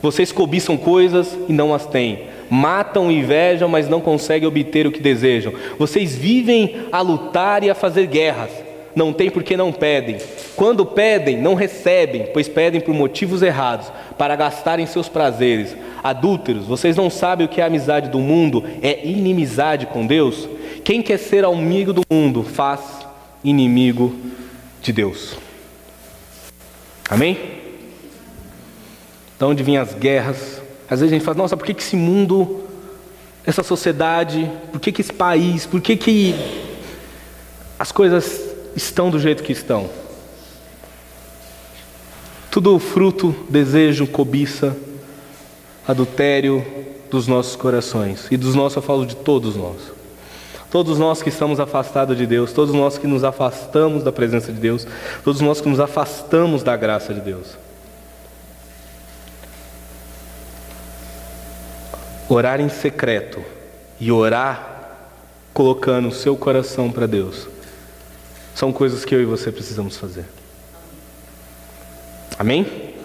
Vocês 0.03 0.33
cobiçam 0.33 0.77
coisas 0.77 1.39
e 1.49 1.53
não 1.53 1.73
as 1.73 1.87
têm. 1.87 2.25
Matam 2.51 3.11
e 3.11 3.19
invejam, 3.19 3.69
mas 3.69 3.89
não 3.89 4.01
conseguem 4.01 4.49
obter 4.49 4.87
o 4.87 4.93
que 4.93 5.01
desejam. 5.01 5.53
Vocês 5.79 6.15
vivem 6.15 6.77
a 6.91 7.01
lutar 7.01 7.63
e 7.63 7.71
a 7.71 7.75
fazer 7.75 8.07
guerras. 8.07 8.51
Não 8.95 9.13
tem 9.13 9.31
porque 9.31 9.57
não 9.57 9.73
pedem. 9.73 10.19
Quando 10.57 10.85
pedem, 10.85 11.41
não 11.41 11.55
recebem, 11.55 12.29
pois 12.33 12.49
pedem 12.49 12.81
por 12.81 12.95
motivos 12.95 13.43
errados, 13.43 13.91
para 14.19 14.37
gastarem 14.37 14.87
seus 14.87 15.09
prazeres. 15.09 15.75
Adúlteros, 16.03 16.67
vocês 16.67 16.97
não 16.97 17.09
sabem 17.09 17.47
o 17.47 17.49
que 17.49 17.61
é 17.61 17.65
amizade 17.65 18.11
do 18.11 18.19
mundo? 18.19 18.63
É 18.83 19.07
inimizade 19.07 19.87
com 19.87 20.07
Deus? 20.07 20.49
Quem 20.85 21.01
quer 21.01 21.19
ser 21.19 21.45
amigo 21.45 21.93
do 21.93 22.03
mundo, 22.11 22.43
faz 22.43 22.81
inimigo 23.43 24.15
de 24.85 24.93
Deus. 24.93 25.37
Amém? 27.09 27.39
Da 29.39 29.47
onde 29.47 29.63
vêm 29.63 29.79
as 29.79 29.95
guerras? 29.95 30.61
Às 30.89 31.01
vezes 31.01 31.13
a 31.13 31.17
gente 31.17 31.25
fala, 31.25 31.39
nossa, 31.39 31.57
por 31.57 31.65
que, 31.65 31.73
que 31.73 31.83
esse 31.83 31.97
mundo, 31.97 32.65
essa 33.47 33.63
sociedade, 33.63 34.51
por 34.71 34.81
que, 34.81 34.93
que 34.93 35.01
esse 35.01 35.13
país, 35.13 35.65
por 35.65 35.81
que, 35.81 35.97
que 35.97 36.35
as 37.79 37.91
coisas 37.91 38.41
estão 38.77 39.11
do 39.11 39.19
jeito 39.19 39.43
que 39.43 39.53
estão? 39.53 39.89
Tudo 42.51 42.79
fruto, 42.79 43.35
desejo, 43.49 44.07
cobiça, 44.07 44.77
adultério 45.89 46.65
dos 47.11 47.27
nossos 47.27 47.57
corações. 47.57 48.27
E 48.31 48.37
dos 48.37 48.55
nossos 48.55 48.77
eu 48.77 48.83
falo 48.83 49.07
de 49.07 49.17
todos 49.17 49.57
nós. 49.57 49.94
Todos 50.75 50.99
nós 50.99 51.23
que 51.23 51.29
estamos 51.29 51.61
afastados 51.61 52.19
de 52.19 52.27
Deus, 52.27 52.53
todos 52.53 52.75
nós 52.75 52.99
que 52.99 53.07
nos 53.07 53.23
afastamos 53.23 54.03
da 54.03 54.11
presença 54.11 54.53
de 54.53 54.59
Deus, 54.59 54.85
todos 55.23 55.41
nós 55.41 55.61
que 55.61 55.69
nos 55.69 55.79
afastamos 55.79 56.65
da 56.65 56.77
graça 56.77 57.15
de 57.15 57.21
Deus. 57.21 57.57
Orar 62.29 62.61
em 62.61 62.69
secreto 62.69 63.41
e 64.01 64.11
orar 64.11 64.97
colocando 65.53 66.09
o 66.09 66.13
seu 66.13 66.37
coração 66.37 66.91
para 66.91 67.07
Deus 67.07 67.47
são 68.53 68.73
coisas 68.73 69.05
que 69.05 69.15
eu 69.15 69.23
e 69.23 69.25
você 69.25 69.53
precisamos 69.53 69.97
fazer. 69.97 70.25
Amém? 72.37 72.97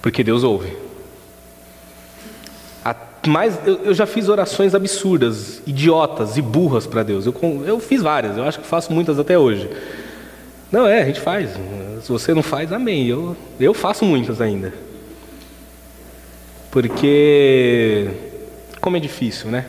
Porque 0.00 0.24
Deus 0.24 0.44
ouve. 0.44 0.74
Mas 3.26 3.58
eu, 3.66 3.84
eu 3.84 3.94
já 3.94 4.06
fiz 4.06 4.28
orações 4.28 4.74
absurdas, 4.74 5.60
idiotas 5.66 6.36
e 6.36 6.42
burras 6.42 6.86
para 6.86 7.02
Deus. 7.02 7.26
Eu, 7.26 7.34
eu 7.66 7.78
fiz 7.78 8.00
várias, 8.02 8.36
eu 8.36 8.44
acho 8.44 8.60
que 8.60 8.66
faço 8.66 8.92
muitas 8.92 9.18
até 9.18 9.38
hoje. 9.38 9.68
Não, 10.72 10.86
é, 10.86 11.02
a 11.02 11.04
gente 11.04 11.20
faz. 11.20 11.50
Se 12.02 12.10
você 12.10 12.32
não 12.32 12.42
faz, 12.42 12.72
amém. 12.72 13.06
Eu, 13.06 13.36
eu 13.58 13.74
faço 13.74 14.04
muitas 14.04 14.40
ainda. 14.40 14.72
Porque, 16.70 18.08
como 18.80 18.96
é 18.96 19.00
difícil, 19.00 19.50
né? 19.50 19.66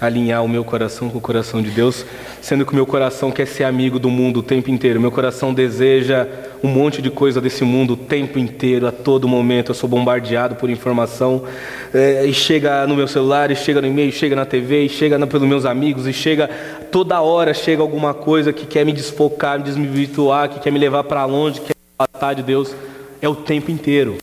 Alinhar 0.00 0.42
o 0.42 0.48
meu 0.48 0.64
coração 0.64 1.10
com 1.10 1.18
o 1.18 1.20
coração 1.20 1.60
de 1.60 1.70
Deus, 1.70 2.06
sendo 2.40 2.64
que 2.64 2.72
o 2.72 2.74
meu 2.74 2.86
coração 2.86 3.30
quer 3.30 3.46
ser 3.46 3.64
amigo 3.64 3.98
do 3.98 4.08
mundo 4.08 4.40
o 4.40 4.42
tempo 4.42 4.70
inteiro. 4.70 5.00
Meu 5.00 5.10
coração 5.10 5.52
deseja 5.52 6.26
um 6.62 6.68
monte 6.68 7.02
de 7.02 7.10
coisa 7.10 7.40
desse 7.40 7.64
mundo 7.64 7.92
o 7.92 7.96
tempo 7.96 8.38
inteiro, 8.38 8.86
a 8.86 8.92
todo 8.92 9.28
momento. 9.28 9.70
Eu 9.70 9.74
sou 9.74 9.88
bombardeado 9.88 10.54
por 10.54 10.70
informação 10.70 11.44
é, 11.92 12.24
e 12.24 12.32
chega 12.32 12.86
no 12.86 12.96
meu 12.96 13.06
celular, 13.06 13.50
e 13.50 13.56
chega 13.56 13.80
no 13.80 13.86
e-mail, 13.86 14.10
chega 14.10 14.34
na 14.34 14.46
TV, 14.46 14.84
e 14.84 14.88
chega 14.88 15.18
na, 15.18 15.26
pelos 15.26 15.46
meus 15.46 15.64
amigos, 15.64 16.06
e 16.06 16.12
chega 16.12 16.48
toda 16.90 17.20
hora 17.20 17.52
chega 17.52 17.82
alguma 17.82 18.14
coisa 18.14 18.52
que 18.52 18.66
quer 18.66 18.84
me 18.84 18.92
desfocar, 18.92 19.58
me 19.58 19.64
desvirtuar, 19.64 20.48
que 20.48 20.60
quer 20.60 20.70
me 20.72 20.78
levar 20.78 21.04
para 21.04 21.24
longe, 21.24 21.60
que 21.60 21.66
quer 21.66 21.76
me 21.76 21.94
matar 21.98 22.34
de 22.34 22.42
Deus. 22.42 22.74
É 23.20 23.28
o 23.28 23.34
tempo 23.34 23.70
inteiro. 23.70 24.16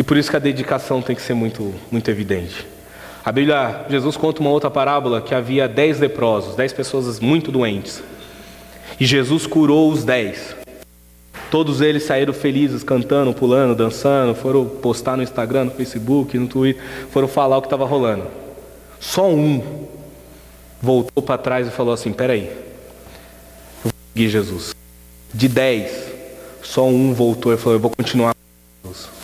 E 0.00 0.02
por 0.02 0.16
isso 0.16 0.30
que 0.30 0.36
a 0.36 0.40
dedicação 0.40 1.02
tem 1.02 1.14
que 1.14 1.20
ser 1.20 1.34
muito, 1.34 1.74
muito 1.92 2.10
evidente. 2.10 2.66
A 3.22 3.30
Bíblia, 3.30 3.84
Jesus 3.90 4.16
conta 4.16 4.40
uma 4.40 4.48
outra 4.48 4.70
parábola 4.70 5.20
que 5.20 5.34
havia 5.34 5.68
dez 5.68 6.00
leprosos, 6.00 6.56
dez 6.56 6.72
pessoas 6.72 7.20
muito 7.20 7.52
doentes. 7.52 8.02
E 8.98 9.04
Jesus 9.04 9.46
curou 9.46 9.92
os 9.92 10.02
dez. 10.02 10.56
Todos 11.50 11.82
eles 11.82 12.04
saíram 12.04 12.32
felizes, 12.32 12.82
cantando, 12.82 13.34
pulando, 13.34 13.74
dançando, 13.74 14.34
foram 14.34 14.64
postar 14.64 15.18
no 15.18 15.22
Instagram, 15.22 15.64
no 15.64 15.72
Facebook, 15.72 16.38
no 16.38 16.48
Twitter, 16.48 16.82
foram 17.10 17.28
falar 17.28 17.58
o 17.58 17.60
que 17.60 17.66
estava 17.66 17.84
rolando. 17.84 18.26
Só 18.98 19.28
um 19.28 19.86
voltou 20.80 21.22
para 21.22 21.36
trás 21.36 21.68
e 21.68 21.70
falou 21.70 21.92
assim: 21.92 22.10
peraí, 22.10 22.44
eu 22.46 22.56
vou 23.84 23.92
seguir 24.14 24.30
Jesus. 24.30 24.74
De 25.34 25.46
dez, 25.46 26.10
só 26.62 26.86
um 26.86 27.12
voltou 27.12 27.52
e 27.52 27.58
falou: 27.58 27.74
eu 27.74 27.80
vou 27.80 27.90
continuar 27.94 28.34
com 28.82 28.88
Jesus. 28.88 29.20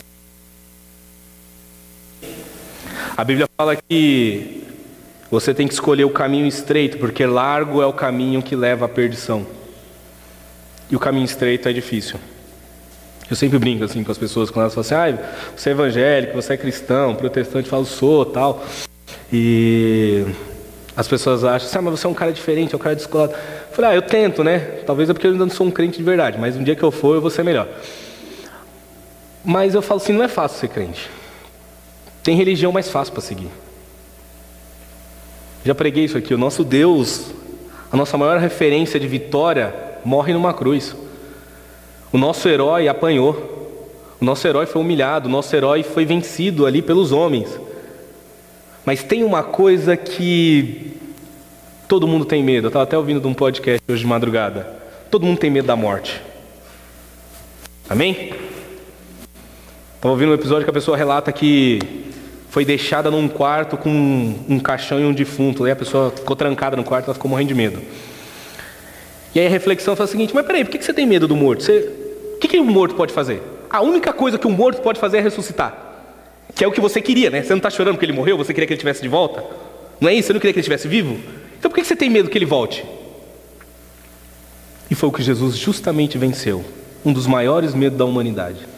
A 3.17 3.23
Bíblia 3.23 3.49
fala 3.57 3.75
que 3.75 4.63
você 5.31 5.51
tem 5.51 5.67
que 5.67 5.73
escolher 5.73 6.03
o 6.03 6.09
caminho 6.11 6.45
estreito, 6.45 6.99
porque 6.99 7.25
largo 7.25 7.81
é 7.81 7.85
o 7.87 7.91
caminho 7.91 8.43
que 8.43 8.55
leva 8.55 8.85
à 8.85 8.87
perdição. 8.87 9.43
E 10.87 10.95
o 10.95 10.99
caminho 10.99 11.25
estreito 11.25 11.67
é 11.67 11.73
difícil. 11.73 12.19
Eu 13.27 13.35
sempre 13.35 13.57
brinco 13.57 13.83
assim 13.83 14.03
com 14.03 14.11
as 14.11 14.19
pessoas 14.19 14.51
quando 14.51 14.69
elas 14.69 14.75
falam 14.75 15.09
assim: 15.09 15.19
ah, 15.19 15.31
você 15.55 15.69
é 15.69 15.71
evangélico, 15.71 16.35
você 16.35 16.53
é 16.53 16.57
cristão, 16.57 17.15
protestante, 17.15 17.67
falo, 17.67 17.85
sou, 17.85 18.23
tal. 18.23 18.63
E 19.33 20.23
as 20.95 21.07
pessoas 21.07 21.43
acham 21.43 21.67
ah, 21.73 21.81
mas 21.81 21.99
você 21.99 22.05
é 22.05 22.09
um 22.11 22.13
cara 22.13 22.31
diferente, 22.31 22.75
é 22.75 22.77
um 22.77 22.79
cara 22.79 22.95
descolado. 22.95 23.31
Eu 23.33 23.75
falei: 23.75 23.91
ah, 23.91 23.95
eu 23.95 24.03
tento, 24.03 24.43
né? 24.43 24.59
Talvez 24.85 25.09
é 25.09 25.13
porque 25.13 25.25
eu 25.25 25.31
ainda 25.31 25.43
não 25.43 25.51
sou 25.51 25.65
um 25.65 25.71
crente 25.71 25.97
de 25.97 26.03
verdade, 26.03 26.37
mas 26.39 26.55
um 26.55 26.63
dia 26.63 26.75
que 26.75 26.83
eu 26.83 26.91
for, 26.91 27.15
eu 27.15 27.21
vou 27.21 27.31
ser 27.31 27.41
melhor. 27.41 27.67
Mas 29.43 29.73
eu 29.73 29.81
falo 29.81 29.99
assim: 29.99 30.13
não 30.13 30.23
é 30.23 30.27
fácil 30.27 30.59
ser 30.59 30.67
crente. 30.67 31.16
Tem 32.27 32.35
religião 32.35 32.73
mais 32.73 32.89
fácil 32.89 33.13
para 33.13 33.21
seguir. 33.21 33.47
Já 35.63 35.73
preguei 35.73 36.03
isso 36.03 36.17
aqui. 36.17 36.33
O 36.33 36.37
nosso 36.37 36.61
Deus, 36.61 37.27
a 37.89 37.95
nossa 37.95 38.17
maior 38.17 38.37
referência 38.37 38.99
de 38.99 39.07
vitória, 39.07 39.73
morre 40.03 40.33
numa 40.33 40.53
cruz. 40.53 40.93
O 42.11 42.17
nosso 42.17 42.49
herói 42.49 42.89
apanhou. 42.89 43.79
O 44.19 44.25
nosso 44.25 44.45
herói 44.45 44.65
foi 44.65 44.81
humilhado. 44.81 45.29
O 45.29 45.31
nosso 45.31 45.55
herói 45.55 45.83
foi 45.83 46.03
vencido 46.03 46.65
ali 46.65 46.81
pelos 46.81 47.13
homens. 47.13 47.57
Mas 48.85 49.01
tem 49.01 49.23
uma 49.23 49.41
coisa 49.41 49.95
que 49.95 50.97
todo 51.87 52.05
mundo 52.09 52.25
tem 52.25 52.43
medo. 52.43 52.65
Eu 52.65 52.71
estava 52.71 52.83
até 52.83 52.97
ouvindo 52.97 53.21
de 53.21 53.27
um 53.27 53.33
podcast 53.33 53.81
hoje 53.87 54.01
de 54.01 54.05
madrugada. 54.05 54.67
Todo 55.09 55.25
mundo 55.25 55.37
tem 55.37 55.49
medo 55.49 55.67
da 55.67 55.77
morte. 55.77 56.21
Amém? 57.89 58.33
Estava 59.95 60.11
ouvindo 60.11 60.31
um 60.31 60.35
episódio 60.35 60.65
que 60.65 60.69
a 60.69 60.73
pessoa 60.73 60.97
relata 60.97 61.31
que 61.31 62.05
foi 62.49 62.65
deixada 62.65 63.11
num 63.11 63.27
quarto 63.27 63.77
com 63.77 63.89
um, 63.89 64.59
caixão 64.59 64.99
e 64.99 65.05
um 65.05 65.13
defunto. 65.13 65.63
Aí 65.65 65.71
a 65.71 65.75
pessoa 65.75 66.11
ficou 66.11 66.35
trancada 66.35 66.75
no 66.75 66.83
quarto, 66.83 67.05
ela 67.05 67.13
ficou 67.13 67.29
morrendo 67.29 67.49
de 67.49 67.55
medo. 67.55 67.81
E 69.35 69.39
aí 69.39 69.47
a 69.47 69.49
reflexão 69.49 69.95
foi 69.95 70.05
a 70.05 70.07
seguinte: 70.07 70.33
mas 70.33 70.45
peraí, 70.45 70.63
por 70.63 70.71
que 70.71 70.83
você 70.83 70.93
tem 70.93 71.05
medo 71.05 71.27
do 71.27 71.35
morto? 71.35 71.63
Você, 71.63 71.91
o 72.35 72.37
que, 72.39 72.47
que 72.47 72.59
um 72.59 72.65
morto 72.65 72.95
pode 72.95 73.13
fazer? 73.13 73.41
A 73.69 73.81
única 73.81 74.13
coisa 74.13 74.37
que 74.37 74.47
um 74.47 74.51
morto 74.51 74.81
pode 74.81 74.99
fazer 74.99 75.17
é 75.17 75.21
ressuscitar. 75.21 75.85
Que 76.55 76.63
é 76.63 76.67
o 76.67 76.71
que 76.71 76.81
você 76.81 77.01
queria, 77.01 77.29
né? 77.29 77.43
Você 77.43 77.49
não 77.49 77.57
está 77.57 77.69
chorando 77.69 77.95
porque 77.95 78.05
ele 78.05 78.13
morreu, 78.13 78.37
você 78.37 78.53
queria 78.53 78.65
que 78.65 78.73
ele 78.73 78.77
estivesse 78.77 79.01
de 79.01 79.09
volta? 79.09 79.43
Não 79.99 80.09
é 80.09 80.13
isso? 80.13 80.27
Você 80.27 80.33
não 80.33 80.39
queria 80.39 80.53
que 80.53 80.59
ele 80.59 80.61
estivesse 80.61 80.87
vivo? 80.87 81.19
Então 81.59 81.69
por 81.69 81.75
que 81.75 81.83
você 81.83 81.95
tem 81.95 82.09
medo 82.09 82.29
que 82.29 82.37
ele 82.37 82.45
volte? 82.45 82.85
E 84.89 84.95
foi 84.95 85.09
o 85.09 85.11
que 85.11 85.21
Jesus 85.21 85.57
justamente 85.57 86.17
venceu. 86.17 86.63
Um 87.05 87.11
dos 87.11 87.27
maiores 87.27 87.73
medos 87.73 87.97
da 87.97 88.05
humanidade. 88.05 88.76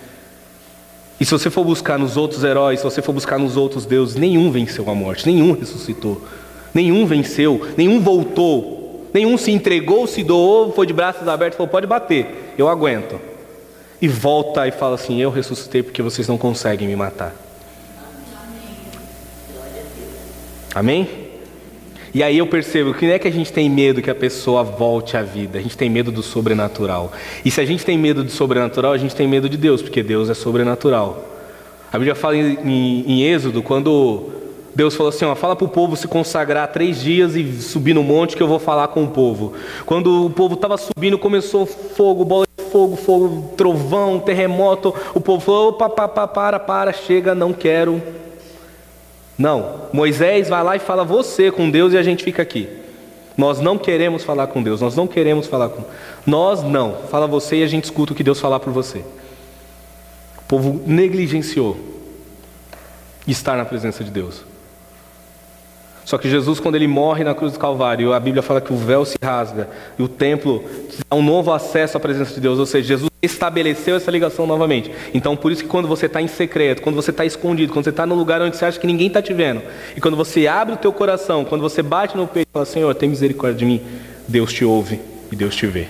E 1.19 1.25
se 1.25 1.31
você 1.31 1.49
for 1.49 1.65
buscar 1.65 1.99
nos 1.99 2.15
outros 2.15 2.43
heróis, 2.43 2.79
se 2.79 2.85
você 2.85 3.01
for 3.01 3.11
buscar 3.11 3.37
nos 3.37 3.57
outros 3.57 3.85
deuses, 3.85 4.15
nenhum 4.15 4.51
venceu 4.51 4.89
a 4.89 4.95
morte, 4.95 5.25
nenhum 5.25 5.51
ressuscitou, 5.51 6.21
nenhum 6.73 7.05
venceu, 7.05 7.67
nenhum 7.75 7.99
voltou, 7.99 9.09
nenhum 9.13 9.37
se 9.37 9.51
entregou, 9.51 10.07
se 10.07 10.23
doou, 10.23 10.71
foi 10.71 10.87
de 10.87 10.93
braços 10.93 11.27
abertos 11.27 11.55
e 11.55 11.57
falou: 11.57 11.69
pode 11.69 11.85
bater, 11.85 12.53
eu 12.57 12.69
aguento. 12.69 13.19
E 14.01 14.07
volta 14.07 14.65
e 14.65 14.71
fala 14.71 14.95
assim: 14.95 15.21
eu 15.21 15.29
ressuscitei 15.29 15.83
porque 15.83 16.01
vocês 16.01 16.27
não 16.27 16.37
conseguem 16.37 16.87
me 16.87 16.95
matar. 16.95 17.35
Amém? 20.73 21.28
E 22.13 22.23
aí 22.23 22.37
eu 22.37 22.47
percebo 22.47 22.93
que 22.93 23.05
não 23.05 23.13
é 23.13 23.19
que 23.19 23.27
a 23.27 23.31
gente 23.31 23.53
tem 23.53 23.69
medo 23.69 24.01
que 24.01 24.09
a 24.09 24.15
pessoa 24.15 24.63
volte 24.63 25.15
à 25.15 25.21
vida, 25.21 25.59
a 25.59 25.61
gente 25.61 25.77
tem 25.77 25.89
medo 25.89 26.11
do 26.11 26.23
sobrenatural. 26.23 27.11
E 27.45 27.51
se 27.51 27.61
a 27.61 27.65
gente 27.65 27.85
tem 27.85 27.97
medo 27.97 28.23
do 28.23 28.31
sobrenatural, 28.31 28.93
a 28.93 28.97
gente 28.97 29.15
tem 29.15 29.27
medo 29.27 29.47
de 29.47 29.57
Deus, 29.57 29.81
porque 29.81 30.01
Deus 30.01 30.29
é 30.29 30.33
sobrenatural. 30.33 31.25
A 31.91 31.97
Bíblia 31.97 32.15
fala 32.15 32.35
em, 32.35 32.57
em, 32.63 33.11
em 33.11 33.23
Êxodo, 33.23 33.61
quando 33.61 34.29
Deus 34.75 34.95
falou 34.95 35.09
assim: 35.09 35.25
ó, 35.25 35.35
fala 35.35 35.55
para 35.55 35.65
o 35.65 35.69
povo 35.69 35.95
se 35.95 36.07
consagrar 36.07 36.71
três 36.71 37.01
dias 37.01 37.35
e 37.35 37.61
subir 37.61 37.93
no 37.93 38.03
monte 38.03 38.35
que 38.35 38.43
eu 38.43 38.47
vou 38.47 38.59
falar 38.59 38.87
com 38.89 39.03
o 39.03 39.07
povo. 39.07 39.53
Quando 39.85 40.25
o 40.25 40.29
povo 40.29 40.55
estava 40.55 40.77
subindo, 40.77 41.17
começou 41.17 41.65
fogo, 41.65 42.23
bola 42.23 42.45
de 42.57 42.65
fogo, 42.65 42.95
fogo, 42.95 43.53
trovão, 43.57 44.19
terremoto. 44.19 44.93
O 45.13 45.19
povo 45.19 45.43
falou: 45.43 45.69
opa, 45.69 45.89
para, 45.89 46.27
para, 46.27 46.59
para, 46.59 46.93
chega, 46.93 47.33
não 47.35 47.53
quero. 47.53 48.01
Não, 49.39 49.87
Moisés 49.93 50.49
vai 50.49 50.61
lá 50.61 50.75
e 50.75 50.79
fala 50.79 51.05
você 51.05 51.49
com 51.49 51.71
Deus 51.71 51.93
e 51.93 51.97
a 51.97 52.03
gente 52.03 52.25
fica 52.25 52.41
aqui. 52.41 52.67
Nós 53.37 53.61
não 53.61 53.77
queremos 53.77 54.25
falar 54.25 54.47
com 54.47 54.61
Deus, 54.61 54.81
nós 54.81 54.97
não 54.97 55.07
queremos 55.07 55.47
falar 55.47 55.69
com. 55.69 55.81
Nós 56.27 56.61
não. 56.61 56.97
Fala 57.09 57.25
você 57.25 57.59
e 57.59 57.63
a 57.63 57.67
gente 57.67 57.85
escuta 57.85 58.11
o 58.11 58.15
que 58.15 58.21
Deus 58.21 58.37
falar 58.37 58.59
por 58.59 58.73
você. 58.73 58.99
O 58.99 60.43
povo 60.45 60.81
negligenciou 60.85 61.77
estar 63.25 63.55
na 63.55 63.63
presença 63.63 64.03
de 64.03 64.11
Deus. 64.11 64.43
Só 66.03 66.17
que 66.17 66.29
Jesus, 66.29 66.59
quando 66.59 66.75
ele 66.75 66.87
morre 66.87 67.23
na 67.23 67.33
cruz 67.33 67.53
do 67.53 67.59
Calvário, 67.59 68.13
a 68.13 68.19
Bíblia 68.19 68.43
fala 68.43 68.59
que 68.59 68.73
o 68.73 68.75
véu 68.75 69.05
se 69.05 69.17
rasga 69.23 69.69
e 69.97 70.03
o 70.03 70.09
templo 70.09 70.65
dá 71.09 71.15
um 71.15 71.23
novo 71.23 71.53
acesso 71.53 71.95
à 71.95 71.99
presença 71.99 72.33
de 72.33 72.41
Deus. 72.41 72.59
Ou 72.59 72.65
seja, 72.65 72.89
Jesus 72.89 73.08
estabeleceu 73.21 73.95
essa 73.95 74.09
ligação 74.09 74.47
novamente. 74.47 74.91
Então, 75.13 75.35
por 75.35 75.51
isso 75.51 75.63
que 75.63 75.69
quando 75.69 75.87
você 75.87 76.05
está 76.05 76.21
em 76.21 76.27
secreto, 76.27 76.81
quando 76.81 76.95
você 76.95 77.11
está 77.11 77.25
escondido, 77.25 77.73
quando 77.73 77.83
você 77.83 77.89
está 77.89 78.05
no 78.05 78.15
lugar 78.15 78.41
onde 78.41 78.55
você 78.55 78.65
acha 78.65 78.79
que 78.79 78.87
ninguém 78.87 79.07
está 79.07 79.21
te 79.21 79.33
vendo, 79.33 79.61
e 79.95 80.01
quando 80.01 80.15
você 80.15 80.47
abre 80.47 80.73
o 80.73 80.77
teu 80.77 80.93
coração, 80.93 81.43
quando 81.43 81.61
você 81.61 81.81
bate 81.81 82.15
no 82.15 82.27
peito 82.27 82.47
e 82.49 82.53
fala, 82.53 82.65
Senhor, 82.65 82.95
tem 82.95 83.09
misericórdia 83.09 83.59
de 83.59 83.65
mim, 83.65 83.81
Deus 84.27 84.53
te 84.53 84.63
ouve 84.63 85.01
e 85.31 85.35
Deus 85.35 85.55
te 85.55 85.67
vê. 85.67 85.87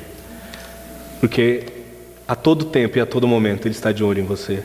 Porque 1.20 1.66
a 2.28 2.36
todo 2.36 2.66
tempo 2.66 2.98
e 2.98 3.02
a 3.02 3.06
todo 3.06 3.28
momento 3.28 3.68
Ele 3.68 3.76
está 3.76 3.92
de 3.92 4.04
olho 4.04 4.20
em 4.20 4.26
você, 4.26 4.64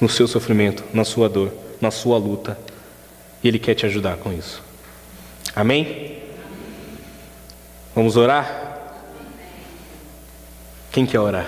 no 0.00 0.08
seu 0.08 0.26
sofrimento, 0.26 0.84
na 0.92 1.04
sua 1.04 1.28
dor, 1.28 1.52
na 1.80 1.90
sua 1.90 2.18
luta, 2.18 2.58
e 3.42 3.48
Ele 3.48 3.58
quer 3.58 3.74
te 3.74 3.86
ajudar 3.86 4.16
com 4.16 4.32
isso. 4.32 4.62
Amém? 5.54 6.18
Vamos 7.94 8.16
orar? 8.16 8.69
Quem 10.92 11.06
quer 11.06 11.20
orar? 11.20 11.46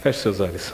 Feche 0.00 0.20
seus 0.20 0.38
olhos. 0.38 0.72